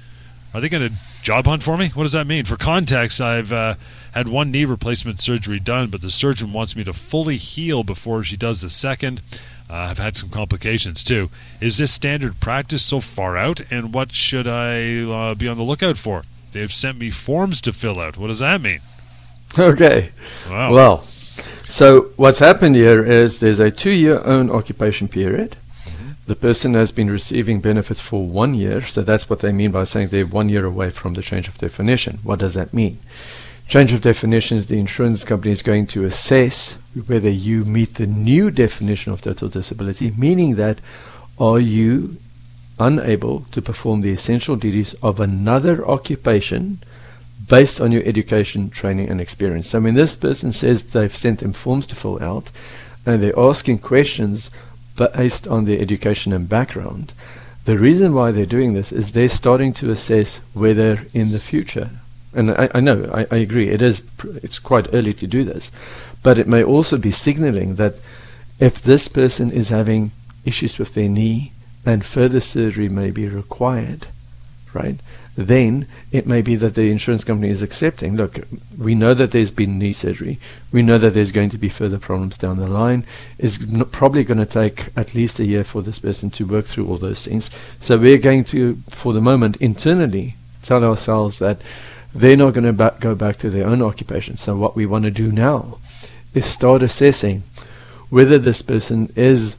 Are 0.54 0.62
they 0.62 0.70
going 0.70 0.88
to 0.88 0.96
job 1.22 1.48
hunt 1.48 1.64
for 1.64 1.78
me? 1.78 1.90
What 1.90 2.04
does 2.04 2.14
that 2.14 2.28
mean? 2.28 2.46
For 2.46 2.56
context, 2.56 3.20
I've 3.20 3.52
uh, 3.52 3.76
had 4.14 4.30
one 4.30 4.52
knee 4.52 4.66
replacement 4.66 5.20
surgery 5.20 5.60
done, 5.60 5.90
but 5.90 6.02
the 6.02 6.10
surgeon 6.10 6.54
wants 6.54 6.76
me 6.76 6.84
to 6.86 6.94
fully 6.94 7.38
heal 7.38 7.84
before 7.84 8.24
she 8.24 8.38
does 8.38 8.62
the 8.62 8.70
second. 8.70 9.22
Uh, 9.70 9.88
I've 9.90 9.98
had 9.98 10.16
some 10.16 10.30
complications 10.30 11.04
too. 11.04 11.30
Is 11.60 11.78
this 11.78 11.92
standard 11.92 12.40
practice 12.40 12.84
so 12.84 13.00
far 13.00 13.38
out, 13.38 13.60
and 13.72 13.94
what 13.94 14.12
should 14.12 14.48
I 14.48 15.04
uh, 15.04 15.36
be 15.36 15.48
on 15.48 15.58
the 15.58 15.64
lookout 15.64 15.98
for? 15.98 16.24
They've 16.52 16.72
sent 16.72 17.00
me 17.00 17.10
forms 17.10 17.62
to 17.62 17.74
fill 17.74 18.00
out. 18.00 18.18
What 18.18 18.28
does 18.28 18.40
that 18.40 18.62
mean? 18.62 18.82
Okay. 19.58 20.12
Wow. 20.50 20.74
Well, 20.74 21.02
so 21.70 22.12
what's 22.16 22.40
happened 22.40 22.76
here 22.76 23.04
is 23.04 23.40
there's 23.40 23.60
a 23.60 23.72
two-year 23.72 24.20
own 24.24 24.52
occupation 24.52 25.08
period. 25.08 25.56
The 26.26 26.36
person 26.36 26.74
has 26.76 26.94
been 26.94 27.10
receiving 27.10 27.60
benefits 27.60 28.00
for 28.00 28.26
one 28.26 28.54
year, 28.54 28.88
so 28.88 29.02
that's 29.02 29.30
what 29.30 29.40
they 29.40 29.52
mean 29.52 29.72
by 29.72 29.84
saying 29.84 30.08
they're 30.08 30.26
one 30.26 30.48
year 30.48 30.66
away 30.66 30.90
from 30.92 31.16
the 31.16 31.22
change 31.22 31.50
of 31.50 31.58
definition. 31.58 32.20
What 32.24 32.40
does 32.40 32.54
that 32.54 32.74
mean? 32.74 33.00
Change 33.68 33.92
of 33.92 34.02
definition 34.02 34.58
is 34.58 34.68
the 34.68 34.80
insurance 34.80 35.26
company 35.26 35.52
is 35.52 35.62
going 35.62 35.88
to 35.88 36.06
assess 36.06 36.76
whether 37.08 37.30
you 37.30 37.66
meet 37.66 37.96
the 37.96 38.08
new 38.08 38.52
definition 38.52 39.12
of 39.12 39.22
total 39.22 39.50
disability, 39.50 40.12
meaning 40.12 40.56
that 40.56 40.80
are 41.40 41.60
you 41.60 42.18
unable 42.80 43.42
to 43.52 43.62
perform 43.62 44.02
the 44.02 44.12
essential 44.12 44.56
duties 44.56 44.94
of 45.02 45.20
another 45.20 45.88
occupation 45.88 46.80
based 47.48 47.82
on 47.82 47.92
your 47.92 48.04
education, 48.06 48.70
training, 48.70 49.10
and 49.10 49.20
experience. 49.20 49.70
So 49.70 49.82
when 49.82 49.96
this 49.96 50.16
person 50.16 50.54
says 50.54 50.84
they've 50.84 51.16
sent 51.16 51.42
them 51.42 51.54
forms 51.54 51.86
to 51.88 51.96
fill 51.96 52.22
out 52.24 52.50
and 53.06 53.22
they're 53.22 53.38
asking 53.38 53.80
questions 53.80 54.50
based 54.96 55.48
on 55.48 55.66
their 55.66 55.80
education 55.80 56.34
and 56.34 56.48
background. 56.48 57.12
The 57.66 57.78
reason 57.78 58.14
why 58.14 58.32
they're 58.32 58.46
doing 58.46 58.74
this 58.74 58.92
is 58.92 59.12
they're 59.12 59.30
starting 59.30 59.74
to 59.76 59.92
assess 59.92 60.36
whether 60.54 61.06
in 61.14 61.32
the 61.32 61.40
future, 61.40 61.90
and 62.34 62.52
I, 62.52 62.70
I 62.76 62.80
know, 62.80 63.10
I, 63.14 63.26
I 63.32 63.38
agree, 63.40 63.70
it 63.70 63.82
is 63.82 64.02
pr- 64.02 64.38
it's 64.44 64.60
quite 64.60 64.94
early 64.94 65.14
to 65.16 65.28
do 65.28 65.44
this, 65.44 65.72
but 66.24 66.40
it 66.40 66.48
may 66.48 66.64
also 66.64 66.98
be 66.98 67.12
signaling 67.12 67.76
that 67.76 67.96
if 68.60 68.82
this 68.82 69.08
person 69.08 69.52
is 69.52 69.70
having 69.70 70.12
issues 70.46 70.78
with 70.78 70.94
their 70.94 71.10
knee 71.10 71.52
and 71.86 72.06
further 72.06 72.40
surgery 72.40 72.90
may 72.90 73.12
be 73.12 73.28
required, 73.28 74.08
right? 74.74 75.00
then 75.36 75.88
it 76.12 76.28
may 76.28 76.42
be 76.42 76.56
that 76.56 76.76
the 76.76 76.92
insurance 76.92 77.24
company 77.24 77.50
is 77.50 77.62
accepting, 77.62 78.16
look, 78.16 78.40
we 78.78 78.94
know 78.94 79.14
that 79.14 79.32
there's 79.32 79.50
been 79.50 79.80
knee 79.80 79.94
surgery. 79.94 80.40
We 80.72 80.84
know 80.84 80.98
that 81.00 81.14
there's 81.14 81.32
going 81.32 81.50
to 81.52 81.58
be 81.58 81.70
further 81.70 81.98
problems 81.98 82.38
down 82.38 82.58
the 82.58 82.68
line. 82.68 83.06
It's 83.40 83.60
n- 83.60 83.84
probably 83.86 84.24
going 84.24 84.40
to 84.40 84.46
take 84.46 84.86
at 84.96 85.16
least 85.16 85.40
a 85.40 85.46
year 85.46 85.64
for 85.64 85.82
this 85.82 86.00
person 86.00 86.30
to 86.32 86.46
work 86.46 86.66
through 86.66 86.88
all 86.88 86.98
those 86.98 87.24
things. 87.24 87.50
So 87.82 87.98
we're 87.98 88.20
going 88.20 88.44
to, 88.46 88.76
for 88.90 89.14
the 89.14 89.22
moment, 89.22 89.56
internally 89.58 90.36
tell 90.62 90.84
ourselves 90.84 91.40
that 91.40 91.60
they're 92.14 92.38
not 92.38 92.54
going 92.54 92.66
to 92.66 92.74
ba- 92.74 92.96
go 93.00 93.16
back 93.16 93.38
to 93.38 93.50
their 93.50 93.66
own 93.66 93.82
occupation. 93.82 94.38
So 94.38 94.56
what 94.56 94.76
we 94.76 94.86
want 94.86 95.06
to 95.06 95.12
do 95.12 95.32
now 95.32 95.80
is 96.34 96.46
start 96.46 96.82
assessing 96.82 97.44
whether 98.10 98.38
this 98.38 98.62
person 98.62 99.12
is 99.16 99.56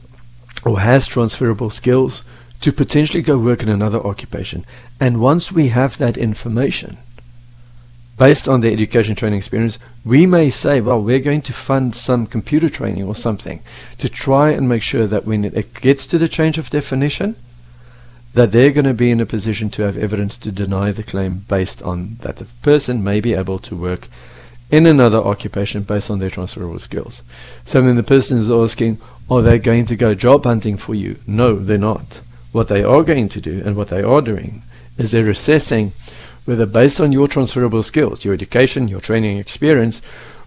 or 0.63 0.79
has 0.79 1.07
transferable 1.07 1.69
skills 1.69 2.23
to 2.61 2.71
potentially 2.71 3.21
go 3.21 3.37
work 3.37 3.61
in 3.61 3.69
another 3.69 3.99
occupation. 3.99 4.65
And 4.99 5.21
once 5.21 5.51
we 5.51 5.67
have 5.69 5.97
that 5.97 6.17
information, 6.17 6.97
based 8.17 8.47
on 8.47 8.61
the 8.61 8.71
education 8.71 9.15
training 9.15 9.39
experience, 9.39 9.77
we 10.03 10.25
may 10.25 10.49
say, 10.49 10.81
well, 10.81 11.01
we're 11.01 11.19
going 11.19 11.41
to 11.43 11.53
fund 11.53 11.95
some 11.95 12.25
computer 12.25 12.69
training 12.69 13.03
or 13.03 13.15
something 13.15 13.61
to 13.97 14.09
try 14.09 14.51
and 14.51 14.69
make 14.69 14.81
sure 14.81 15.05
that 15.07 15.25
when 15.25 15.45
it 15.45 15.73
gets 15.75 16.07
to 16.07 16.17
the 16.17 16.29
change 16.29 16.57
of 16.57 16.69
definition, 16.69 17.35
that 18.33 18.51
they're 18.51 18.71
going 18.71 18.85
to 18.85 18.93
be 18.93 19.11
in 19.11 19.21
a 19.21 19.25
position 19.25 19.69
to 19.69 19.81
have 19.83 19.97
evidence 19.97 20.37
to 20.37 20.51
deny 20.51 20.91
the 20.91 21.03
claim 21.03 21.45
based 21.47 21.81
on 21.81 22.17
that 22.21 22.37
the 22.37 22.45
person 22.61 23.03
may 23.03 23.19
be 23.19 23.33
able 23.33 23.59
to 23.59 23.75
work 23.75 24.07
in 24.71 24.85
another 24.85 25.17
occupation 25.17 25.83
based 25.83 26.09
on 26.09 26.19
their 26.19 26.29
transferable 26.29 26.79
skills. 26.79 27.21
So 27.65 27.81
when 27.81 27.95
the 27.95 28.03
person 28.03 28.39
is 28.39 28.49
asking, 28.49 28.99
are 29.29 29.41
they 29.41 29.59
going 29.59 29.85
to 29.87 29.95
go 29.95 30.13
job 30.13 30.43
hunting 30.43 30.77
for 30.77 30.95
you? 30.95 31.17
No, 31.27 31.55
they're 31.55 31.77
not. 31.77 32.19
What 32.51 32.67
they 32.67 32.83
are 32.83 33.03
going 33.03 33.29
to 33.29 33.41
do 33.41 33.61
and 33.65 33.75
what 33.75 33.89
they 33.89 34.01
are 34.01 34.21
doing 34.21 34.63
is 34.97 35.11
they're 35.11 35.29
assessing 35.29 35.93
whether 36.45 36.65
based 36.65 36.99
on 36.99 37.11
your 37.11 37.27
transferable 37.27 37.83
skills, 37.83 38.23
your 38.23 38.33
education, 38.33 38.87
your 38.87 39.01
training 39.01 39.37
experience, 39.37 39.99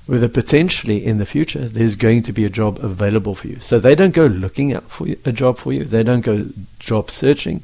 whether 0.07 0.29
potentially 0.29 1.05
in 1.05 1.19
the 1.19 1.27
future 1.27 1.69
there's 1.69 1.97
going 1.97 2.23
to 2.23 2.33
be 2.33 2.45
a 2.45 2.51
job 2.51 2.79
available 2.83 3.35
for 3.35 3.49
you. 3.49 3.61
So 3.61 3.79
they 3.79 3.95
don't 3.95 4.14
go 4.14 4.27
looking 4.27 4.73
out 4.73 4.89
for 4.89 5.07
a 5.25 5.33
job 5.33 5.59
for 5.59 5.73
you. 5.73 5.85
They 5.85 6.03
don't 6.03 6.23
go 6.23 6.47
job 6.79 7.11
searching. 7.11 7.62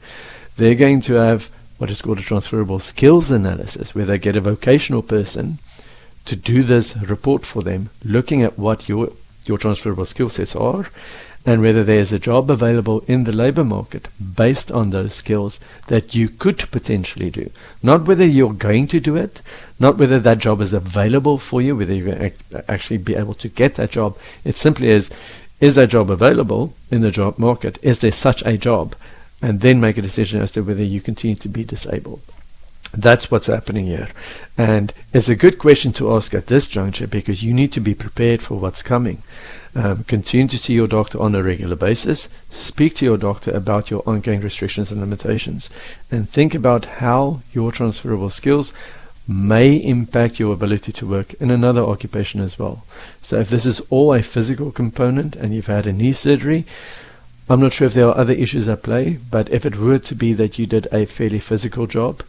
They're 0.57 0.75
going 0.75 1.01
to 1.03 1.15
have 1.15 1.49
what 1.79 1.91
is 1.91 2.03
called 2.03 2.19
a 2.19 2.23
transferable 2.23 2.81
skills 2.81 3.31
analysis, 3.31 3.95
where 3.95 4.05
they 4.05 4.19
get 4.19 4.37
a 4.37 4.41
vocational 4.41 5.03
person 5.03 5.59
to 6.27 6.37
do 6.37 6.63
this 6.63 6.97
report 6.97 7.45
for 7.45 7.63
them, 7.63 7.91
looking 8.03 8.43
at 8.43 8.59
what 8.59 8.89
your 8.89 9.11
your 9.45 9.59
transferable 9.59 10.07
skill 10.07 10.31
sets 10.31 10.57
are 10.57 10.87
and 11.47 11.61
whether 11.61 11.85
there's 11.85 12.13
a 12.13 12.19
job 12.19 12.51
available 12.51 13.05
in 13.07 13.25
the 13.25 13.33
labor 13.33 13.65
market 13.65 14.09
based 14.35 14.71
on 14.71 14.91
those 14.91 15.15
skills 15.15 15.59
that 15.89 16.15
you 16.15 16.29
could 16.29 16.59
potentially 16.71 17.31
do. 17.31 17.51
Not 17.83 18.07
whether 18.07 18.25
you're 18.25 18.55
going 18.55 18.89
to 18.89 19.01
do 19.01 19.17
it, 19.17 19.41
not 19.79 19.99
whether 19.99 20.19
that 20.21 20.39
job 20.39 20.61
is 20.63 20.73
available 20.73 21.39
for 21.39 21.61
you, 21.61 21.77
whether 21.77 21.93
you're 21.93 22.15
going 22.15 22.33
to 22.51 22.71
actually 22.71 22.99
be 22.99 23.15
able 23.15 23.35
to 23.35 23.49
get 23.49 23.75
that 23.75 23.91
job. 23.91 24.17
It 24.45 24.57
simply 24.57 24.89
is, 24.89 25.11
is 25.61 25.75
that 25.75 25.91
job 25.91 26.11
available 26.11 26.75
in 26.91 27.03
the 27.03 27.11
job 27.11 27.39
market? 27.39 27.79
Is 27.83 27.99
there 27.99 28.13
such 28.13 28.43
a 28.43 28.57
job? 28.57 28.95
And 29.43 29.61
then 29.61 29.81
make 29.81 29.99
a 29.99 30.03
decision 30.03 30.41
as 30.41 30.53
to 30.53 30.63
whether 30.63 30.83
you 30.83 31.03
continue 31.03 31.37
to 31.37 31.49
be 31.49 31.65
disabled. 31.65 32.23
That's 32.97 33.31
what's 33.31 33.47
happening 33.47 33.87
here. 33.87 34.09
And 34.57 34.93
it's 35.13 35.29
a 35.29 35.35
good 35.35 35.59
question 35.59 35.93
to 35.95 36.15
ask 36.15 36.33
at 36.33 36.47
this 36.47 36.69
juncture 36.69 37.07
because 37.07 37.43
you 37.43 37.53
need 37.53 37.73
to 37.73 37.81
be 37.81 37.95
prepared 37.95 38.43
for 38.43 38.59
what's 38.59 38.83
coming. 38.83 39.23
Um, 39.75 40.05
continue 40.05 40.47
to 40.49 40.59
see 40.59 40.75
your 40.75 40.87
doctor 40.87 41.21
on 41.21 41.35
a 41.35 41.43
regular 41.43 41.75
basis. 41.75 42.29
Speak 42.51 42.97
to 42.97 43.05
your 43.05 43.17
doctor 43.17 43.51
about 43.51 43.91
your 43.91 44.03
ongoing 44.07 44.41
restrictions 44.41 44.93
and 44.93 45.01
limitations. 45.01 45.69
And 46.11 46.31
think 46.31 46.55
about 46.55 46.85
how 46.85 47.41
your 47.53 47.73
transferable 47.73 48.31
skills 48.31 48.73
may 49.27 49.75
impact 49.75 50.39
your 50.39 50.53
ability 50.53 50.93
to 50.93 51.07
work 51.07 51.35
in 51.35 51.51
another 51.51 51.81
occupation 51.81 52.41
as 52.41 52.59
well. 52.59 52.85
So 53.23 53.41
if 53.41 53.49
this 53.49 53.67
is 53.67 53.81
all 53.91 54.15
a 54.15 54.23
physical 54.23 54.71
component 54.71 55.35
and 55.35 55.55
you've 55.55 55.67
had 55.67 55.87
a 55.87 55.93
knee 55.93 56.13
surgery, 56.13 56.65
I'm 57.49 57.61
not 57.61 57.73
sure 57.73 57.89
if 57.89 57.95
there 57.95 58.07
are 58.07 58.17
other 58.17 58.33
issues 58.33 58.69
at 58.69 58.83
play, 58.83 59.19
but 59.31 59.51
if 59.51 59.67
it 59.67 59.77
were 59.77 59.99
to 59.99 60.15
be 60.15 60.33
that 60.35 60.59
you 60.59 60.67
did 60.67 60.87
a 60.93 61.07
fairly 61.07 61.41
physical 61.41 61.87
job, 61.87 62.23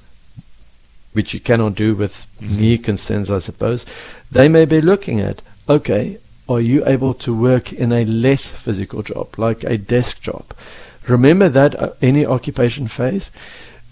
which 1.16 1.34
you 1.34 1.40
cannot 1.40 1.76
do 1.76 1.96
with 1.96 2.14
mm-hmm. 2.14 2.60
knee 2.60 2.78
concerns, 2.78 3.32
I 3.32 3.40
suppose, 3.40 3.86
they 4.30 4.50
may 4.50 4.66
be 4.66 4.82
looking 4.82 5.22
at, 5.22 5.42
okay, 5.70 6.18
are 6.48 6.62
you 6.62 6.86
able 6.86 7.14
to 7.14 7.34
work 7.34 7.72
in 7.72 7.92
a 7.92 8.04
less 8.06 8.46
physical 8.46 9.02
job, 9.02 9.40
like 9.40 9.64
a 9.64 9.78
desk 9.78 10.22
job? 10.22 10.54
Remember 11.08 11.50
that 11.50 11.80
uh, 11.80 11.94
any 12.02 12.26
occupation 12.26 12.88
phase, 12.88 13.32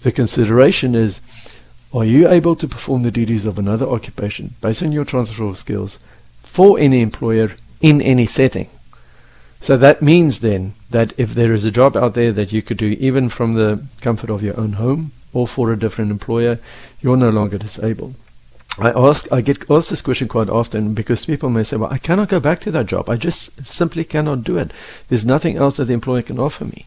the 0.02 0.12
consideration 0.12 0.94
is, 0.94 1.18
are 1.92 2.04
you 2.04 2.28
able 2.28 2.56
to 2.56 2.68
perform 2.68 3.02
the 3.02 3.10
duties 3.10 3.46
of 3.46 3.58
another 3.58 3.86
occupation 3.86 4.54
based 4.60 4.82
on 4.82 4.92
your 4.92 5.04
transferable 5.04 5.54
skills 5.54 5.98
for 6.42 6.78
any 6.78 7.00
employer 7.00 7.52
in 7.80 8.02
any 8.02 8.26
setting? 8.26 8.68
So 9.60 9.78
that 9.78 10.02
means 10.02 10.40
then 10.40 10.74
that 10.90 11.14
if 11.16 11.34
there 11.34 11.54
is 11.54 11.64
a 11.64 11.70
job 11.70 11.96
out 11.96 12.12
there 12.12 12.32
that 12.32 12.52
you 12.52 12.60
could 12.60 12.76
do 12.76 12.96
even 13.00 13.30
from 13.30 13.54
the 13.54 13.86
comfort 14.02 14.28
of 14.28 14.42
your 14.42 14.60
own 14.60 14.74
home 14.74 15.12
or 15.34 15.46
for 15.46 15.70
a 15.70 15.78
different 15.78 16.10
employer, 16.10 16.58
you're 17.02 17.16
no 17.16 17.28
longer 17.28 17.58
disabled. 17.58 18.14
I 18.78 18.90
ask, 18.90 19.30
I 19.30 19.40
get 19.40 19.70
asked 19.70 19.90
this 19.90 20.00
question 20.00 20.26
quite 20.26 20.48
often 20.48 20.94
because 20.94 21.26
people 21.26 21.50
may 21.50 21.62
say, 21.62 21.76
"Well, 21.76 21.92
I 21.92 21.98
cannot 21.98 22.30
go 22.30 22.40
back 22.40 22.60
to 22.62 22.70
that 22.72 22.86
job. 22.86 23.08
I 23.08 23.16
just 23.16 23.66
simply 23.66 24.04
cannot 24.04 24.42
do 24.42 24.58
it. 24.58 24.72
There's 25.08 25.24
nothing 25.24 25.56
else 25.56 25.76
that 25.76 25.84
the 25.84 25.92
employer 25.92 26.22
can 26.22 26.40
offer 26.40 26.64
me." 26.64 26.86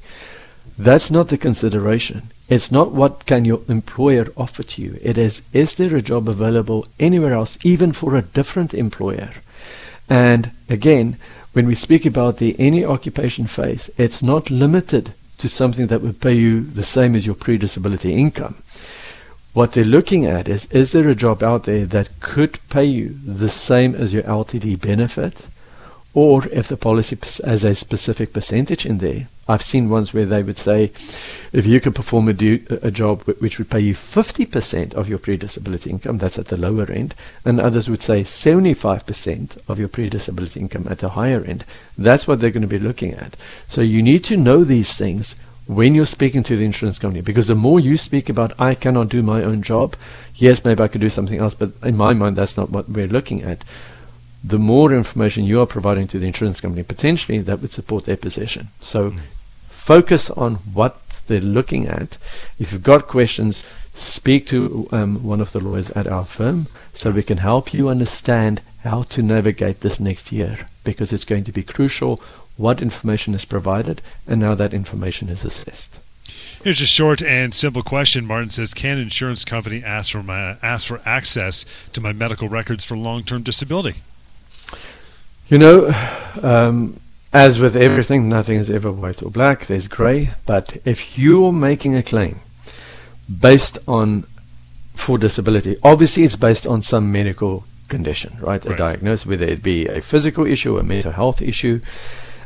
That's 0.77 1.09
not 1.09 1.29
the 1.29 1.37
consideration. 1.37 2.23
It's 2.49 2.71
not 2.71 2.91
what 2.91 3.25
can 3.25 3.45
your 3.45 3.61
employer 3.67 4.27
offer 4.37 4.63
to 4.63 4.81
you. 4.81 4.99
It 5.01 5.17
is, 5.17 5.41
is 5.51 5.73
there 5.73 5.95
a 5.95 6.01
job 6.01 6.29
available 6.29 6.85
anywhere 6.99 7.33
else, 7.33 7.57
even 7.63 7.93
for 7.93 8.15
a 8.15 8.21
different 8.21 8.73
employer? 8.73 9.31
And 10.09 10.51
again, 10.69 11.17
when 11.53 11.67
we 11.67 11.75
speak 11.75 12.05
about 12.05 12.37
the 12.37 12.55
any 12.59 12.85
occupation 12.85 13.47
phase, 13.47 13.89
it's 13.97 14.21
not 14.21 14.51
limited 14.51 15.13
to 15.37 15.49
something 15.49 15.87
that 15.87 16.01
would 16.01 16.19
pay 16.19 16.33
you 16.33 16.61
the 16.61 16.83
same 16.83 17.15
as 17.15 17.25
your 17.25 17.35
pre-disability 17.35 18.13
income. 18.13 18.61
What 19.53 19.73
they're 19.73 19.83
looking 19.83 20.25
at 20.25 20.47
is, 20.47 20.65
is 20.65 20.91
there 20.91 21.09
a 21.09 21.15
job 21.15 21.41
out 21.41 21.63
there 21.65 21.85
that 21.85 22.19
could 22.19 22.59
pay 22.69 22.85
you 22.85 23.09
the 23.25 23.49
same 23.49 23.95
as 23.95 24.13
your 24.13 24.23
LTD 24.23 24.79
benefit? 24.79 25.33
Or 26.17 26.47
if 26.47 26.67
the 26.67 26.77
policy 26.77 27.15
has 27.45 27.63
a 27.63 27.75
specific 27.75 28.33
percentage 28.33 28.87
in 28.87 28.97
there, 28.97 29.27
I've 29.47 29.61
seen 29.61 29.87
ones 29.87 30.13
where 30.13 30.25
they 30.25 30.41
would 30.41 30.57
say, 30.57 30.91
if 31.53 31.67
you 31.67 31.79
could 31.79 31.93
perform 31.93 32.27
a, 32.27 32.33
do, 32.33 32.65
a 32.81 32.89
job 32.89 33.21
which 33.39 33.59
would 33.59 33.69
pay 33.69 33.81
you 33.81 33.93
50% 33.93 34.95
of 34.95 35.07
your 35.07 35.19
pre-disability 35.19 35.91
income, 35.91 36.17
that's 36.17 36.39
at 36.39 36.47
the 36.47 36.57
lower 36.57 36.89
end, 36.91 37.13
and 37.45 37.59
others 37.59 37.87
would 37.87 38.01
say 38.01 38.23
75% 38.23 39.59
of 39.67 39.77
your 39.77 39.89
pre-disability 39.89 40.59
income 40.59 40.87
at 40.89 40.97
the 40.97 41.09
higher 41.09 41.43
end. 41.43 41.63
That's 41.99 42.25
what 42.25 42.41
they're 42.41 42.49
going 42.49 42.61
to 42.63 42.67
be 42.67 42.79
looking 42.79 43.13
at. 43.13 43.35
So 43.69 43.81
you 43.81 44.01
need 44.01 44.23
to 44.23 44.37
know 44.37 44.63
these 44.63 44.95
things 44.95 45.35
when 45.67 45.93
you're 45.93 46.07
speaking 46.07 46.41
to 46.45 46.57
the 46.57 46.65
insurance 46.65 46.97
company, 46.97 47.21
because 47.21 47.45
the 47.45 47.53
more 47.53 47.79
you 47.79 47.95
speak 47.95 48.27
about, 48.27 48.59
I 48.59 48.73
cannot 48.73 49.09
do 49.09 49.21
my 49.21 49.43
own 49.43 49.61
job, 49.61 49.95
yes, 50.33 50.65
maybe 50.65 50.81
I 50.81 50.87
could 50.87 51.01
do 51.01 51.11
something 51.11 51.37
else, 51.37 51.53
but 51.53 51.73
in 51.83 51.95
my 51.95 52.13
mind, 52.13 52.37
that's 52.37 52.57
not 52.57 52.71
what 52.71 52.89
we're 52.89 53.07
looking 53.07 53.43
at. 53.43 53.63
The 54.43 54.59
more 54.59 54.93
information 54.93 55.43
you 55.43 55.61
are 55.61 55.65
providing 55.65 56.07
to 56.09 56.19
the 56.19 56.27
insurance 56.27 56.61
company, 56.61 56.83
potentially 56.83 57.39
that 57.39 57.61
would 57.61 57.71
support 57.71 58.05
their 58.05 58.17
position. 58.17 58.69
So 58.81 59.11
mm. 59.11 59.19
focus 59.69 60.29
on 60.31 60.55
what 60.55 61.01
they're 61.27 61.41
looking 61.41 61.87
at. 61.87 62.17
If 62.59 62.71
you've 62.71 62.83
got 62.83 63.07
questions, 63.07 63.63
speak 63.95 64.47
to 64.47 64.87
um, 64.91 65.23
one 65.23 65.41
of 65.41 65.51
the 65.51 65.59
lawyers 65.59 65.89
at 65.91 66.07
our 66.07 66.25
firm 66.25 66.67
so 66.93 67.11
we 67.11 67.23
can 67.23 67.39
help 67.39 67.73
you 67.73 67.89
understand 67.89 68.61
how 68.83 69.03
to 69.03 69.21
navigate 69.21 69.81
this 69.81 69.99
next 69.99 70.31
year 70.31 70.67
because 70.83 71.11
it's 71.11 71.25
going 71.25 71.43
to 71.43 71.51
be 71.51 71.63
crucial 71.63 72.21
what 72.55 72.81
information 72.81 73.35
is 73.35 73.45
provided 73.45 74.01
and 74.25 74.43
how 74.43 74.55
that 74.55 74.73
information 74.73 75.29
is 75.29 75.43
assessed. 75.43 75.97
Here's 76.63 76.81
a 76.81 76.87
short 76.87 77.21
and 77.21 77.53
simple 77.53 77.83
question. 77.83 78.25
Martin 78.25 78.49
says, 78.49 78.73
"Can 78.73 78.97
insurance 78.97 79.45
company 79.45 79.83
ask 79.83 80.11
for 80.11 80.23
my 80.23 80.57
ask 80.63 80.87
for 80.87 80.99
access 81.05 81.65
to 81.93 82.01
my 82.01 82.13
medical 82.13 82.49
records 82.49 82.83
for 82.83 82.97
long-term 82.97 83.43
disability?" 83.43 84.01
You 85.49 85.57
know, 85.57 85.87
um, 86.43 86.99
as 87.31 87.57
with 87.57 87.77
everything, 87.77 88.27
nothing 88.27 88.59
is 88.59 88.69
ever 88.69 88.91
white 88.91 89.23
or 89.23 89.31
black. 89.31 89.67
There's 89.67 89.87
grey. 89.87 90.31
But 90.45 90.77
if 90.83 91.17
you're 91.17 91.53
making 91.53 91.95
a 91.95 92.03
claim 92.03 92.39
based 93.39 93.77
on 93.87 94.25
for 94.95 95.17
disability, 95.17 95.77
obviously 95.83 96.25
it's 96.25 96.35
based 96.35 96.67
on 96.67 96.81
some 96.81 97.13
medical 97.13 97.63
condition, 97.87 98.37
right? 98.41 98.63
right. 98.65 98.73
A 98.73 98.77
diagnosis, 98.77 99.25
whether 99.25 99.45
it 99.45 99.63
be 99.63 99.85
a 99.85 100.01
physical 100.01 100.45
issue, 100.45 100.75
or 100.75 100.81
a 100.81 100.83
mental 100.83 101.13
health 101.13 101.41
issue. 101.41 101.79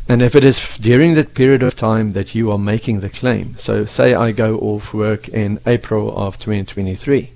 And 0.08 0.22
if 0.22 0.36
it 0.36 0.44
is 0.44 0.60
during 0.80 1.16
that 1.16 1.34
period 1.34 1.64
of 1.64 1.76
time 1.76 2.14
that 2.14 2.36
you 2.36 2.52
are 2.52 2.60
making 2.60 3.00
the 3.00 3.10
claim, 3.10 3.58
so 3.58 3.86
say 3.86 4.14
I 4.14 4.32
go 4.32 4.58
off 4.58 4.94
work 4.94 5.28
in 5.30 5.60
April 5.66 6.16
of 6.16 6.38
2023, 6.38 7.32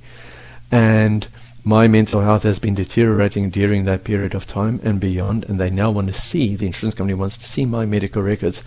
and 0.72 1.28
my 1.66 1.88
mental 1.88 2.22
health 2.22 2.44
has 2.44 2.60
been 2.60 2.76
deteriorating 2.76 3.50
during 3.50 3.86
that 3.86 4.04
period 4.04 4.36
of 4.36 4.46
time 4.46 4.80
and 4.84 5.00
beyond, 5.00 5.44
and 5.46 5.60
they 5.60 5.72
now 5.72 5.90
want 5.90 6.08
to 6.14 6.22
see, 6.22 6.56
the 6.56 6.68
insurance 6.68 6.96
company 6.96 7.16
wants 7.16 7.38
to 7.38 7.46
see 7.46 7.66
my 7.66 7.86
medical 7.86 8.22
records. 8.22 8.62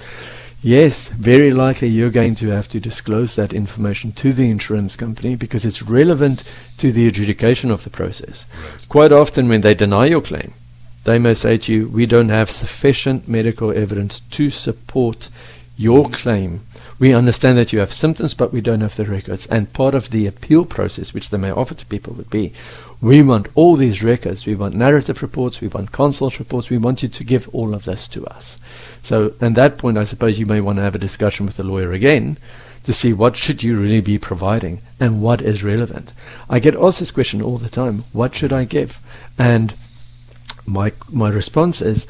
Yes, 0.60 1.06
very 1.06 1.52
likely 1.52 1.86
you're 1.86 2.10
going 2.10 2.34
to 2.34 2.48
have 2.48 2.68
to 2.70 2.80
disclose 2.80 3.36
that 3.36 3.52
information 3.52 4.10
to 4.12 4.32
the 4.32 4.50
insurance 4.50 4.96
company 4.96 5.36
because 5.36 5.64
it's 5.64 5.80
relevant 5.80 6.42
to 6.78 6.90
the 6.90 7.06
adjudication 7.06 7.70
of 7.70 7.84
the 7.84 7.90
process. 7.90 8.44
Right. 8.64 8.88
Quite 8.88 9.12
often, 9.12 9.48
when 9.48 9.60
they 9.60 9.74
deny 9.74 10.06
your 10.06 10.20
claim, 10.20 10.54
they 11.04 11.18
may 11.18 11.34
say 11.34 11.56
to 11.58 11.72
you, 11.72 11.88
We 11.88 12.06
don't 12.06 12.30
have 12.30 12.50
sufficient 12.50 13.28
medical 13.28 13.70
evidence 13.70 14.20
to 14.32 14.50
support 14.50 15.28
your 15.76 16.06
mm-hmm. 16.06 16.14
claim. 16.14 16.60
We 16.98 17.14
understand 17.14 17.56
that 17.58 17.72
you 17.72 17.78
have 17.78 17.94
symptoms, 17.94 18.34
but 18.34 18.52
we 18.52 18.60
don't 18.60 18.80
have 18.80 18.96
the 18.96 19.06
records. 19.06 19.46
And 19.46 19.72
part 19.72 19.94
of 19.94 20.10
the 20.10 20.26
appeal 20.26 20.64
process, 20.64 21.14
which 21.14 21.30
they 21.30 21.38
may 21.38 21.52
offer 21.52 21.74
to 21.74 21.86
people, 21.86 22.14
would 22.14 22.30
be 22.30 22.52
we 23.00 23.22
want 23.22 23.46
all 23.54 23.76
these 23.76 24.02
records. 24.02 24.44
We 24.44 24.56
want 24.56 24.74
narrative 24.74 25.22
reports. 25.22 25.60
We 25.60 25.68
want 25.68 25.92
consult 25.92 26.38
reports. 26.38 26.68
We 26.68 26.78
want 26.78 27.02
you 27.02 27.08
to 27.08 27.24
give 27.24 27.48
all 27.54 27.74
of 27.74 27.84
this 27.84 28.08
to 28.08 28.26
us. 28.26 28.56
So, 29.04 29.34
at 29.40 29.54
that 29.54 29.78
point, 29.78 29.98
I 29.98 30.04
suppose 30.04 30.38
you 30.38 30.46
may 30.46 30.60
want 30.60 30.78
to 30.78 30.82
have 30.82 30.96
a 30.96 30.98
discussion 30.98 31.46
with 31.46 31.56
the 31.56 31.62
lawyer 31.62 31.92
again 31.92 32.38
to 32.84 32.92
see 32.92 33.12
what 33.12 33.36
should 33.36 33.62
you 33.62 33.78
really 33.78 34.00
be 34.00 34.18
providing 34.18 34.80
and 34.98 35.22
what 35.22 35.40
is 35.40 35.62
relevant. 35.62 36.12
I 36.50 36.58
get 36.58 36.74
asked 36.74 36.98
this 36.98 37.12
question 37.12 37.40
all 37.40 37.58
the 37.58 37.70
time: 37.70 38.04
What 38.12 38.34
should 38.34 38.52
I 38.52 38.64
give? 38.64 38.98
And 39.38 39.74
my 40.66 40.92
my 41.10 41.30
response 41.30 41.80
is, 41.80 42.06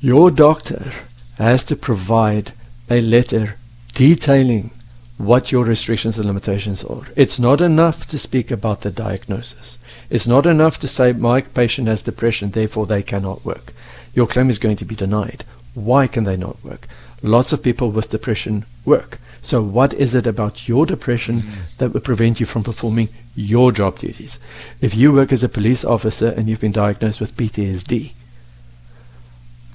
your 0.00 0.30
doctor 0.30 0.92
has 1.38 1.64
to 1.64 1.76
provide 1.76 2.52
a 2.88 3.00
letter 3.00 3.56
detailing 3.94 4.70
what 5.18 5.52
your 5.52 5.64
restrictions 5.64 6.16
and 6.16 6.26
limitations 6.26 6.82
are. 6.84 7.06
It's 7.16 7.38
not 7.38 7.60
enough 7.60 8.06
to 8.06 8.18
speak 8.18 8.50
about 8.50 8.80
the 8.80 8.90
diagnosis. 8.90 9.78
It's 10.12 10.26
not 10.26 10.44
enough 10.44 10.78
to 10.80 10.88
say, 10.88 11.14
my 11.14 11.40
patient 11.40 11.88
has 11.88 12.02
depression, 12.02 12.50
therefore 12.50 12.84
they 12.84 13.02
cannot 13.02 13.46
work. 13.46 13.72
Your 14.12 14.26
claim 14.26 14.50
is 14.50 14.58
going 14.58 14.76
to 14.76 14.84
be 14.84 14.94
denied. 14.94 15.42
Why 15.72 16.06
can 16.06 16.24
they 16.24 16.36
not 16.36 16.62
work? 16.62 16.86
Lots 17.22 17.50
of 17.50 17.62
people 17.62 17.90
with 17.90 18.10
depression 18.10 18.66
work. 18.84 19.18
So 19.40 19.62
what 19.62 19.94
is 19.94 20.14
it 20.14 20.26
about 20.26 20.68
your 20.68 20.84
depression 20.84 21.36
mm. 21.36 21.76
that 21.78 21.94
would 21.94 22.04
prevent 22.04 22.40
you 22.40 22.44
from 22.44 22.62
performing 22.62 23.08
your 23.34 23.72
job 23.72 24.00
duties? 24.00 24.36
If 24.82 24.94
you 24.94 25.12
work 25.12 25.32
as 25.32 25.42
a 25.42 25.48
police 25.48 25.82
officer 25.82 26.28
and 26.28 26.46
you've 26.46 26.60
been 26.60 26.72
diagnosed 26.72 27.18
with 27.18 27.34
PTSD, 27.34 28.12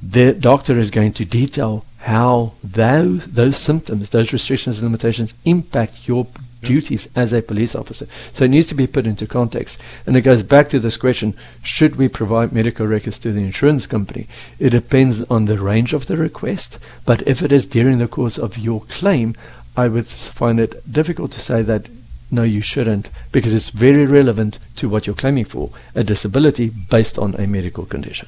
the 0.03 0.33
doctor 0.33 0.77
is 0.77 0.91
going 0.91 1.13
to 1.13 1.25
detail 1.25 1.83
how 2.01 2.53
those 2.63 3.25
those 3.25 3.57
symptoms, 3.57 4.11
those 4.11 4.31
restrictions 4.31 4.77
and 4.77 4.85
limitations 4.85 5.33
impact 5.45 6.07
your 6.07 6.27
duties 6.61 7.07
as 7.15 7.33
a 7.33 7.41
police 7.41 7.75
officer. 7.75 8.07
So 8.33 8.45
it 8.45 8.49
needs 8.49 8.67
to 8.67 8.75
be 8.75 8.87
put 8.87 9.05
into 9.05 9.27
context. 9.27 9.77
And 10.05 10.17
it 10.17 10.21
goes 10.21 10.43
back 10.43 10.69
to 10.69 10.79
this 10.79 10.97
question, 10.97 11.35
should 11.63 11.95
we 11.95 12.07
provide 12.07 12.51
medical 12.51 12.87
records 12.87 13.19
to 13.19 13.31
the 13.31 13.43
insurance 13.43 13.87
company? 13.87 14.27
It 14.59 14.71
depends 14.71 15.23
on 15.29 15.45
the 15.45 15.59
range 15.59 15.93
of 15.93 16.07
the 16.07 16.17
request, 16.17 16.77
but 17.05 17.27
if 17.27 17.41
it 17.41 17.51
is 17.51 17.65
during 17.65 17.99
the 17.99 18.07
course 18.07 18.37
of 18.37 18.57
your 18.57 18.81
claim, 18.81 19.35
I 19.75 19.87
would 19.87 20.07
find 20.07 20.59
it 20.59 20.91
difficult 20.91 21.31
to 21.33 21.39
say 21.39 21.61
that 21.61 21.87
no, 22.29 22.43
you 22.43 22.61
shouldn't, 22.61 23.07
because 23.31 23.53
it's 23.53 23.69
very 23.69 24.05
relevant 24.05 24.59
to 24.75 24.89
what 24.89 25.07
you're 25.07 25.15
claiming 25.15 25.45
for, 25.45 25.69
a 25.95 26.03
disability 26.03 26.69
based 26.69 27.17
on 27.17 27.35
a 27.35 27.47
medical 27.47 27.85
condition. 27.85 28.27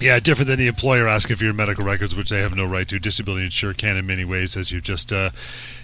Yeah, 0.00 0.18
different 0.18 0.48
than 0.48 0.58
the 0.58 0.66
employer 0.66 1.06
asking 1.06 1.36
for 1.36 1.44
your 1.44 1.52
medical 1.52 1.84
records, 1.84 2.16
which 2.16 2.30
they 2.30 2.40
have 2.40 2.56
no 2.56 2.64
right 2.64 2.88
to. 2.88 2.98
Disability 2.98 3.44
insurer 3.44 3.74
can 3.74 3.98
in 3.98 4.06
many 4.06 4.24
ways, 4.24 4.56
as 4.56 4.72
you 4.72 4.80
just 4.80 5.12
uh, 5.12 5.28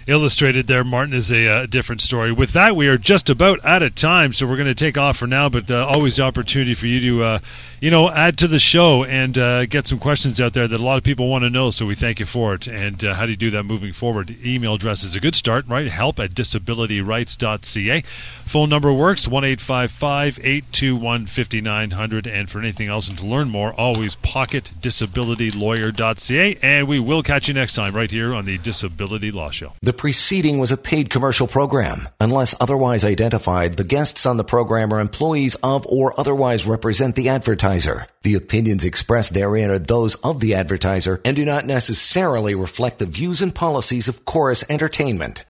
illustrated 0.07 0.65
there. 0.65 0.83
Martin 0.83 1.13
is 1.13 1.31
a 1.31 1.47
uh, 1.47 1.65
different 1.67 2.01
story. 2.01 2.31
With 2.31 2.51
that, 2.53 2.75
we 2.75 2.87
are 2.87 2.97
just 2.97 3.29
about 3.29 3.63
out 3.63 3.83
of 3.83 3.93
time, 3.93 4.33
so 4.33 4.47
we're 4.47 4.57
going 4.57 4.65
to 4.65 4.73
take 4.73 4.97
off 4.97 5.17
for 5.17 5.27
now. 5.27 5.49
But 5.49 5.69
uh, 5.69 5.85
always 5.85 6.15
the 6.15 6.23
opportunity 6.23 6.73
for 6.73 6.87
you 6.87 6.99
to, 6.99 7.23
uh, 7.23 7.39
you 7.79 7.91
know, 7.91 8.09
add 8.09 8.37
to 8.39 8.47
the 8.47 8.57
show 8.59 9.03
and 9.03 9.37
uh, 9.37 9.65
get 9.65 9.85
some 9.87 9.99
questions 9.99 10.41
out 10.41 10.53
there 10.53 10.67
that 10.67 10.79
a 10.79 10.83
lot 10.83 10.97
of 10.97 11.03
people 11.03 11.29
want 11.29 11.43
to 11.43 11.49
know. 11.49 11.69
So 11.69 11.85
we 11.85 11.95
thank 11.95 12.19
you 12.19 12.25
for 12.25 12.53
it. 12.53 12.67
And 12.67 13.03
uh, 13.05 13.15
how 13.15 13.25
do 13.25 13.31
you 13.31 13.37
do 13.37 13.49
that 13.51 13.63
moving 13.63 13.91
forward? 13.93 14.35
Email 14.45 14.75
address 14.75 15.03
is 15.03 15.15
a 15.15 15.19
good 15.19 15.35
start, 15.35 15.67
right? 15.67 15.87
Help 15.87 16.19
at 16.19 16.31
disabilityrights.ca. 16.31 18.01
Phone 18.01 18.69
number 18.69 18.91
works 18.91 19.27
one 19.27 19.43
eight 19.43 19.61
five 19.61 19.91
five 19.91 20.39
eight 20.41 20.65
two 20.71 20.95
one 20.95 21.27
fifty 21.27 21.61
nine 21.61 21.91
hundred. 21.91 22.25
And 22.25 22.49
for 22.49 22.57
anything 22.59 22.87
else 22.87 23.07
and 23.07 23.17
to 23.19 23.25
learn 23.25 23.49
more, 23.49 23.73
always 23.73 24.15
pocketdisabilitylawyer.ca. 24.15 26.57
And 26.63 26.87
we 26.87 26.99
will 26.99 27.21
catch 27.23 27.47
you 27.47 27.53
next 27.53 27.75
time 27.75 27.95
right 27.95 28.09
here 28.09 28.33
on 28.33 28.45
the 28.45 28.57
Disability 28.57 29.31
Law 29.31 29.51
Show. 29.51 29.73
The 29.81 29.93
preceding 29.93 30.57
was 30.57 30.71
a 30.71 30.77
paid 30.77 31.09
commercial 31.09 31.47
program. 31.47 32.09
Unless 32.19 32.55
otherwise 32.59 33.05
identified, 33.05 33.77
the 33.77 33.83
guests 33.83 34.25
on 34.25 34.37
the 34.37 34.43
program 34.43 34.91
are 34.93 34.99
employees 34.99 35.55
of 35.61 35.85
or 35.87 36.19
otherwise 36.19 36.65
represent 36.65 37.15
the 37.15 37.29
advertiser. 37.67 38.07
The 38.23 38.35
opinions 38.35 38.85
expressed 38.85 39.33
therein 39.33 39.69
are 39.69 39.79
those 39.79 40.15
of 40.23 40.39
the 40.39 40.55
advertiser 40.55 41.19
and 41.25 41.35
do 41.35 41.43
not 41.43 41.65
necessarily 41.65 42.55
reflect 42.55 42.99
the 42.99 43.05
views 43.05 43.41
and 43.41 43.53
policies 43.53 44.07
of 44.07 44.23
Corus 44.23 44.63
Entertainment. 44.69 45.43